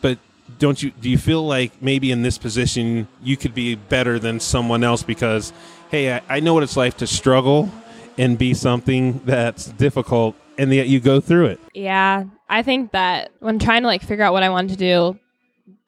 but 0.00 0.18
don't 0.58 0.82
you 0.82 0.90
do 0.90 1.08
you 1.08 1.18
feel 1.18 1.46
like 1.46 1.80
maybe 1.80 2.10
in 2.10 2.22
this 2.22 2.36
position 2.38 3.06
you 3.22 3.36
could 3.36 3.54
be 3.54 3.74
better 3.76 4.18
than 4.18 4.40
someone 4.40 4.82
else 4.82 5.02
because 5.02 5.52
hey 5.90 6.14
I, 6.14 6.22
I 6.28 6.40
know 6.40 6.54
what 6.54 6.62
it's 6.62 6.76
like 6.76 6.96
to 6.98 7.06
struggle 7.06 7.70
and 8.18 8.36
be 8.36 8.54
something 8.54 9.20
that's 9.24 9.66
difficult 9.66 10.34
and 10.58 10.72
yet 10.72 10.88
you 10.88 11.00
go 11.00 11.20
through 11.20 11.46
it 11.46 11.60
Yeah, 11.74 12.24
I 12.48 12.62
think 12.62 12.90
that 12.92 13.30
when 13.38 13.58
trying 13.60 13.82
to 13.82 13.86
like 13.86 14.02
figure 14.02 14.24
out 14.24 14.32
what 14.32 14.42
I 14.42 14.50
wanted 14.50 14.72
to 14.72 14.76
do, 14.76 15.18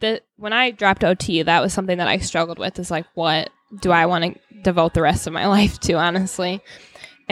that 0.01 0.22
when 0.37 0.53
I 0.53 0.70
dropped 0.70 1.03
OT, 1.05 1.42
that 1.42 1.61
was 1.61 1.72
something 1.72 1.98
that 1.98 2.09
I 2.09 2.18
struggled 2.18 2.59
with. 2.59 2.79
Is 2.79 2.90
like, 2.90 3.07
what 3.14 3.51
do 3.81 3.90
I 3.90 4.07
want 4.07 4.25
to 4.25 4.62
devote 4.62 4.94
the 4.94 5.03
rest 5.03 5.27
of 5.27 5.33
my 5.33 5.46
life 5.59 5.81
to? 5.81 5.94
Honestly, 5.94 6.62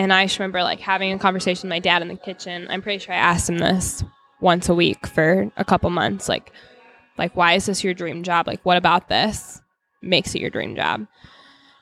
and 0.00 0.14
I 0.14 0.24
just 0.24 0.38
remember 0.38 0.62
like 0.62 0.80
having 0.80 1.12
a 1.12 1.18
conversation 1.18 1.68
with 1.68 1.74
my 1.74 1.78
dad 1.78 2.00
in 2.00 2.08
the 2.08 2.16
kitchen. 2.16 2.66
I'm 2.70 2.80
pretty 2.80 3.04
sure 3.04 3.12
I 3.12 3.18
asked 3.18 3.50
him 3.50 3.58
this 3.58 4.02
once 4.40 4.70
a 4.70 4.74
week 4.74 5.06
for 5.06 5.52
a 5.58 5.64
couple 5.64 5.90
months, 5.90 6.26
like, 6.26 6.52
like 7.18 7.36
why 7.36 7.52
is 7.52 7.66
this 7.66 7.84
your 7.84 7.92
dream 7.92 8.22
job? 8.22 8.46
Like, 8.46 8.64
what 8.64 8.78
about 8.78 9.10
this 9.10 9.60
makes 10.00 10.34
it 10.34 10.40
your 10.40 10.48
dream 10.48 10.74
job? 10.74 11.06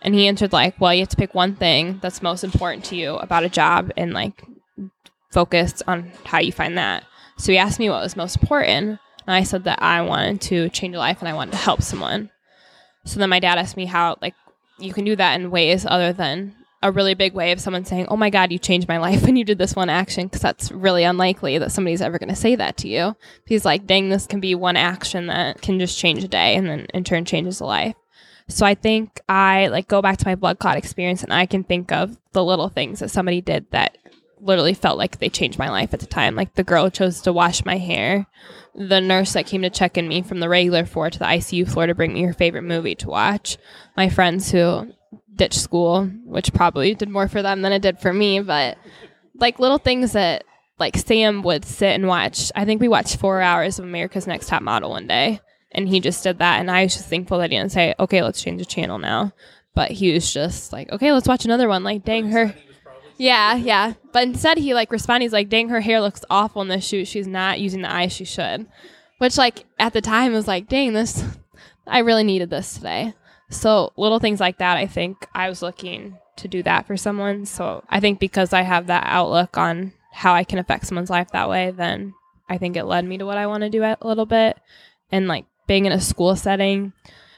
And 0.03 0.17
he 0.17 0.27
answered 0.27 0.53
like, 0.53 0.81
well, 0.81 0.93
you 0.93 0.99
have 1.03 1.09
to 1.11 1.17
pick 1.17 1.33
one 1.33 1.55
thing 1.55 2.01
that's 2.03 2.21
most 2.21 2.43
important 2.43 2.85
to 2.87 2.97
you 2.97 3.15
about 3.15 3.45
a 3.45 3.49
job 3.49 3.93
and 3.97 4.13
like 4.13 4.45
focus 5.31 5.81
on 5.87 6.11
how 6.25 6.41
you 6.41 6.51
find 6.51 6.77
that. 6.77 7.05
So 7.37 7.53
he 7.53 7.59
asked 7.59 7.79
me 7.79 7.89
what 7.89 8.03
was 8.03 8.17
most 8.17 8.37
important, 8.43 8.99
and 9.29 9.35
I 9.37 9.45
said 9.45 9.63
that 9.63 9.81
I 9.81 10.03
wanted 10.03 10.41
to 10.41 10.69
change 10.71 10.97
a 10.97 10.99
life 10.99 11.21
and 11.21 11.29
I 11.29 11.35
wanted 11.35 11.53
to 11.53 11.59
help 11.59 11.83
someone. 11.83 12.31
So 13.05 13.21
then 13.21 13.31
my 13.31 13.39
dad 13.39 13.59
asked 13.59 13.77
me 13.77 13.87
how 13.87 14.17
like 14.21 14.35
you 14.81 14.93
can 14.93 15.05
do 15.05 15.15
that 15.15 15.41
in 15.41 15.53
ways 15.53 15.87
other 15.87 16.13
than 16.13 16.57
a 16.83 16.93
really 16.93 17.15
big 17.15 17.35
way 17.35 17.53
of 17.53 17.61
someone 17.61 17.85
saying, 17.85 18.07
"Oh 18.09 18.17
my 18.17 18.31
God, 18.31 18.53
you 18.53 18.59
changed 18.59 18.89
my 18.89 18.99
life 18.99 19.23
when 19.27 19.37
you 19.37 19.45
did 19.45 19.59
this 19.59 19.75
one 19.77 19.89
action," 19.89 20.27
because 20.27 20.43
that's 20.43 20.71
really 20.71 21.05
unlikely 21.05 21.59
that 21.59 21.73
somebody's 21.73 22.03
ever 22.03 22.19
going 22.19 22.29
to 22.29 22.37
say 22.37 22.55
that 22.55 22.77
to 22.79 22.89
you. 22.89 23.17
He's 23.47 23.65
like, 23.65 23.87
"Dang, 23.87 24.09
this 24.09 24.27
can 24.27 24.41
be 24.41 24.55
one 24.55 24.77
action 24.77 25.27
that 25.27 25.61
can 25.61 25.79
just 25.79 25.99
change 25.99 26.23
a 26.25 26.29
day, 26.29 26.55
and 26.57 26.69
then 26.69 26.87
in 26.95 27.05
turn 27.05 27.25
changes 27.25 27.61
a 27.61 27.65
life." 27.65 27.97
So 28.49 28.65
I 28.65 28.75
think 28.75 29.21
I 29.29 29.67
like 29.69 29.89
go 29.89 30.01
back 30.01 30.19
to 30.19 30.27
my 30.27 30.35
blood 30.35 30.59
clot 30.59 30.77
experience, 30.77 31.23
and 31.23 31.33
I 31.33 31.47
can 31.47 31.65
think 31.65 31.93
of 31.93 32.17
the 32.33 32.45
little 32.45 32.69
things 32.69 33.01
that 33.01 33.11
somebody 33.11 33.41
did 33.41 33.71
that 33.71 33.99
literally 34.41 34.75
felt 34.75 34.99
like 34.99 35.19
they 35.19 35.29
changed 35.29 35.59
my 35.59 35.69
life 35.69 35.93
at 35.93 36.01
the 36.01 36.07
time. 36.07 36.35
Like 36.35 36.55
the 36.55 36.65
girl 36.65 36.91
chose 36.91 37.21
to 37.23 37.33
wash 37.33 37.65
my 37.65 37.77
hair, 37.77 38.27
the 38.75 39.01
nurse 39.01 39.33
that 39.33 39.47
came 39.47 39.63
to 39.63 39.71
check 39.71 39.99
in 39.99 40.09
me 40.09 40.23
from 40.23 40.41
the 40.41 40.49
regular 40.49 40.87
floor 40.87 41.11
to 41.11 41.19
the 41.19 41.25
ICU 41.25 41.69
floor 41.69 41.87
to 41.87 41.95
bring 41.95 42.15
me 42.15 42.23
her 42.23 42.33
favorite 42.33 42.63
movie 42.63 42.95
to 42.97 43.09
watch, 43.09 43.59
my 43.97 44.09
friends 44.09 44.51
who 44.53 44.93
ditched 45.39 45.59
school, 45.59 46.05
which 46.25 46.53
probably 46.53 46.95
did 46.95 47.09
more 47.09 47.29
for 47.29 47.41
them 47.41 47.63
than 47.63 47.73
it 47.73 47.81
did 47.81 47.99
for 47.99 48.13
me, 48.13 48.41
but 48.41 48.77
like 49.35 49.59
little 49.59 49.79
things 49.79 50.13
that 50.13 50.45
like 50.79 50.97
Sam 50.97 51.43
would 51.43 51.65
sit 51.65 51.95
and 51.95 52.07
watch. 52.07 52.53
I 52.55 52.65
think 52.65 52.81
we 52.81 52.89
watched 52.89 53.17
four 53.17 53.41
hours 53.41 53.79
of 53.79 53.85
America's 53.85 54.27
Next 54.27 54.49
Top 54.49 54.63
Model 54.63 54.91
one 54.91 55.07
day, 55.07 55.41
and 55.73 55.89
he 55.89 56.01
just 56.01 56.23
did 56.23 56.39
that, 56.39 56.61
and 56.61 56.71
I 56.71 56.83
was 56.83 56.95
just 56.95 57.09
thankful 57.09 57.39
that 57.39 57.51
he 57.51 57.57
didn't 57.57 57.73
say, 57.73 57.95
"Okay, 57.99 58.23
let's 58.23 58.43
change 58.43 58.61
the 58.61 58.67
channel 58.67 58.99
now," 58.99 59.33
but 59.75 59.91
he 59.91 60.13
was 60.13 60.33
just 60.33 60.73
like, 60.73 60.91
"Okay, 60.93 61.13
let's 61.13 61.29
watch 61.29 61.45
another 61.45 61.69
one." 61.69 61.83
Like, 61.83 62.05
dang 62.05 62.31
her. 62.31 62.55
Yeah, 63.17 63.57
yeah. 63.57 63.95
But 64.13 64.25
instead, 64.25 64.59
he 64.59 64.75
like 64.75 64.93
responded. 64.93 65.25
He's 65.25 65.33
like, 65.33 65.49
"Dang, 65.49 65.69
her 65.71 65.81
hair 65.81 66.01
looks 66.01 66.25
awful 66.31 66.63
in 66.63 66.69
this 66.69 66.87
shoot. 66.87 67.09
She's 67.09 67.27
not 67.27 67.59
using 67.61 67.83
the 67.83 67.93
eyes 67.93 68.13
she 68.13 68.25
should." 68.25 68.67
Which, 69.19 69.37
like, 69.37 69.65
at 69.81 69.93
the 69.93 70.01
time, 70.01 70.33
was 70.33 70.47
like, 70.47 70.69
"Dang, 70.69 70.93
this. 70.93 71.25
I 71.87 72.01
really 72.01 72.25
needed 72.25 72.51
this 72.51 72.75
today." 72.75 73.15
So 73.51 73.93
little 73.97 74.19
things 74.19 74.41
like 74.41 74.59
that. 74.59 74.77
I 74.77 74.87
think 74.87 75.27
I 75.35 75.49
was 75.49 75.63
looking 75.63 76.19
to 76.37 76.49
do 76.49 76.63
that 76.63 76.87
for 76.87 76.97
someone. 76.97 77.47
So 77.47 77.85
I 77.89 78.01
think 78.01 78.21
because 78.21 78.53
I 78.53 78.63
have 78.63 78.87
that 78.87 79.05
outlook 79.07 79.57
on 79.57 79.93
how 80.13 80.35
I 80.35 80.45
can 80.45 80.59
affect 80.59 80.87
someone's 80.87 81.11
life 81.11 81.31
that 81.33 81.49
way, 81.49 81.71
then 81.71 82.15
I 82.49 82.59
think 82.59 82.77
it 82.77 82.85
led 82.85 83.05
me 83.05 83.19
to 83.19 83.27
what 83.27 83.39
I 83.39 83.47
want 83.47 83.63
to 83.63 83.71
do 83.71 83.83
a 83.83 83.97
little 84.03 84.27
bit. 84.27 84.59
And 85.11 85.29
like 85.29 85.47
being 85.67 85.87
in 85.87 85.93
a 85.93 86.01
school 86.01 86.37
setting, 86.37 86.93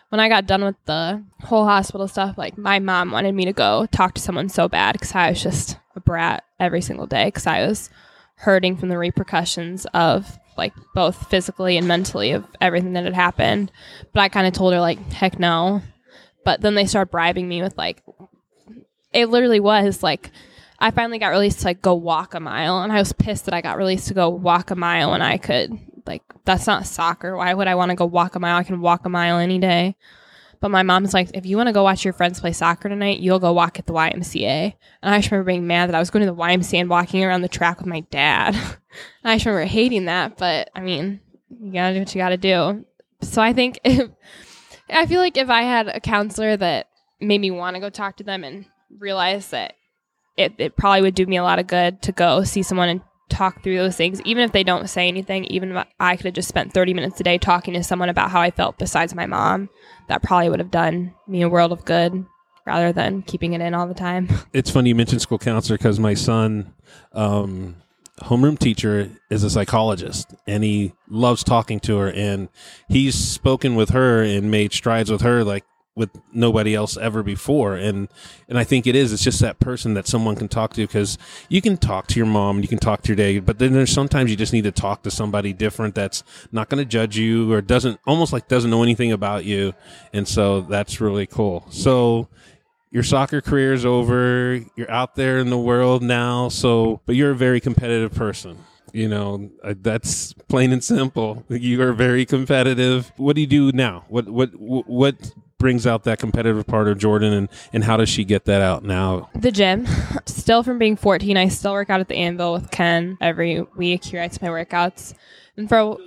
when 0.09 0.21
I 0.21 0.29
got 0.29 0.47
done 0.47 0.65
with 0.65 0.77
the 0.87 1.23
whole 1.41 1.65
hospital 1.65 2.09
stuff, 2.09 2.37
like 2.37 2.59
my 2.59 2.79
mom 2.79 3.13
wanted 3.13 3.35
me 3.35 3.45
to 3.45 3.53
go 3.53 3.87
talk 3.87 4.15
to 4.15 4.21
someone 4.21 4.49
so 4.49 4.69
bad 4.69 4.93
because 4.93 5.15
I 5.15 5.31
was 5.31 5.43
just 5.43 5.79
a 5.95 6.01
brat 6.01 6.45
every 6.59 6.81
single 6.81 7.07
day 7.07 7.27
because 7.27 7.47
I 7.47 7.67
was 7.67 7.91
hurting 8.35 8.77
from 8.77 8.89
the 8.89 8.99
repercussions 8.99 9.87
of 9.95 10.39
like 10.57 10.73
both 10.95 11.29
physically 11.31 11.77
and 11.77 11.87
mentally 11.87 12.33
of 12.33 12.45
everything 12.61 12.95
that 12.95 13.05
had 13.05 13.15
happened. 13.15 13.71
But 14.13 14.21
I 14.21 14.29
kind 14.29 14.47
of 14.47 14.53
told 14.53 14.73
her 14.73 14.81
like, 14.81 14.99
heck 15.13 15.39
no. 15.39 15.83
But 16.45 16.61
then 16.61 16.75
they 16.75 16.87
started 16.87 17.11
bribing 17.11 17.49
me 17.49 17.63
with 17.63 17.77
like, 17.77 18.03
it 19.13 19.29
literally 19.29 19.61
was 19.61 20.03
like, 20.03 20.31
I 20.79 20.91
finally 20.91 21.19
got 21.19 21.29
released 21.29 21.61
to 21.61 21.67
like 21.67 21.83
go 21.83 21.95
walk 21.95 22.35
a 22.35 22.41
mile, 22.41 22.83
and 22.83 22.93
I 22.93 22.99
was 22.99 23.13
pissed 23.13 23.45
that 23.45 23.55
I 23.55 23.61
got 23.61 23.77
released 23.77 24.09
to 24.09 24.15
go 24.15 24.31
walk 24.31 24.71
a 24.71 24.77
mile 24.77 25.11
when 25.11 25.21
I 25.21 25.37
could 25.37 25.79
like 26.07 26.23
that's 26.45 26.67
not 26.67 26.87
soccer. 26.87 27.37
Why 27.37 27.53
would 27.53 27.69
I 27.69 27.75
want 27.75 27.91
to 27.91 27.97
go 27.97 28.07
walk 28.07 28.35
a 28.35 28.41
mile? 28.41 28.57
I 28.57 28.65
can 28.65 28.81
walk 28.81 29.05
a 29.05 29.11
mile 29.11 29.39
any 29.39 29.59
day. 29.59 29.97
But 30.61 30.71
my 30.71 30.83
mom's 30.83 31.15
like, 31.15 31.31
if 31.33 31.47
you 31.47 31.57
want 31.57 31.69
to 31.69 31.73
go 31.73 31.83
watch 31.83 32.05
your 32.05 32.13
friends 32.13 32.39
play 32.39 32.53
soccer 32.53 32.91
tonight, 32.91 33.21
you'll 33.21 33.39
go 33.39 33.53
walk 33.53 33.79
at 33.79 33.87
the 33.87 33.95
YMCA. 33.95 34.75
And 35.03 35.15
I 35.15 35.19
just 35.19 35.31
remember 35.31 35.51
being 35.51 35.67
mad 35.67 35.89
that 35.89 35.97
I 35.97 35.99
was 35.99 36.11
going 36.11 36.25
to 36.25 36.31
the 36.31 36.37
YMCA 36.37 36.81
and 36.81 36.91
walking 36.91 37.25
around 37.25 37.41
the 37.41 37.49
track 37.49 37.79
with 37.79 37.87
my 37.87 38.01
dad. 38.11 38.55
I 39.25 39.37
just 39.37 39.47
remember 39.47 39.67
hating 39.67 40.05
that. 40.05 40.37
But 40.37 40.71
I 40.75 40.81
mean, 40.81 41.21
you 41.49 41.73
gotta 41.73 41.95
do 41.95 42.01
what 42.01 42.15
you 42.15 42.21
gotta 42.21 42.37
do. 42.37 42.85
So 43.23 43.41
I 43.41 43.55
think 43.55 43.81
if, 43.85 44.11
I 44.93 45.07
feel 45.07 45.21
like 45.21 45.37
if 45.37 45.51
I 45.51 45.63
had 45.63 45.89
a 45.89 46.01
counselor 46.01 46.57
that 46.57 46.87
made 47.21 47.41
me 47.41 47.51
want 47.51 47.75
to 47.75 47.81
go 47.81 47.91
talk 47.91 48.17
to 48.17 48.25
them 48.25 48.45
and 48.45 48.67
realize 48.99 49.51
that 49.51 49.75
it, 50.37 50.55
it 50.59 50.77
probably 50.77 51.03
would 51.03 51.15
do 51.15 51.27
me 51.27 51.37
a 51.37 51.43
lot 51.43 51.59
of 51.59 51.67
good 51.67 52.03
to 52.03 52.13
go 52.13 52.45
see 52.45 52.63
someone 52.63 52.89
and 52.89 53.01
talk 53.29 53.63
through 53.63 53.77
those 53.77 53.97
things, 53.97 54.21
even 54.23 54.43
if 54.43 54.53
they 54.53 54.65
don't 54.65 54.91
say 54.91 55.09
anything, 55.09 55.45
even 55.45 55.77
if 55.77 55.87
I 55.99 56.17
could 56.17 56.27
have 56.27 56.35
just 56.35 56.49
spent 56.49 56.75
30 56.75 56.95
minutes 56.95 57.21
a 57.21 57.25
day 57.25 57.39
talking 57.39 57.75
to 57.75 57.83
someone 57.83 58.09
about 58.09 58.31
how 58.31 58.41
I 58.41 58.51
felt 58.51 58.79
besides 58.79 59.15
my 59.15 59.27
mom, 59.27 59.71
that 60.09 60.23
probably 60.23 60.51
would 60.51 60.59
have 60.59 60.71
done 60.71 61.15
me 61.29 61.43
a 61.43 61.49
world 61.49 61.73
of 61.73 61.85
good 61.85 62.27
rather 62.67 62.93
than 62.93 63.23
keeping 63.23 63.53
it 63.53 63.61
in 63.61 63.75
all 63.75 63.87
the 63.87 63.95
time. 63.95 64.29
It's 64.53 64.71
funny 64.71 64.91
you 64.91 64.95
mentioned 64.95 65.23
school 65.23 65.39
counselor 65.39 65.79
because 65.79 66.01
my 66.01 66.15
son, 66.15 66.75
um, 67.13 67.77
homeroom 68.23 68.59
teacher, 68.59 69.11
is 69.31 69.45
a 69.45 69.51
psychologist 69.51 70.35
and 70.47 70.65
he 70.65 70.93
loves 71.09 71.45
talking 71.45 71.81
to 71.81 71.99
her. 71.99 72.11
And 72.11 72.49
he's 72.89 73.15
spoken 73.15 73.75
with 73.75 73.91
her 73.91 74.23
and 74.23 74.51
made 74.51 74.73
strides 74.73 75.11
with 75.11 75.23
her 75.23 75.45
like 75.45 75.65
with 75.97 76.11
nobody 76.33 76.75
else 76.75 76.97
ever 76.97 77.23
before. 77.23 77.75
And 77.77 78.09
and 78.49 78.59
I 78.59 78.65
think 78.65 78.87
it 78.87 78.97
is. 78.97 79.13
It's 79.13 79.23
just 79.23 79.41
that 79.41 79.59
person 79.59 79.95
that 79.95 80.07
someone 80.07 80.37
can 80.37 80.49
talk 80.49 80.73
to 80.75 80.87
because 80.87 81.19
you 81.49 81.61
can 81.61 81.77
talk 81.77 82.07
to 82.09 82.17
your 82.17 82.27
mom 82.27 82.61
you 82.61 82.69
can 82.69 82.79
talk 82.79 83.03
to 83.03 83.09
your 83.09 83.17
dad, 83.17 83.45
but 83.45 83.59
then 83.59 83.73
there's 83.73 83.93
sometimes 83.93 84.31
you 84.31 84.37
just 84.37 84.53
need 84.53 84.65
to 84.65 84.73
talk 84.73 85.03
to 85.03 85.11
somebody 85.11 85.53
different 85.53 85.95
that's 85.95 86.23
not 86.53 86.69
going 86.69 86.83
to 86.83 86.89
judge 86.89 87.17
you 87.17 87.53
or 87.53 87.61
doesn't 87.61 88.01
almost 88.07 88.33
like 88.33 88.49
doesn't 88.49 88.71
know 88.71 88.83
anything 88.83 89.13
about 89.13 89.45
you. 89.45 89.75
And 90.13 90.27
so 90.27 90.63
that's 90.63 91.01
really 91.01 91.27
cool. 91.27 91.67
So 91.71 92.29
your 92.91 93.03
soccer 93.03 93.41
career 93.41 93.73
is 93.73 93.85
over. 93.85 94.61
You're 94.77 94.91
out 94.91 95.15
there 95.15 95.39
in 95.39 95.51
the 95.51 95.59
world 95.59 96.03
now. 96.03 96.49
So, 96.49 97.01
but 97.07 97.15
you're 97.15 97.31
a 97.31 97.37
very 97.37 97.61
competitive 97.61 98.13
person. 98.15 98.59
You 98.93 99.09
know, 99.09 99.51
that's 99.63 100.33
plain 100.49 100.73
and 100.73 100.83
simple. 100.83 101.45
You 101.49 101.81
are 101.83 101.93
very 101.93 102.27
competitive. 102.27 103.13
What 103.17 103.37
do 103.37 103.41
you 103.41 103.47
do 103.47 103.71
now? 103.73 104.05
What 104.09 104.29
what 104.29 104.51
what 104.59 105.33
brings 105.59 105.87
out 105.87 106.05
that 106.05 106.19
competitive 106.19 106.67
part 106.67 106.89
of 106.89 106.99
Jordan, 106.99 107.33
and 107.33 107.49
and 107.73 107.85
how 107.85 107.97
does 107.97 108.09
she 108.09 108.25
get 108.25 108.47
that 108.47 108.63
out 108.63 108.83
now? 108.83 109.31
The 109.37 109.53
gym. 109.53 109.87
Still 110.27 110.65
from 110.65 110.79
being 110.79 110.97
14, 110.97 111.37
I 111.37 111.49
still 111.49 111.73
work 111.73 111.91
out 111.91 112.01
at 112.01 112.09
the 112.09 112.17
Anvil 112.17 112.55
with 112.55 112.71
Ken 112.73 113.17
every 113.21 113.63
week. 113.77 114.05
He 114.05 114.19
writes 114.19 114.43
my 114.43 114.49
workouts. 114.49 115.15
And 115.57 115.69
for 115.69 115.99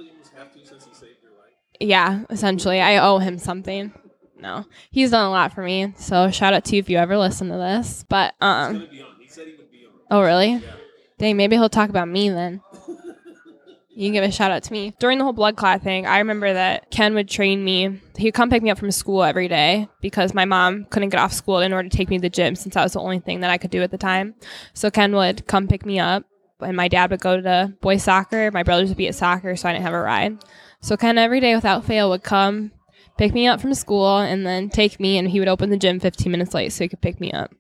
yeah, 1.80 2.24
essentially, 2.30 2.82
I 2.82 2.98
owe 2.98 3.20
him 3.20 3.38
something. 3.38 3.94
No, 4.44 4.66
he's 4.92 5.12
done 5.12 5.26
a 5.26 5.32
lot 5.32 5.54
for 5.54 5.64
me. 5.64 5.94
So 5.96 6.30
shout 6.30 6.54
out 6.54 6.66
to 6.66 6.76
you 6.76 6.80
if 6.80 6.90
you 6.90 6.98
ever 6.98 7.18
listen 7.18 7.48
to 7.48 7.56
this. 7.56 8.04
But 8.10 8.36
um, 8.42 8.90
oh 10.12 10.22
really? 10.22 10.62
Dang, 11.18 11.38
maybe 11.38 11.56
he'll 11.56 11.70
talk 11.70 11.90
about 11.90 12.10
me 12.10 12.28
then. 12.30 12.62
you 13.90 14.06
can 14.06 14.12
give 14.12 14.24
a 14.26 14.32
shout 14.34 14.52
out 14.52 14.64
to 14.64 14.74
me. 14.74 14.94
During 15.00 15.18
the 15.18 15.24
whole 15.24 15.32
blood 15.32 15.56
clot 15.56 15.82
thing, 15.82 16.06
I 16.06 16.18
remember 16.18 16.52
that 16.52 16.92
Ken 16.92 17.16
would 17.16 17.30
train 17.30 17.64
me. 17.64 18.02
He'd 18.18 18.34
come 18.34 18.50
pick 18.50 18.62
me 18.62 18.70
up 18.70 18.78
from 18.78 18.92
school 18.92 19.24
every 19.24 19.48
day 19.48 19.88
because 20.02 20.34
my 20.34 20.44
mom 20.44 20.88
couldn't 20.90 21.10
get 21.10 21.22
off 21.22 21.32
school 21.32 21.60
in 21.60 21.72
order 21.72 21.88
to 21.88 21.98
take 21.98 22.10
me 22.10 22.18
to 22.18 22.24
the 22.24 22.30
gym 22.30 22.58
since 22.58 22.76
that 22.76 22.84
was 22.84 22.94
the 22.94 23.00
only 23.00 23.20
thing 23.20 23.40
that 23.40 23.50
I 23.50 23.58
could 23.58 23.72
do 23.72 23.82
at 23.82 23.92
the 23.92 23.98
time. 23.98 24.36
So 24.74 24.92
Ken 24.92 25.16
would 25.16 25.48
come 25.48 25.70
pick 25.70 25.86
me 25.86 26.00
up, 26.00 26.26
and 26.60 26.76
my 26.76 26.90
dad 26.90 27.12
would 27.12 27.22
go 27.22 27.40
to 27.40 27.74
boys 27.80 28.04
soccer. 28.04 28.52
My 28.52 28.64
brothers 28.64 28.90
would 28.90 28.98
be 28.98 29.08
at 29.08 29.16
soccer, 29.16 29.56
so 29.56 29.70
I 29.70 29.72
didn't 29.72 29.86
have 29.86 29.94
a 29.94 30.02
ride. 30.02 30.44
So 30.82 30.98
Ken 30.98 31.18
every 31.18 31.40
day 31.40 31.56
without 31.56 31.86
fail 31.86 32.10
would 32.10 32.24
come 32.24 32.74
pick 33.18 33.34
me 33.34 33.48
up 33.48 33.62
from 33.62 33.74
school 33.74 34.18
and 34.18 34.46
then 34.46 34.70
take 34.70 35.00
me, 35.00 35.18
and 35.18 35.30
he 35.30 35.40
would 35.40 35.50
open 35.50 35.70
the 35.70 35.78
gym 35.78 36.00
15 36.00 36.32
minutes 36.32 36.54
late 36.54 36.72
so 36.72 36.84
he 36.84 36.88
could 36.90 37.02
pick 37.02 37.20
me 37.20 37.32
up. 37.32 37.54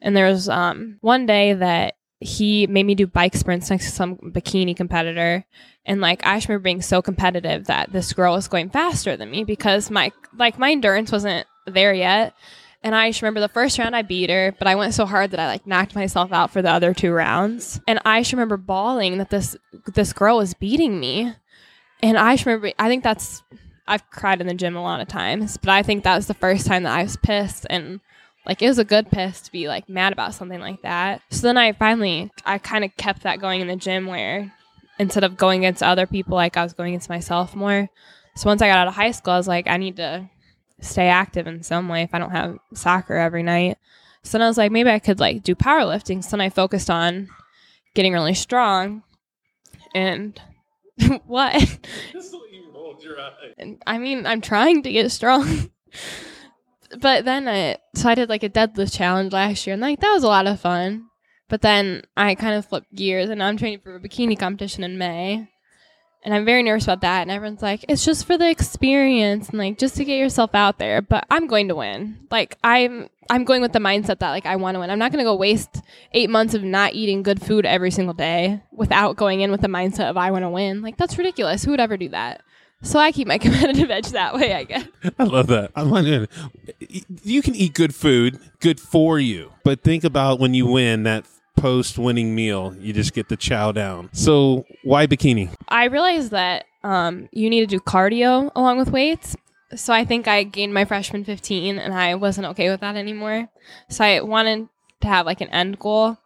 And 0.00 0.16
there 0.16 0.26
was 0.26 0.48
um, 0.48 0.98
one 1.00 1.26
day 1.26 1.54
that 1.54 1.94
he 2.20 2.66
made 2.66 2.86
me 2.86 2.94
do 2.94 3.06
bike 3.06 3.34
sprints 3.34 3.70
next 3.70 3.84
to 3.84 3.90
some 3.90 4.16
bikini 4.16 4.76
competitor. 4.76 5.44
And 5.84 6.00
like 6.00 6.24
i 6.24 6.34
remember 6.34 6.58
being 6.60 6.82
so 6.82 7.02
competitive 7.02 7.66
that 7.66 7.92
this 7.92 8.12
girl 8.12 8.34
was 8.34 8.48
going 8.48 8.70
faster 8.70 9.16
than 9.16 9.30
me 9.30 9.44
because 9.44 9.90
my 9.90 10.10
like 10.36 10.58
my 10.58 10.70
endurance 10.72 11.12
wasn't 11.12 11.46
there 11.66 11.92
yet. 11.92 12.34
And 12.82 12.94
i 12.94 13.10
just 13.10 13.20
remember 13.20 13.40
the 13.40 13.48
first 13.48 13.78
round 13.78 13.94
i 13.94 14.02
beat 14.02 14.30
her 14.30 14.54
but 14.58 14.66
i 14.66 14.74
went 14.74 14.94
so 14.94 15.04
hard 15.04 15.32
that 15.32 15.40
i 15.40 15.46
like 15.46 15.66
knocked 15.66 15.94
myself 15.94 16.32
out 16.32 16.50
for 16.50 16.62
the 16.62 16.70
other 16.70 16.94
two 16.94 17.12
rounds. 17.12 17.80
And 17.86 18.00
i 18.06 18.20
just 18.20 18.32
remember 18.32 18.56
bawling 18.56 19.18
that 19.18 19.30
this 19.30 19.56
this 19.94 20.12
girl 20.12 20.38
was 20.38 20.54
beating 20.54 20.98
me. 20.98 21.32
And 22.02 22.16
i 22.16 22.34
just 22.34 22.46
remember 22.46 22.72
i 22.78 22.88
think 22.88 23.04
that's 23.04 23.42
i've 23.86 24.08
cried 24.10 24.40
in 24.40 24.46
the 24.46 24.54
gym 24.54 24.76
a 24.76 24.82
lot 24.82 25.00
of 25.00 25.08
times 25.08 25.56
but 25.56 25.70
i 25.70 25.82
think 25.82 26.04
that 26.04 26.16
was 26.16 26.26
the 26.26 26.34
first 26.34 26.66
time 26.66 26.82
that 26.82 26.98
i 26.98 27.02
was 27.02 27.16
pissed 27.16 27.66
and 27.70 28.00
like 28.46 28.60
it 28.60 28.68
was 28.68 28.78
a 28.78 28.84
good 28.84 29.10
piss 29.10 29.40
to 29.42 29.52
be 29.52 29.68
like 29.68 29.88
mad 29.88 30.12
about 30.12 30.34
something 30.34 30.60
like 30.60 30.82
that. 30.82 31.22
So 31.30 31.46
then 31.46 31.56
I 31.56 31.72
finally 31.72 32.30
I 32.44 32.58
kind 32.58 32.84
of 32.84 32.96
kept 32.96 33.22
that 33.22 33.40
going 33.40 33.60
in 33.60 33.68
the 33.68 33.76
gym 33.76 34.06
where 34.06 34.52
instead 34.98 35.24
of 35.24 35.36
going 35.36 35.60
against 35.60 35.82
other 35.82 36.06
people 36.06 36.34
like 36.34 36.56
I 36.56 36.62
was 36.62 36.74
going 36.74 36.92
against 36.92 37.08
myself 37.08 37.54
more. 37.54 37.88
So 38.36 38.48
once 38.48 38.60
I 38.62 38.68
got 38.68 38.78
out 38.78 38.88
of 38.88 38.94
high 38.94 39.12
school 39.12 39.34
I 39.34 39.38
was 39.38 39.48
like 39.48 39.66
I 39.66 39.76
need 39.76 39.96
to 39.96 40.28
stay 40.80 41.08
active 41.08 41.46
in 41.46 41.62
some 41.62 41.88
way 41.88 42.02
if 42.02 42.14
I 42.14 42.18
don't 42.18 42.30
have 42.30 42.58
soccer 42.74 43.14
every 43.14 43.42
night. 43.42 43.78
So 44.22 44.32
then 44.38 44.42
I 44.42 44.48
was 44.48 44.58
like 44.58 44.72
maybe 44.72 44.90
I 44.90 44.98
could 44.98 45.20
like 45.20 45.42
do 45.42 45.54
powerlifting. 45.54 46.22
So 46.22 46.30
then 46.32 46.42
I 46.42 46.50
focused 46.50 46.90
on 46.90 47.28
getting 47.94 48.12
really 48.12 48.34
strong 48.34 49.02
and 49.94 50.38
what? 51.26 51.78
And, 53.58 53.82
I 53.86 53.98
mean, 53.98 54.26
I'm 54.26 54.40
trying 54.40 54.82
to 54.82 54.92
get 54.92 55.10
strong. 55.10 55.70
but 57.00 57.24
then 57.24 57.48
I 57.48 57.78
so 57.94 58.08
I 58.08 58.14
did 58.14 58.28
like 58.28 58.42
a 58.42 58.50
deadlift 58.50 58.94
challenge 58.94 59.32
last 59.32 59.66
year, 59.66 59.74
and 59.74 59.82
like 59.82 60.00
that 60.00 60.12
was 60.12 60.24
a 60.24 60.28
lot 60.28 60.46
of 60.46 60.60
fun. 60.60 61.06
But 61.48 61.62
then 61.62 62.02
I 62.16 62.34
kind 62.34 62.54
of 62.54 62.66
flipped 62.66 62.94
gears, 62.94 63.30
and 63.30 63.42
I'm 63.42 63.56
training 63.56 63.80
for 63.80 63.96
a 63.96 64.00
bikini 64.00 64.38
competition 64.38 64.82
in 64.82 64.98
May, 64.98 65.48
and 66.22 66.34
I'm 66.34 66.44
very 66.44 66.62
nervous 66.62 66.84
about 66.84 67.02
that. 67.02 67.22
And 67.22 67.30
everyone's 67.30 67.62
like, 67.62 67.84
"It's 67.88 68.04
just 68.04 68.26
for 68.26 68.38
the 68.38 68.48
experience, 68.48 69.50
and 69.50 69.58
like 69.58 69.78
just 69.78 69.96
to 69.96 70.04
get 70.04 70.18
yourself 70.18 70.54
out 70.54 70.78
there." 70.78 71.02
But 71.02 71.26
I'm 71.30 71.46
going 71.46 71.68
to 71.68 71.74
win. 71.74 72.26
Like 72.30 72.56
I'm, 72.64 73.08
I'm 73.30 73.44
going 73.44 73.62
with 73.62 73.72
the 73.72 73.78
mindset 73.78 74.20
that 74.20 74.30
like 74.30 74.46
I 74.46 74.56
want 74.56 74.76
to 74.76 74.80
win. 74.80 74.90
I'm 74.90 74.98
not 74.98 75.12
going 75.12 75.24
to 75.24 75.28
go 75.28 75.34
waste 75.34 75.82
eight 76.12 76.30
months 76.30 76.54
of 76.54 76.62
not 76.62 76.94
eating 76.94 77.22
good 77.22 77.42
food 77.42 77.66
every 77.66 77.90
single 77.90 78.14
day 78.14 78.62
without 78.72 79.16
going 79.16 79.40
in 79.40 79.50
with 79.50 79.60
the 79.60 79.68
mindset 79.68 80.10
of 80.10 80.16
I 80.16 80.30
want 80.30 80.44
to 80.44 80.50
win. 80.50 80.82
Like 80.82 80.96
that's 80.96 81.18
ridiculous. 81.18 81.64
Who 81.64 81.72
would 81.72 81.80
ever 81.80 81.96
do 81.96 82.08
that? 82.10 82.42
So 82.84 82.98
I 82.98 83.12
keep 83.12 83.26
my 83.26 83.38
competitive 83.46 83.90
edge 83.90 84.10
that 84.10 84.34
way, 84.34 84.54
I 84.54 84.64
guess. 84.64 84.86
I 85.18 85.24
love 85.24 85.48
that. 85.48 85.72
I'm 85.74 85.90
wondering, 85.90 86.28
you 87.22 87.42
can 87.42 87.54
eat 87.54 87.74
good 87.74 87.94
food, 87.94 88.38
good 88.60 88.78
for 88.78 89.18
you, 89.18 89.52
but 89.64 89.82
think 89.82 90.04
about 90.04 90.38
when 90.38 90.54
you 90.54 90.66
win 90.66 91.02
that 91.04 91.24
post 91.56 91.98
winning 91.98 92.34
meal, 92.34 92.74
you 92.78 92.92
just 92.92 93.14
get 93.14 93.28
the 93.28 93.36
chow 93.36 93.72
down. 93.72 94.10
So 94.12 94.66
why 94.82 95.06
bikini? 95.06 95.54
I 95.68 95.86
realized 95.86 96.30
that 96.32 96.66
um, 96.82 97.28
you 97.32 97.48
need 97.48 97.60
to 97.60 97.66
do 97.66 97.80
cardio 97.80 98.50
along 98.54 98.78
with 98.78 98.90
weights. 98.90 99.34
So 99.74 99.92
I 99.92 100.04
think 100.04 100.28
I 100.28 100.42
gained 100.44 100.74
my 100.74 100.84
freshman 100.84 101.24
15 101.24 101.78
and 101.78 101.94
I 101.94 102.14
wasn't 102.14 102.46
okay 102.48 102.70
with 102.70 102.80
that 102.80 102.96
anymore. 102.96 103.48
So 103.88 104.04
I 104.04 104.20
wanted 104.20 104.68
to 105.00 105.08
have 105.08 105.26
like 105.26 105.40
an 105.40 105.48
end 105.48 105.78
goal 105.78 106.18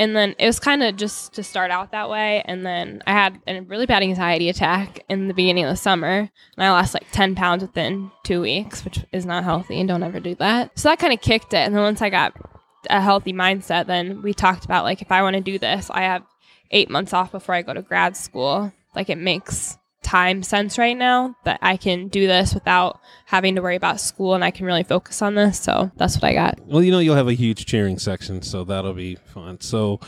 and 0.00 0.14
then 0.14 0.34
it 0.38 0.46
was 0.46 0.60
kind 0.60 0.82
of 0.82 0.96
just 0.96 1.32
to 1.34 1.42
start 1.42 1.70
out 1.70 1.92
that 1.92 2.08
way 2.08 2.42
and 2.44 2.64
then 2.64 3.02
i 3.06 3.12
had 3.12 3.40
a 3.46 3.60
really 3.62 3.86
bad 3.86 4.02
anxiety 4.02 4.48
attack 4.48 5.04
in 5.08 5.28
the 5.28 5.34
beginning 5.34 5.64
of 5.64 5.70
the 5.70 5.76
summer 5.76 6.18
and 6.18 6.30
i 6.58 6.70
lost 6.70 6.94
like 6.94 7.06
10 7.12 7.34
pounds 7.34 7.62
within 7.62 8.10
two 8.24 8.40
weeks 8.40 8.84
which 8.84 9.04
is 9.12 9.26
not 9.26 9.44
healthy 9.44 9.78
and 9.80 9.88
don't 9.88 10.02
ever 10.02 10.20
do 10.20 10.34
that. 10.36 10.76
So 10.78 10.88
that 10.88 10.98
kind 10.98 11.12
of 11.12 11.20
kicked 11.20 11.52
it 11.52 11.58
and 11.58 11.74
then 11.74 11.82
once 11.82 12.02
i 12.02 12.10
got 12.10 12.34
a 12.90 13.00
healthy 13.00 13.32
mindset 13.32 13.86
then 13.86 14.22
we 14.22 14.32
talked 14.32 14.64
about 14.64 14.84
like 14.84 15.02
if 15.02 15.10
i 15.10 15.22
want 15.22 15.34
to 15.34 15.42
do 15.42 15.58
this 15.58 15.90
i 15.90 16.02
have 16.02 16.22
eight 16.70 16.90
months 16.90 17.12
off 17.12 17.32
before 17.32 17.54
i 17.54 17.62
go 17.62 17.74
to 17.74 17.82
grad 17.82 18.16
school. 18.16 18.72
Like 18.94 19.10
it 19.10 19.18
makes 19.18 19.78
time 20.02 20.42
sense 20.42 20.78
right 20.78 20.96
now 20.96 21.36
that 21.44 21.58
I 21.62 21.76
can 21.76 22.08
do 22.08 22.26
this 22.26 22.54
without 22.54 23.00
having 23.26 23.54
to 23.56 23.62
worry 23.62 23.76
about 23.76 24.00
school 24.00 24.34
and 24.34 24.44
I 24.44 24.50
can 24.50 24.66
really 24.66 24.84
focus 24.84 25.22
on 25.22 25.34
this. 25.34 25.60
So 25.60 25.90
that's 25.96 26.16
what 26.16 26.24
I 26.24 26.34
got. 26.34 26.58
Well, 26.66 26.82
you 26.82 26.90
know, 26.90 26.98
you'll 26.98 27.16
have 27.16 27.28
a 27.28 27.34
huge 27.34 27.66
cheering 27.66 27.98
section, 27.98 28.42
so 28.42 28.64
that'll 28.64 28.94
be 28.94 29.16
fun. 29.16 29.60
So, 29.60 30.00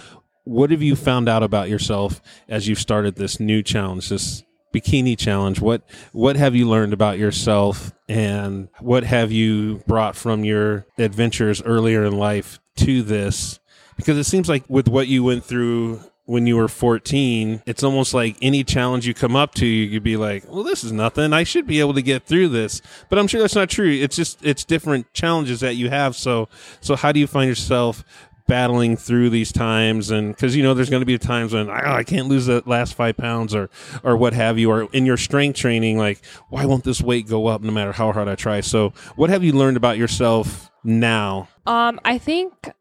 what 0.45 0.71
have 0.71 0.83
you 0.83 0.97
found 0.97 1.29
out 1.29 1.43
about 1.43 1.69
yourself 1.69 2.21
as 2.49 2.67
you've 2.67 2.79
started 2.79 3.15
this 3.15 3.39
new 3.39 3.63
challenge, 3.63 4.09
this 4.09 4.43
bikini 4.75 5.17
challenge? 5.17 5.61
What 5.61 5.83
what 6.13 6.37
have 6.37 6.57
you 6.57 6.69
learned 6.69 6.93
about 6.93 7.19
yourself 7.19 7.93
and 8.09 8.69
what 8.81 9.05
have 9.05 9.31
you 9.31 9.83
brought 9.87 10.17
from 10.17 10.45
your 10.45 10.87
adventures 10.99 11.63
earlier 11.63 12.05
in 12.05 12.17
life 12.17 12.59
to 12.77 13.03
this? 13.03 13.61
Because 13.97 14.17
it 14.17 14.25
seems 14.25 14.49
like 14.49 14.65
with 14.69 14.89
what 14.89 15.09
you 15.09 15.23
went 15.23 15.45
through 15.45 16.01
when 16.31 16.47
you 16.47 16.57
were 16.57 16.69
14, 16.69 17.61
it's 17.67 17.83
almost 17.83 18.15
like 18.15 18.37
any 18.41 18.63
challenge 18.63 19.05
you 19.05 19.13
come 19.13 19.35
up 19.35 19.53
to, 19.53 19.67
you 19.67 19.91
could 19.91 20.05
be 20.05 20.17
like, 20.17 20.45
well, 20.49 20.63
this 20.63 20.85
is 20.85 20.93
nothing. 20.93 21.33
I 21.33 21.43
should 21.43 21.67
be 21.67 21.81
able 21.81 21.93
to 21.95 22.03
get 22.03 22.23
through 22.23 22.51
this. 22.51 22.81
But 23.09 23.19
I'm 23.19 23.27
sure 23.27 23.41
that's 23.41 23.57
not 23.57 23.69
true. 23.69 23.91
It's 23.91 24.15
just, 24.15 24.39
it's 24.45 24.63
different 24.63 25.13
challenges 25.13 25.59
that 25.59 25.75
you 25.75 25.91
have. 25.91 26.15
So, 26.15 26.49
so 26.81 26.95
how 26.95 27.11
do 27.11 27.19
you 27.19 27.27
find 27.27 27.49
yourself 27.49 28.05
battling 28.47 28.97
through 28.97 29.31
these 29.31 29.53
times 29.53 30.11
and 30.11 30.35
because 30.35 30.57
you 30.57 30.63
know 30.63 30.75
there's 30.75 30.91
going 30.91 31.03
to 31.03 31.07
be 31.07 31.17
times 31.19 31.53
when 31.53 31.69
oh, 31.69 31.73
I 31.73 32.03
can't 32.03 32.27
lose 32.27 32.47
the 32.47 32.65
last 32.67 32.95
five 32.95 33.17
pounds 33.17 33.55
or 33.55 33.71
or 34.03 34.17
what 34.17 34.33
have 34.33 34.59
you 34.59 34.73
or 34.73 34.89
in 34.93 35.07
your 35.07 35.17
strength 35.17 35.57
training 35.57 35.99
like 35.99 36.21
why 36.49 36.65
won't 36.65 36.83
this 36.83 37.01
weight 37.01 37.29
go 37.29 37.47
up 37.47 37.63
no 37.63 37.71
matter 37.71 37.93
how 37.93 38.11
hard 38.11 38.27
I 38.27 38.35
try 38.35 38.61
so 38.61 38.93
what 39.15 39.31
have 39.31 39.45
you 39.45 39.53
learned 39.53 39.77
about 39.77 39.99
yourself 39.99 40.69
now 40.83 41.49
um 41.65 42.01
I 42.05 42.19
think 42.19 42.73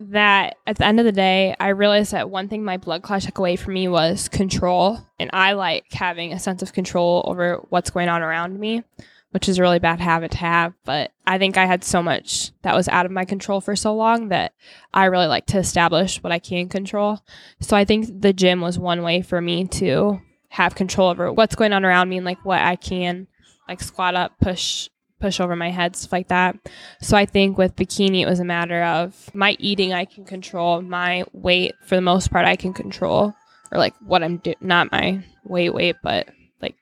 that 0.00 0.56
at 0.66 0.76
the 0.78 0.86
end 0.86 1.00
of 1.00 1.06
the 1.06 1.12
day, 1.12 1.54
I 1.58 1.68
realized 1.68 2.12
that 2.12 2.30
one 2.30 2.48
thing 2.48 2.64
my 2.64 2.76
blood 2.76 3.02
clot 3.02 3.22
took 3.22 3.38
away 3.38 3.56
from 3.56 3.74
me 3.74 3.88
was 3.88 4.28
control. 4.28 5.00
And 5.18 5.30
I 5.32 5.52
like 5.52 5.86
having 5.92 6.32
a 6.32 6.38
sense 6.38 6.62
of 6.62 6.72
control 6.72 7.24
over 7.26 7.64
what's 7.68 7.90
going 7.90 8.08
on 8.08 8.22
around 8.22 8.58
me, 8.58 8.84
which 9.30 9.48
is 9.48 9.58
a 9.58 9.62
really 9.62 9.80
bad 9.80 10.00
habit 10.00 10.30
to 10.32 10.38
have. 10.38 10.74
But 10.84 11.12
I 11.26 11.38
think 11.38 11.56
I 11.56 11.66
had 11.66 11.82
so 11.82 12.02
much 12.02 12.52
that 12.62 12.76
was 12.76 12.88
out 12.88 13.06
of 13.06 13.12
my 13.12 13.24
control 13.24 13.60
for 13.60 13.74
so 13.74 13.94
long 13.94 14.28
that 14.28 14.52
I 14.94 15.06
really 15.06 15.26
like 15.26 15.46
to 15.46 15.58
establish 15.58 16.22
what 16.22 16.32
I 16.32 16.38
can 16.38 16.68
control. 16.68 17.20
So 17.60 17.76
I 17.76 17.84
think 17.84 18.20
the 18.20 18.32
gym 18.32 18.60
was 18.60 18.78
one 18.78 19.02
way 19.02 19.22
for 19.22 19.40
me 19.40 19.66
to 19.66 20.20
have 20.50 20.74
control 20.74 21.10
over 21.10 21.32
what's 21.32 21.56
going 21.56 21.72
on 21.72 21.84
around 21.84 22.08
me 22.08 22.16
and 22.16 22.26
like 22.26 22.44
what 22.44 22.60
I 22.60 22.76
can 22.76 23.26
like 23.68 23.82
squat 23.82 24.14
up, 24.14 24.38
push 24.40 24.88
push 25.20 25.40
over 25.40 25.56
my 25.56 25.70
head, 25.70 25.96
stuff 25.96 26.12
like 26.12 26.28
that. 26.28 26.56
So 27.00 27.16
I 27.16 27.26
think 27.26 27.58
with 27.58 27.76
bikini, 27.76 28.20
it 28.20 28.28
was 28.28 28.40
a 28.40 28.44
matter 28.44 28.82
of 28.82 29.34
my 29.34 29.56
eating, 29.58 29.92
I 29.92 30.04
can 30.04 30.24
control 30.24 30.80
my 30.82 31.24
weight 31.32 31.74
for 31.84 31.94
the 31.94 32.00
most 32.00 32.30
part, 32.30 32.46
I 32.46 32.56
can 32.56 32.72
control, 32.72 33.34
or 33.72 33.78
like 33.78 33.94
what 34.00 34.22
I'm 34.22 34.38
doing, 34.38 34.56
not 34.60 34.92
my 34.92 35.24
weight, 35.44 35.74
weight, 35.74 35.96
but 36.02 36.28
like 36.62 36.76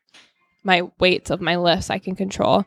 my 0.64 0.82
weights 0.98 1.30
of 1.30 1.40
my 1.40 1.56
lifts, 1.56 1.90
I 1.90 1.98
can 1.98 2.16
control. 2.16 2.64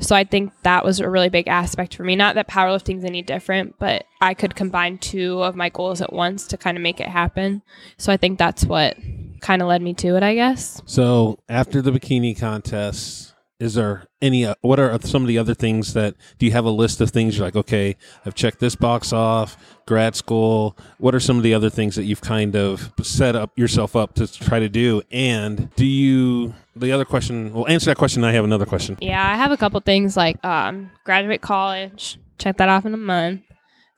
So 0.00 0.16
I 0.16 0.24
think 0.24 0.52
that 0.62 0.84
was 0.84 1.00
a 1.00 1.10
really 1.10 1.28
big 1.28 1.46
aspect 1.46 1.94
for 1.94 2.04
me. 2.04 2.16
Not 2.16 2.34
that 2.36 2.48
powerlifting 2.48 2.98
is 2.98 3.04
any 3.04 3.22
different, 3.22 3.78
but 3.78 4.04
I 4.20 4.32
could 4.34 4.56
combine 4.56 4.98
two 4.98 5.42
of 5.42 5.56
my 5.56 5.68
goals 5.68 6.00
at 6.00 6.12
once 6.12 6.46
to 6.48 6.56
kind 6.56 6.76
of 6.76 6.82
make 6.82 7.00
it 7.00 7.08
happen. 7.08 7.62
So 7.98 8.12
I 8.12 8.16
think 8.16 8.38
that's 8.38 8.64
what 8.64 8.96
kind 9.40 9.60
of 9.60 9.68
led 9.68 9.82
me 9.82 9.92
to 9.94 10.16
it, 10.16 10.22
I 10.22 10.34
guess. 10.34 10.80
So 10.86 11.38
after 11.48 11.82
the 11.82 11.90
bikini 11.90 12.38
contest, 12.38 13.33
is 13.60 13.74
there 13.74 14.06
any 14.20 14.44
uh, 14.44 14.54
what 14.62 14.80
are 14.80 14.98
some 15.02 15.22
of 15.22 15.28
the 15.28 15.38
other 15.38 15.54
things 15.54 15.94
that 15.94 16.14
do 16.38 16.46
you 16.46 16.52
have 16.52 16.64
a 16.64 16.70
list 16.70 17.00
of 17.00 17.10
things 17.10 17.36
you're 17.36 17.46
like 17.46 17.54
okay 17.54 17.96
i've 18.26 18.34
checked 18.34 18.58
this 18.58 18.74
box 18.74 19.12
off 19.12 19.56
grad 19.86 20.16
school 20.16 20.76
what 20.98 21.14
are 21.14 21.20
some 21.20 21.36
of 21.36 21.42
the 21.42 21.54
other 21.54 21.70
things 21.70 21.94
that 21.94 22.04
you've 22.04 22.20
kind 22.20 22.56
of 22.56 22.92
set 23.02 23.36
up 23.36 23.56
yourself 23.56 23.94
up 23.94 24.14
to 24.14 24.26
try 24.26 24.58
to 24.58 24.68
do 24.68 25.02
and 25.10 25.72
do 25.76 25.86
you 25.86 26.52
the 26.74 26.90
other 26.90 27.04
question 27.04 27.52
well 27.52 27.68
answer 27.68 27.90
that 27.90 27.96
question 27.96 28.24
i 28.24 28.32
have 28.32 28.44
another 28.44 28.66
question 28.66 28.96
yeah 29.00 29.30
i 29.32 29.36
have 29.36 29.52
a 29.52 29.56
couple 29.56 29.80
things 29.80 30.16
like 30.16 30.42
um, 30.44 30.90
graduate 31.04 31.40
college 31.40 32.18
check 32.38 32.56
that 32.56 32.68
off 32.68 32.84
in 32.84 32.92
a 32.92 32.98
month 32.98 33.42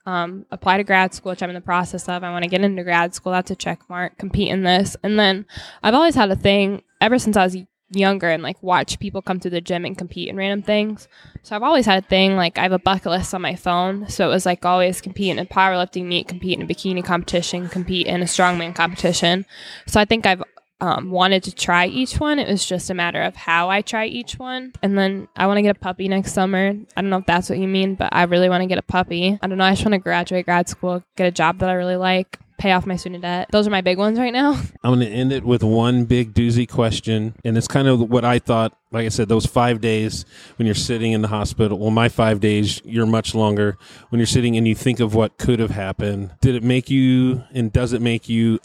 um, 0.05 0.45
apply 0.51 0.77
to 0.77 0.85
grad 0.85 1.13
school, 1.13 1.31
which 1.31 1.43
I'm 1.43 1.49
in 1.49 1.53
the 1.53 1.59
process 1.59 2.07
of. 2.07 2.23
I 2.23 2.31
want 2.31 2.43
to 2.43 2.49
get 2.49 2.61
into 2.61 2.81
grad 2.81 3.13
school. 3.13 3.33
That's 3.33 3.51
a 3.51 3.57
check 3.57 3.81
mark. 3.89 4.17
Compete 4.17 4.47
in 4.47 4.63
this. 4.63 4.95
And 5.03 5.19
then 5.19 5.45
I've 5.83 5.93
always 5.93 6.15
had 6.15 6.31
a 6.31 6.35
thing 6.37 6.81
ever 7.01 7.19
since 7.19 7.35
I 7.35 7.43
was 7.43 7.57
younger 7.89 8.29
and 8.29 8.43
like 8.43 8.61
watch 8.61 8.99
people 8.99 9.21
come 9.21 9.39
to 9.39 9.49
the 9.49 9.61
gym 9.61 9.85
and 9.85 9.97
compete 9.97 10.29
in 10.29 10.35
random 10.35 10.61
things. 10.61 11.07
So 11.43 11.55
I've 11.55 11.63
always 11.63 11.85
had 11.85 12.03
a 12.03 12.07
thing 12.07 12.35
like 12.35 12.57
I 12.57 12.63
have 12.63 12.71
a 12.71 12.79
bucket 12.79 13.07
list 13.07 13.33
on 13.33 13.41
my 13.41 13.55
phone. 13.55 14.09
So 14.09 14.25
it 14.25 14.31
was 14.31 14.45
like 14.45 14.65
always 14.65 15.01
compete 15.01 15.31
in 15.31 15.39
a 15.39 15.45
powerlifting 15.45 16.05
meet, 16.05 16.27
compete 16.27 16.59
in 16.59 16.65
a 16.65 16.67
bikini 16.67 17.03
competition, 17.03 17.69
compete 17.69 18.07
in 18.07 18.21
a 18.21 18.25
strongman 18.25 18.75
competition. 18.75 19.45
So 19.85 19.99
I 19.99 20.05
think 20.05 20.25
I've 20.25 20.43
um, 20.79 21.09
wanted 21.09 21.43
to 21.43 21.55
try 21.55 21.87
each 21.87 22.19
one. 22.19 22.39
It 22.39 22.47
was 22.47 22.65
just 22.65 22.89
a 22.89 22.93
matter 22.93 23.21
of 23.21 23.35
how 23.35 23.69
I 23.69 23.81
try 23.81 24.05
each 24.05 24.37
one. 24.37 24.73
And 24.83 24.97
then 24.97 25.27
I 25.35 25.47
want 25.47 25.57
to 25.57 25.63
get 25.63 25.75
a 25.75 25.79
puppy 25.79 26.07
next 26.07 26.33
summer. 26.33 26.73
I 26.95 27.01
don't 27.01 27.09
know 27.09 27.17
if 27.17 27.25
that's 27.25 27.49
what 27.49 27.57
you 27.57 27.67
mean, 27.67 27.95
but 27.95 28.09
I 28.13 28.23
really 28.23 28.49
want 28.49 28.61
to 28.61 28.67
get 28.67 28.77
a 28.77 28.83
puppy. 28.83 29.39
I 29.41 29.47
don't 29.47 29.57
know. 29.57 29.63
I 29.63 29.71
just 29.71 29.83
want 29.83 29.93
to 29.93 29.99
graduate 29.99 30.45
grad 30.45 30.69
school, 30.69 31.03
get 31.15 31.27
a 31.27 31.31
job 31.31 31.59
that 31.59 31.69
I 31.69 31.73
really 31.73 31.95
like, 31.95 32.39
pay 32.57 32.71
off 32.71 32.85
my 32.85 32.95
student 32.95 33.21
debt. 33.21 33.47
Those 33.51 33.67
are 33.67 33.69
my 33.69 33.81
big 33.81 33.97
ones 33.97 34.19
right 34.19 34.33
now. 34.33 34.53
I'm 34.83 34.95
going 34.95 34.99
to 34.99 35.07
end 35.07 35.31
it 35.31 35.43
with 35.43 35.63
one 35.63 36.05
big 36.05 36.33
doozy 36.33 36.67
question. 36.67 37.35
And 37.43 37.57
it's 37.57 37.67
kind 37.67 37.87
of 37.87 38.09
what 38.09 38.25
I 38.25 38.39
thought. 38.39 38.77
Like 38.91 39.05
I 39.05 39.09
said, 39.09 39.27
those 39.27 39.45
five 39.45 39.81
days 39.81 40.25
when 40.57 40.65
you're 40.65 40.75
sitting 40.75 41.11
in 41.11 41.21
the 41.21 41.27
hospital, 41.27 41.77
well, 41.77 41.91
my 41.91 42.09
five 42.09 42.39
days, 42.39 42.81
you're 42.85 43.05
much 43.05 43.35
longer. 43.35 43.77
When 44.09 44.19
you're 44.19 44.25
sitting 44.25 44.57
and 44.57 44.67
you 44.67 44.75
think 44.75 44.99
of 44.99 45.13
what 45.13 45.37
could 45.37 45.59
have 45.59 45.71
happened, 45.71 46.31
did 46.41 46.55
it 46.55 46.63
make 46.63 46.89
you 46.89 47.43
and 47.53 47.71
does 47.71 47.93
it 47.93 48.01
make 48.01 48.29
you 48.29 48.59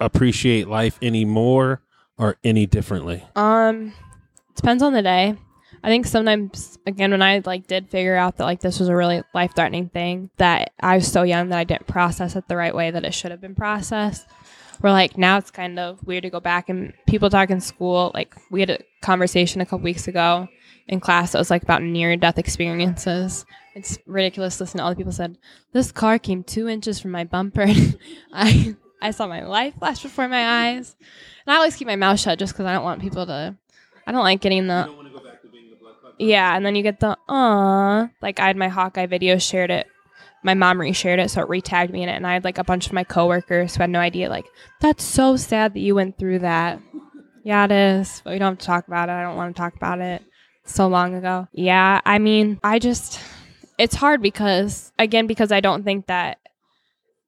appreciate 0.00 0.68
life 0.68 0.98
any 1.00 1.24
more 1.24 1.80
or 2.18 2.36
any 2.44 2.66
differently? 2.66 3.24
Um, 3.36 3.92
depends 4.56 4.82
on 4.82 4.92
the 4.92 5.02
day. 5.02 5.36
I 5.82 5.88
think 5.88 6.06
sometimes, 6.06 6.78
again, 6.86 7.10
when 7.12 7.22
I 7.22 7.42
like 7.44 7.66
did 7.66 7.88
figure 7.88 8.16
out 8.16 8.36
that 8.36 8.44
like 8.44 8.60
this 8.60 8.78
was 8.78 8.88
a 8.88 8.96
really 8.96 9.22
life 9.34 9.54
threatening 9.54 9.88
thing, 9.88 10.30
that 10.36 10.72
I 10.80 10.96
was 10.96 11.10
so 11.10 11.22
young 11.22 11.48
that 11.50 11.58
I 11.58 11.64
didn't 11.64 11.86
process 11.86 12.36
it 12.36 12.48
the 12.48 12.56
right 12.56 12.74
way 12.74 12.90
that 12.90 13.04
it 13.04 13.14
should 13.14 13.30
have 13.30 13.40
been 13.40 13.54
processed. 13.54 14.26
We're 14.80 14.90
like 14.90 15.18
now 15.18 15.38
it's 15.38 15.50
kind 15.50 15.78
of 15.78 16.04
weird 16.06 16.22
to 16.22 16.30
go 16.30 16.40
back 16.40 16.68
and 16.68 16.92
people 17.06 17.30
talk 17.30 17.50
in 17.50 17.60
school. 17.60 18.10
Like 18.14 18.34
we 18.50 18.60
had 18.60 18.70
a 18.70 18.78
conversation 19.00 19.60
a 19.60 19.66
couple 19.66 19.80
weeks 19.80 20.08
ago 20.08 20.48
in 20.86 21.00
class 21.00 21.32
that 21.32 21.38
was 21.38 21.50
like 21.50 21.62
about 21.62 21.82
near 21.82 22.16
death 22.16 22.38
experiences. 22.38 23.44
It's 23.74 23.98
ridiculous. 24.06 24.60
Listen, 24.60 24.78
to 24.78 24.84
all 24.84 24.90
the 24.90 24.96
people 24.96 25.12
said 25.12 25.38
this 25.72 25.92
car 25.92 26.18
came 26.18 26.42
two 26.42 26.68
inches 26.68 27.00
from 27.00 27.10
my 27.10 27.24
bumper. 27.24 27.66
I 28.32 28.76
I 29.00 29.10
saw 29.12 29.26
my 29.26 29.44
life 29.44 29.74
flash 29.78 30.02
before 30.02 30.28
my 30.28 30.70
eyes, 30.70 30.96
and 31.46 31.52
I 31.52 31.56
always 31.56 31.76
keep 31.76 31.86
my 31.86 31.96
mouth 31.96 32.18
shut 32.18 32.38
just 32.38 32.52
because 32.52 32.66
I 32.66 32.72
don't 32.72 32.84
want 32.84 33.00
people 33.00 33.26
to. 33.26 33.56
I 34.06 34.12
don't 34.12 34.24
like 34.24 34.40
getting 34.40 34.66
the. 34.66 34.86
Yeah, 36.18 36.56
and 36.56 36.66
then 36.66 36.74
you 36.74 36.82
get 36.82 37.00
the 37.00 37.16
uh 37.28 38.08
like 38.20 38.40
I 38.40 38.46
had 38.46 38.56
my 38.56 38.68
Hawkeye 38.68 39.06
video 39.06 39.38
shared 39.38 39.70
it. 39.70 39.86
My 40.42 40.54
mom 40.54 40.78
reshared 40.78 41.18
it, 41.18 41.30
so 41.30 41.42
it 41.42 41.48
retagged 41.48 41.90
me 41.90 42.02
in 42.02 42.08
it, 42.08 42.14
and 42.14 42.26
I 42.26 42.34
had 42.34 42.44
like 42.44 42.58
a 42.58 42.64
bunch 42.64 42.86
of 42.86 42.92
my 42.92 43.04
coworkers 43.04 43.74
who 43.74 43.82
had 43.82 43.90
no 43.90 43.98
idea. 43.98 44.28
Like, 44.28 44.46
that's 44.80 45.02
so 45.02 45.36
sad 45.36 45.74
that 45.74 45.80
you 45.80 45.94
went 45.94 46.16
through 46.16 46.40
that. 46.40 46.80
Yeah, 47.44 47.64
it 47.64 47.72
is, 47.72 48.20
but 48.24 48.32
we 48.32 48.38
don't 48.38 48.52
have 48.52 48.58
to 48.58 48.66
talk 48.66 48.86
about 48.86 49.08
it. 49.08 49.12
I 49.12 49.22
don't 49.22 49.36
want 49.36 49.54
to 49.54 49.60
talk 49.60 49.74
about 49.74 50.00
it. 50.00 50.22
So 50.64 50.86
long 50.86 51.14
ago. 51.14 51.48
Yeah, 51.52 52.00
I 52.04 52.18
mean, 52.18 52.60
I 52.62 52.78
just, 52.78 53.20
it's 53.78 53.94
hard 53.94 54.20
because 54.20 54.92
again, 54.98 55.26
because 55.26 55.50
I 55.50 55.60
don't 55.60 55.82
think 55.82 56.06
that 56.06 56.38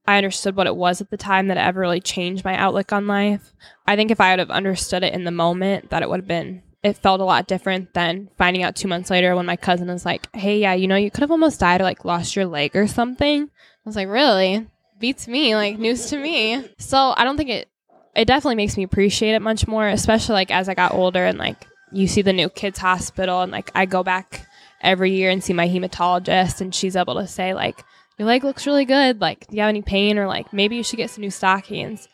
I 0.07 0.18
understood 0.18 0.57
what 0.57 0.66
it 0.66 0.76
was 0.76 1.01
at 1.01 1.11
the 1.11 1.16
time 1.16 1.49
that 1.49 1.57
it 1.57 1.61
ever 1.61 1.80
really 1.80 2.01
changed 2.01 2.45
my 2.45 2.55
outlook 2.57 2.93
on 2.93 3.07
life. 3.07 3.53
I 3.86 3.97
think 3.97 4.11
if 4.11 4.20
I 4.20 4.32
would 4.32 4.41
have 4.41 4.51
understood 4.51 5.03
it 5.03 5.14
in 5.14 5.24
the 5.24 5.30
moment, 5.30 5.91
that 5.91 6.03
it 6.03 6.11
would 6.11 6.20
have 6.20 6.28
been 6.28 6.62
it 6.83 6.97
felt 6.97 7.20
a 7.20 7.24
lot 7.24 7.47
different 7.47 7.93
than 7.95 8.31
finding 8.39 8.62
out 8.62 8.76
two 8.76 8.89
months 8.89 9.11
later 9.11 9.37
when 9.37 9.47
my 9.47 9.57
cousin 9.57 9.89
was 9.89 10.05
like, 10.07 10.35
Hey, 10.35 10.61
yeah, 10.61 10.74
you 10.74 10.89
know, 10.89 10.97
you 10.97 11.11
could 11.11 11.20
have 11.22 11.31
almost 11.31 11.61
died 11.61 11.81
or 11.81 11.85
like 11.85 12.05
lost 12.05 12.37
your 12.37 12.47
leg 12.47 12.74
or 12.74 12.87
something. 12.87 13.45
I 13.45 13.49
was 13.85 13.97
like, 13.97 14.09
Really? 14.09 14.66
Beats 14.99 15.28
me, 15.28 15.55
like 15.55 15.78
news 15.78 16.07
to 16.07 16.18
me. 16.18 16.68
So 16.78 17.14
I 17.16 17.24
don't 17.24 17.37
think 17.37 17.51
it 17.51 17.68
it 18.14 18.26
definitely 18.26 18.57
makes 18.57 18.76
me 18.76 18.83
appreciate 18.83 19.35
it 19.35 19.43
much 19.43 19.68
more, 19.68 19.87
especially 19.87 20.35
like 20.35 20.51
as 20.51 20.68
I 20.68 20.74
got 20.74 20.93
older 20.93 21.24
and 21.24 21.39
like 21.39 21.66
you 21.93 22.07
see 22.07 22.22
the 22.22 22.33
new 22.33 22.49
kids 22.49 22.78
hospital 22.78 23.43
and 23.43 23.53
like 23.53 23.70
I 23.74 23.87
go 23.87 24.03
back 24.03 24.47
every 24.81 25.12
year 25.12 25.31
and 25.31 25.43
see 25.43 25.53
my 25.53 25.68
hematologist 25.68 26.61
and 26.61 26.74
she's 26.74 26.97
able 26.97 27.14
to 27.16 27.26
say 27.26 27.55
like 27.55 27.85
your 28.20 28.26
leg 28.26 28.45
looks 28.45 28.66
really 28.66 28.85
good. 28.85 29.18
Like, 29.22 29.47
do 29.47 29.57
you 29.57 29.62
have 29.62 29.70
any 29.70 29.81
pain? 29.81 30.18
Or 30.18 30.26
like, 30.26 30.53
maybe 30.53 30.76
you 30.76 30.83
should 30.83 30.99
get 30.99 31.09
some 31.09 31.22
new 31.22 31.31
stockings. 31.31 32.07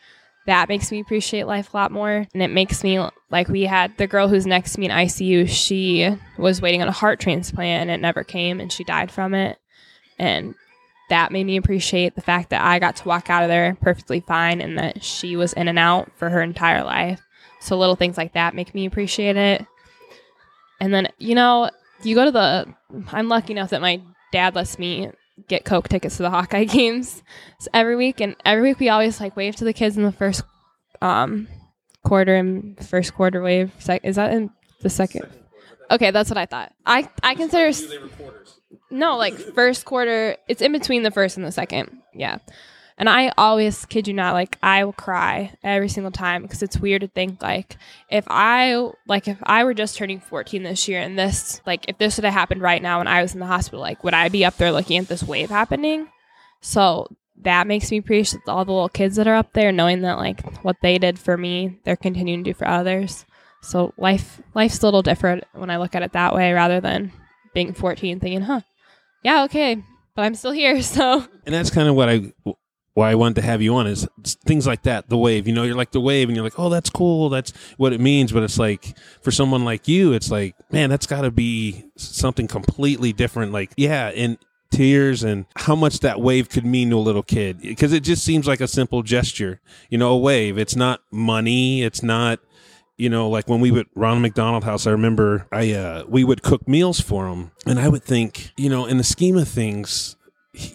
That 0.47 0.69
makes 0.69 0.91
me 0.91 1.01
appreciate 1.01 1.45
life 1.45 1.73
a 1.73 1.77
lot 1.77 1.91
more. 1.91 2.25
And 2.33 2.41
it 2.41 2.49
makes 2.49 2.83
me 2.83 3.05
like 3.29 3.49
we 3.49 3.63
had 3.63 3.95
the 3.97 4.07
girl 4.07 4.29
who's 4.29 4.47
next 4.47 4.73
to 4.73 4.79
me 4.79 4.85
in 4.85 4.91
ICU, 4.91 5.47
she 5.49 6.09
was 6.37 6.61
waiting 6.61 6.81
on 6.81 6.87
a 6.87 6.93
heart 6.93 7.19
transplant 7.19 7.81
and 7.81 7.91
it 7.91 8.01
never 8.01 8.23
came 8.23 8.61
and 8.61 8.71
she 8.71 8.85
died 8.85 9.11
from 9.11 9.33
it. 9.33 9.59
And 10.17 10.55
that 11.09 11.33
made 11.33 11.45
me 11.45 11.57
appreciate 11.57 12.15
the 12.15 12.21
fact 12.21 12.49
that 12.49 12.63
I 12.63 12.79
got 12.79 12.95
to 12.97 13.07
walk 13.07 13.29
out 13.29 13.43
of 13.43 13.49
there 13.49 13.77
perfectly 13.81 14.21
fine 14.21 14.61
and 14.61 14.77
that 14.77 15.03
she 15.03 15.35
was 15.35 15.51
in 15.53 15.67
and 15.67 15.77
out 15.77 16.11
for 16.15 16.29
her 16.29 16.41
entire 16.41 16.83
life. 16.83 17.21
So 17.59 17.77
little 17.77 17.95
things 17.95 18.17
like 18.17 18.33
that 18.33 18.55
make 18.55 18.73
me 18.73 18.85
appreciate 18.85 19.35
it. 19.35 19.65
And 20.79 20.93
then, 20.93 21.09
you 21.17 21.35
know, 21.35 21.69
you 22.03 22.15
go 22.15 22.23
to 22.23 22.31
the 22.31 22.73
I'm 23.11 23.27
lucky 23.27 23.51
enough 23.51 23.71
that 23.71 23.81
my 23.81 24.01
dad 24.31 24.55
lets 24.55 24.79
me 24.79 25.11
get 25.47 25.65
Coke 25.65 25.87
tickets 25.89 26.17
to 26.17 26.23
the 26.23 26.29
Hawkeye 26.29 26.63
games 26.65 27.21
every 27.73 27.95
week, 27.95 28.21
and 28.21 28.35
every 28.45 28.69
week 28.69 28.79
we 28.79 28.89
always 28.89 29.19
like 29.19 29.35
wave 29.35 29.55
to 29.57 29.63
the 29.63 29.73
kids 29.73 29.97
in 29.97 30.03
the 30.03 30.11
first 30.11 30.43
um, 31.01 31.47
quarter 32.03 32.35
and 32.35 32.77
first 32.87 33.13
quarter 33.13 33.41
wave. 33.41 33.71
Is 34.03 34.15
that 34.15 34.33
in 34.33 34.49
the 34.81 34.89
second? 34.89 35.27
Okay, 35.89 36.11
that's 36.11 36.29
what 36.29 36.37
I 36.37 36.45
thought. 36.45 36.73
I 36.85 37.09
I 37.23 37.35
consider 37.35 37.71
no 38.89 39.17
like 39.17 39.35
first 39.35 39.85
quarter. 39.85 40.37
It's 40.47 40.61
in 40.61 40.71
between 40.71 41.03
the 41.03 41.11
first 41.11 41.37
and 41.37 41.45
the 41.45 41.51
second. 41.51 42.01
Yeah. 42.13 42.39
And 42.99 43.07
I 43.07 43.31
always 43.37 43.85
kid 43.85 44.07
you 44.07 44.13
not, 44.13 44.33
like 44.33 44.57
I 44.63 44.83
will 44.83 44.93
cry 44.93 45.53
every 45.63 45.87
single 45.87 46.11
time 46.11 46.41
because 46.41 46.63
it's 46.63 46.79
weird 46.79 47.01
to 47.01 47.07
think 47.07 47.41
like 47.43 47.77
if 48.09 48.25
I 48.27 48.89
like 49.07 49.27
if 49.27 49.37
I 49.43 49.63
were 49.65 49.75
just 49.75 49.97
turning 49.97 50.19
14 50.19 50.63
this 50.63 50.87
year 50.87 51.01
and 51.01 51.17
this 51.17 51.61
like 51.67 51.85
if 51.87 51.99
this 51.99 52.17
would 52.17 52.25
have 52.25 52.33
happened 52.33 52.61
right 52.61 52.81
now 52.81 52.97
when 52.97 53.07
I 53.07 53.21
was 53.21 53.35
in 53.35 53.39
the 53.39 53.45
hospital, 53.45 53.81
like 53.81 54.03
would 54.03 54.15
I 54.15 54.29
be 54.29 54.45
up 54.45 54.57
there 54.57 54.71
looking 54.71 54.97
at 54.97 55.07
this 55.07 55.21
wave 55.21 55.49
happening? 55.49 56.07
So 56.61 57.07
that 57.43 57.67
makes 57.67 57.91
me 57.91 57.97
appreciate 57.97 58.41
all 58.47 58.65
the 58.65 58.71
little 58.71 58.89
kids 58.89 59.15
that 59.17 59.27
are 59.27 59.35
up 59.35 59.53
there, 59.53 59.71
knowing 59.71 60.01
that 60.01 60.17
like 60.17 60.63
what 60.63 60.77
they 60.81 60.97
did 60.97 61.19
for 61.19 61.37
me, 61.37 61.77
they're 61.83 61.95
continuing 61.95 62.43
to 62.43 62.51
do 62.51 62.57
for 62.57 62.67
others. 62.67 63.25
So 63.61 63.93
life 63.97 64.41
life's 64.55 64.81
a 64.81 64.85
little 64.85 65.03
different 65.03 65.43
when 65.53 65.69
I 65.69 65.77
look 65.77 65.93
at 65.93 66.01
it 66.01 66.13
that 66.13 66.33
way 66.33 66.51
rather 66.51 66.81
than 66.81 67.11
being 67.53 67.73
14 67.73 68.19
thinking, 68.19 68.41
huh, 68.41 68.61
yeah, 69.23 69.43
okay, 69.43 69.83
but 70.15 70.23
I'm 70.23 70.35
still 70.35 70.51
here. 70.51 70.81
So 70.81 71.25
and 71.45 71.53
that's 71.53 71.69
kind 71.69 71.87
of 71.87 71.93
what 71.93 72.09
I 72.09 72.33
why 72.97 73.11
I 73.11 73.15
wanted 73.15 73.35
to 73.35 73.41
have 73.43 73.61
you 73.61 73.75
on 73.75 73.85
is 73.85 74.07
things 74.23 74.65
like 74.65 74.81
that. 74.81 75.07
The 75.07 75.19
wave, 75.19 75.47
you 75.47 75.53
know, 75.53 75.61
you're 75.61 75.75
like 75.75 75.91
the 75.91 76.01
wave, 76.01 76.29
and 76.29 76.35
you're 76.35 76.43
like, 76.43 76.57
oh, 76.57 76.67
that's 76.67 76.89
cool. 76.89 77.29
That's 77.29 77.53
what 77.77 77.93
it 77.93 78.01
means. 78.01 78.31
But 78.31 78.41
it's 78.41 78.57
like 78.57 78.97
for 79.21 79.29
someone 79.29 79.63
like 79.63 79.87
you, 79.87 80.13
it's 80.13 80.31
like, 80.31 80.55
man, 80.71 80.89
that's 80.89 81.05
got 81.05 81.21
to 81.21 81.29
be 81.29 81.85
something 81.95 82.47
completely 82.47 83.13
different. 83.13 83.51
Like, 83.51 83.71
yeah, 83.77 84.07
and 84.15 84.39
tears 84.71 85.23
and 85.23 85.45
how 85.57 85.75
much 85.75 85.99
that 85.99 86.19
wave 86.19 86.49
could 86.49 86.65
mean 86.65 86.89
to 86.89 86.95
a 86.95 86.99
little 86.99 87.21
kid 87.21 87.61
because 87.61 87.93
it 87.93 88.01
just 88.01 88.25
seems 88.25 88.47
like 88.47 88.61
a 88.61 88.67
simple 88.67 89.03
gesture. 89.03 89.61
You 89.91 89.99
know, 89.99 90.13
a 90.13 90.17
wave. 90.17 90.57
It's 90.57 90.75
not 90.75 91.01
money. 91.11 91.83
It's 91.83 92.01
not 92.01 92.39
you 92.97 93.11
know, 93.11 93.29
like 93.29 93.47
when 93.47 93.59
we 93.59 93.69
would 93.69 93.85
Ronald 93.93 94.23
McDonald 94.23 94.63
House, 94.63 94.87
I 94.87 94.91
remember 94.91 95.45
I 95.51 95.71
uh, 95.73 96.03
we 96.07 96.23
would 96.23 96.41
cook 96.41 96.67
meals 96.67 96.99
for 96.99 97.29
them, 97.29 97.51
and 97.63 97.79
I 97.79 97.89
would 97.89 98.03
think, 98.03 98.53
you 98.57 98.69
know, 98.71 98.87
in 98.87 98.97
the 98.97 99.03
scheme 99.03 99.37
of 99.37 99.47
things, 99.47 100.15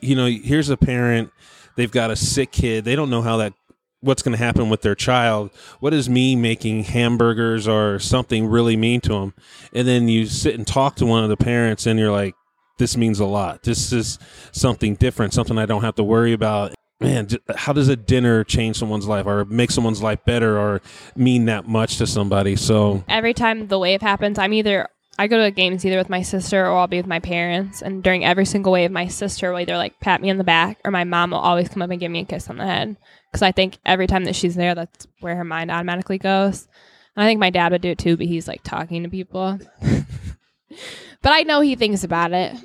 you 0.01 0.15
know, 0.15 0.27
here's 0.27 0.71
a 0.71 0.77
parent 0.77 1.33
they've 1.77 1.91
got 1.91 2.11
a 2.11 2.17
sick 2.17 2.53
kid. 2.53 2.85
They 2.85 2.97
don't 2.97 3.11
know 3.11 3.23
how 3.23 3.39
that 3.39 3.55
what's 4.01 4.23
going 4.23 4.37
to 4.37 4.45
happen 4.45 4.69
with 4.69 4.83
their 4.83 4.95
child. 4.95 5.51
What 5.81 5.95
is 5.95 6.09
me 6.09 6.35
making 6.35 6.85
hamburgers 6.85 7.69
or 7.69 7.99
something 7.99 8.47
really 8.47 8.77
mean 8.77 9.01
to 9.03 9.11
them? 9.11 9.35
And 9.73 9.87
then 9.87 10.09
you 10.09 10.27
sit 10.27 10.55
and 10.55 10.67
talk 10.67 10.97
to 10.97 11.07
one 11.07 11.23
of 11.23 11.31
the 11.31 11.37
parents, 11.37 11.87
and 11.87 11.99
you're 11.99 12.13
like, 12.13 12.35
"This 12.79 12.97
means 12.97 13.21
a 13.21 13.27
lot. 13.27 13.63
This 13.63 13.93
is 13.93 14.19
something 14.51 14.97
different. 14.97 15.35
Something 15.35 15.59
I 15.59 15.67
don't 15.67 15.83
have 15.83 15.95
to 15.97 16.05
worry 16.05 16.33
about." 16.33 16.75
Man, 17.01 17.29
how 17.57 17.73
does 17.73 17.89
a 17.89 17.97
dinner 17.97 18.45
change 18.45 18.77
someone's 18.77 19.09
life 19.09 19.27
or 19.27 19.45
make 19.45 19.73
someone's 19.73 20.01
life 20.01 20.21
better 20.25 20.57
or 20.57 20.81
mean 21.17 21.47
that 21.47 21.67
much 21.67 21.99
to 21.99 22.07
somebody? 22.07 22.55
So 22.55 23.03
every 23.09 23.35
time 23.35 23.67
the 23.67 23.79
wave 23.79 24.03
happens, 24.03 24.39
I'm 24.39 24.53
either 24.53 24.89
I 25.19 25.27
go 25.27 25.43
to 25.43 25.51
games 25.51 25.85
either 25.85 25.99
with 25.99 26.09
my 26.09 26.23
sister 26.23 26.65
or 26.65 26.79
I'll 26.79 26.87
be 26.87 26.97
with 26.97 27.07
my 27.07 27.21
parents. 27.21 27.83
And 27.83 28.03
during 28.03 28.25
every 28.25 28.47
single 28.47 28.73
wave, 28.73 28.91
my 28.91 29.09
sister 29.09 29.53
will 29.53 29.61
either 29.61 29.77
like 29.77 30.01
pat 30.01 30.23
me 30.23 30.31
on 30.31 30.39
the 30.39 30.45
back 30.45 30.81
or 30.85 30.91
my 30.91 31.05
mom 31.05 31.33
will 31.33 31.39
always 31.39 31.69
come 31.69 31.83
up 31.83 31.91
and 31.91 32.01
give 32.01 32.11
me 32.11 32.21
a 32.21 32.25
kiss 32.25 32.49
on 32.49 32.57
the 32.57 32.67
head. 32.67 32.97
Because 33.31 33.43
I 33.43 33.53
think 33.53 33.79
every 33.85 34.07
time 34.07 34.25
that 34.25 34.37
she's 34.37 34.55
there, 34.55 34.75
that's 34.75 35.07
where 35.21 35.37
her 35.37 35.45
mind 35.45 35.71
automatically 35.71 36.19
goes. 36.19 36.67
And 37.15 37.23
I 37.23 37.27
think 37.27 37.41
my 37.41 37.51
dad 37.51 37.73
would 37.73 37.83
do 37.83 37.91
it 37.91 37.99
too, 37.99 38.17
but 38.17 38.27
he's 38.27 38.49
like 38.49 38.63
talking 38.63 39.03
to 39.03 39.11
people. 39.11 39.59
but 39.83 41.33
I 41.33 41.43
know 41.43 41.61
he 41.61 41.77
thinks 41.77 42.05
about 42.05 42.33
it. 42.33 42.57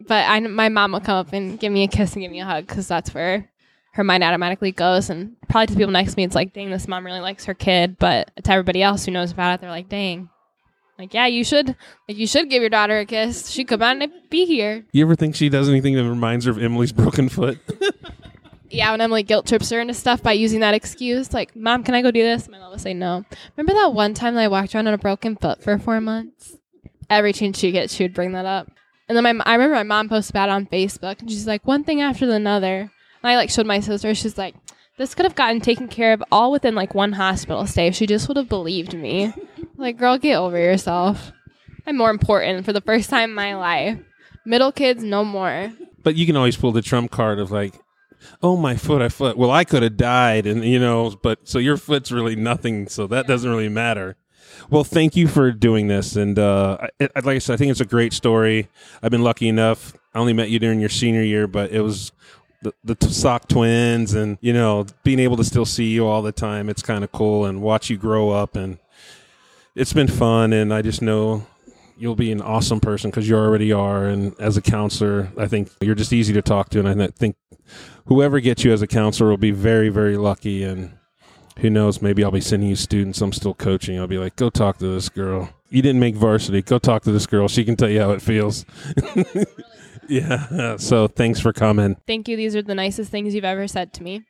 But 0.00 0.28
I, 0.28 0.40
my 0.40 0.68
mom 0.68 0.92
will 0.92 1.00
come 1.00 1.18
up 1.18 1.32
and 1.32 1.58
give 1.60 1.72
me 1.72 1.84
a 1.84 1.88
kiss 1.88 2.14
and 2.14 2.22
give 2.22 2.32
me 2.32 2.40
a 2.40 2.44
hug 2.44 2.66
because 2.66 2.88
that's 2.88 3.14
where 3.14 3.48
her 3.92 4.02
mind 4.02 4.24
automatically 4.24 4.72
goes. 4.72 5.08
And 5.08 5.36
probably 5.48 5.68
to 5.68 5.78
people 5.78 5.92
next 5.92 6.12
to 6.12 6.16
me, 6.16 6.24
it's 6.24 6.34
like, 6.34 6.52
dang, 6.52 6.70
this 6.70 6.88
mom 6.88 7.06
really 7.06 7.20
likes 7.20 7.44
her 7.44 7.54
kid. 7.54 7.96
But 7.98 8.32
to 8.42 8.50
everybody 8.50 8.82
else 8.82 9.04
who 9.04 9.12
knows 9.12 9.30
about 9.30 9.54
it, 9.54 9.60
they're 9.60 9.70
like, 9.70 9.88
dang, 9.88 10.28
like, 11.02 11.14
yeah, 11.14 11.26
you 11.26 11.42
should. 11.42 11.68
Like, 12.08 12.16
you 12.16 12.26
should 12.26 12.48
give 12.48 12.62
your 12.62 12.70
daughter 12.70 12.98
a 12.98 13.04
kiss. 13.04 13.50
She 13.50 13.64
come 13.64 13.82
out 13.82 14.00
and 14.00 14.12
be 14.30 14.46
here. 14.46 14.84
You 14.92 15.04
ever 15.04 15.16
think 15.16 15.34
she 15.34 15.48
does 15.48 15.68
anything 15.68 15.96
that 15.96 16.08
reminds 16.08 16.44
her 16.44 16.52
of 16.52 16.62
Emily's 16.62 16.92
broken 16.92 17.28
foot? 17.28 17.58
yeah, 18.70 18.92
when 18.92 19.00
Emily 19.00 19.24
guilt 19.24 19.46
trips 19.46 19.70
her 19.70 19.80
into 19.80 19.94
stuff 19.94 20.22
by 20.22 20.32
using 20.32 20.60
that 20.60 20.74
excuse, 20.74 21.34
like, 21.34 21.56
"Mom, 21.56 21.82
can 21.82 21.94
I 21.94 22.02
go 22.02 22.10
do 22.12 22.22
this?" 22.22 22.48
My 22.48 22.58
mom 22.58 22.70
will 22.70 22.78
say 22.78 22.94
no. 22.94 23.24
Remember 23.56 23.74
that 23.80 23.92
one 23.92 24.14
time 24.14 24.34
that 24.34 24.42
I 24.42 24.48
walked 24.48 24.74
around 24.74 24.86
on 24.86 24.94
a 24.94 24.98
broken 24.98 25.34
foot 25.34 25.62
for 25.62 25.76
four 25.78 26.00
months? 26.00 26.56
Every 27.10 27.32
chance 27.32 27.58
she 27.58 27.72
gets, 27.72 27.94
she 27.94 28.04
would 28.04 28.14
bring 28.14 28.32
that 28.32 28.46
up. 28.46 28.70
And 29.08 29.16
then 29.16 29.36
my, 29.36 29.44
I 29.44 29.54
remember 29.54 29.74
my 29.74 29.82
mom 29.82 30.08
posted 30.08 30.32
about 30.32 30.48
it 30.48 30.52
on 30.52 30.66
Facebook, 30.66 31.20
and 31.20 31.28
she's 31.28 31.46
like, 31.46 31.66
one 31.66 31.84
thing 31.84 32.00
after 32.00 32.30
another. 32.30 32.90
And 33.22 33.30
I 33.30 33.36
like 33.36 33.50
showed 33.50 33.66
my 33.66 33.80
sister. 33.80 34.14
She's 34.14 34.38
like, 34.38 34.54
This 34.98 35.14
could 35.14 35.24
have 35.24 35.34
gotten 35.34 35.60
taken 35.60 35.88
care 35.88 36.12
of 36.12 36.22
all 36.30 36.52
within 36.52 36.74
like 36.74 36.94
one 36.94 37.12
hospital 37.12 37.66
stay 37.66 37.86
if 37.88 37.94
she 37.94 38.06
just 38.06 38.28
would 38.28 38.36
have 38.36 38.48
believed 38.48 38.94
me. 38.94 39.32
Like, 39.76 39.96
girl, 39.96 40.18
get 40.18 40.36
over 40.36 40.58
yourself. 40.58 41.32
I'm 41.86 41.96
more 41.96 42.10
important 42.10 42.64
for 42.64 42.72
the 42.72 42.80
first 42.80 43.10
time 43.10 43.30
in 43.30 43.34
my 43.34 43.56
life. 43.56 43.98
Middle 44.44 44.70
kids, 44.72 45.02
no 45.02 45.24
more. 45.24 45.72
But 46.02 46.14
you 46.16 46.26
can 46.26 46.36
always 46.36 46.56
pull 46.56 46.72
the 46.72 46.82
trump 46.82 47.10
card 47.10 47.38
of 47.38 47.50
like, 47.50 47.74
oh 48.42 48.56
my 48.56 48.76
foot, 48.76 49.02
I 49.02 49.08
foot. 49.08 49.36
Well, 49.36 49.50
I 49.50 49.64
could 49.64 49.82
have 49.82 49.96
died, 49.96 50.46
and 50.46 50.64
you 50.64 50.78
know, 50.78 51.16
but 51.22 51.48
so 51.48 51.58
your 51.58 51.76
foot's 51.76 52.12
really 52.12 52.36
nothing, 52.36 52.86
so 52.88 53.06
that 53.08 53.26
doesn't 53.26 53.50
really 53.50 53.68
matter. 53.68 54.16
Well, 54.70 54.84
thank 54.84 55.16
you 55.16 55.26
for 55.26 55.50
doing 55.50 55.88
this, 55.88 56.14
and 56.16 56.38
uh, 56.38 56.76
I, 57.00 57.04
I- 57.16 57.20
like 57.20 57.36
I 57.36 57.38
said, 57.38 57.54
I 57.54 57.56
think 57.56 57.70
it's 57.70 57.80
a 57.80 57.84
great 57.84 58.12
story. 58.12 58.68
I've 59.02 59.10
been 59.10 59.24
lucky 59.24 59.48
enough. 59.48 59.94
I 60.14 60.18
only 60.18 60.34
met 60.34 60.50
you 60.50 60.58
during 60.58 60.78
your 60.78 60.88
senior 60.88 61.22
year, 61.22 61.46
but 61.48 61.70
it 61.72 61.80
was 61.80 62.12
the, 62.62 62.72
the 62.84 63.08
sock 63.08 63.48
twins, 63.48 64.14
and 64.14 64.38
you 64.40 64.52
know, 64.52 64.86
being 65.04 65.18
able 65.18 65.36
to 65.36 65.44
still 65.44 65.66
see 65.66 65.90
you 65.90 66.06
all 66.06 66.22
the 66.22 66.32
time. 66.32 66.68
It's 66.68 66.82
kind 66.82 67.04
of 67.04 67.12
cool, 67.12 67.44
and 67.44 67.60
watch 67.60 67.90
you 67.90 67.96
grow 67.96 68.30
up, 68.30 68.56
and 68.56 68.78
it's 69.74 69.92
been 69.92 70.08
fun. 70.08 70.52
And 70.52 70.72
I 70.72 70.82
just 70.82 71.02
know 71.02 71.46
you'll 71.96 72.16
be 72.16 72.32
an 72.32 72.42
awesome 72.42 72.80
person 72.80 73.10
because 73.10 73.28
you 73.28 73.36
already 73.36 73.72
are. 73.72 74.06
And 74.06 74.34
as 74.40 74.56
a 74.56 74.60
counselor, 74.60 75.30
I 75.38 75.46
think 75.46 75.70
you're 75.80 75.94
just 75.94 76.12
easy 76.12 76.32
to 76.32 76.42
talk 76.42 76.68
to. 76.70 76.80
And 76.80 77.02
I 77.02 77.06
think 77.08 77.36
whoever 78.06 78.40
gets 78.40 78.64
you 78.64 78.72
as 78.72 78.82
a 78.82 78.86
counselor 78.86 79.30
will 79.30 79.36
be 79.36 79.52
very, 79.52 79.88
very 79.88 80.16
lucky. 80.16 80.64
And 80.64 80.92
who 81.58 81.70
knows, 81.70 82.02
maybe 82.02 82.24
I'll 82.24 82.30
be 82.30 82.40
sending 82.40 82.68
you 82.68 82.76
students 82.76 83.20
I'm 83.20 83.32
still 83.32 83.54
coaching. 83.54 83.98
I'll 83.98 84.06
be 84.06 84.18
like, 84.18 84.36
go 84.36 84.50
talk 84.50 84.78
to 84.78 84.88
this 84.88 85.08
girl. 85.08 85.50
You 85.70 85.80
didn't 85.80 86.00
make 86.00 86.16
varsity. 86.16 86.60
Go 86.62 86.78
talk 86.78 87.02
to 87.04 87.12
this 87.12 87.26
girl. 87.26 87.48
She 87.48 87.64
can 87.64 87.76
tell 87.76 87.88
you 87.88 88.00
how 88.00 88.10
it 88.10 88.20
feels. 88.20 88.64
yeah. 90.08 90.76
So 90.76 91.08
thanks 91.08 91.40
for 91.40 91.52
coming. 91.52 91.96
Thank 92.06 92.28
you. 92.28 92.36
These 92.36 92.56
are 92.56 92.62
the 92.62 92.74
nicest 92.74 93.10
things 93.10 93.34
you've 93.34 93.44
ever 93.44 93.66
said 93.68 93.92
to 93.94 94.02
me. 94.02 94.24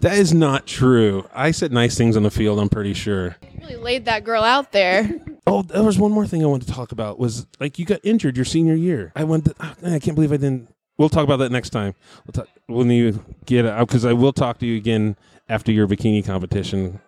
That 0.00 0.14
is 0.14 0.34
not 0.34 0.66
true. 0.66 1.28
I 1.32 1.50
said 1.50 1.72
nice 1.72 1.96
things 1.96 2.16
on 2.16 2.22
the 2.22 2.30
field, 2.30 2.58
I'm 2.58 2.68
pretty 2.68 2.94
sure. 2.94 3.36
You 3.42 3.60
really 3.60 3.76
laid 3.76 4.04
that 4.06 4.24
girl 4.24 4.42
out 4.42 4.72
there. 4.72 5.08
Oh, 5.50 5.62
there 5.62 5.82
was 5.82 5.98
one 5.98 6.12
more 6.12 6.26
thing 6.26 6.42
I 6.42 6.46
wanted 6.46 6.68
to 6.68 6.74
talk 6.74 6.92
about. 6.92 7.18
Was 7.18 7.46
like 7.58 7.78
you 7.78 7.86
got 7.86 8.00
injured 8.04 8.36
your 8.36 8.44
senior 8.44 8.74
year. 8.74 9.12
I 9.16 9.24
went. 9.24 9.46
To, 9.46 9.54
ah, 9.60 9.74
man, 9.80 9.94
I 9.94 9.98
can't 9.98 10.14
believe 10.14 10.30
I 10.30 10.36
didn't. 10.36 10.68
We'll 10.98 11.08
talk 11.08 11.24
about 11.24 11.38
that 11.38 11.50
next 11.50 11.70
time. 11.70 11.94
We'll 12.26 12.44
talk 12.44 12.54
when 12.66 12.90
you 12.90 13.24
get 13.46 13.64
out 13.64 13.88
because 13.88 14.04
I 14.04 14.12
will 14.12 14.34
talk 14.34 14.58
to 14.58 14.66
you 14.66 14.76
again 14.76 15.16
after 15.48 15.72
your 15.72 15.88
bikini 15.88 16.22
competition 16.22 17.00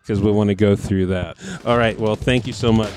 because 0.00 0.18
we 0.22 0.32
want 0.32 0.48
to 0.48 0.54
go 0.54 0.76
through 0.76 1.08
that. 1.08 1.36
All 1.66 1.76
right. 1.76 1.98
Well, 1.98 2.16
thank 2.16 2.46
you 2.46 2.54
so 2.54 2.72
much. 2.72 2.94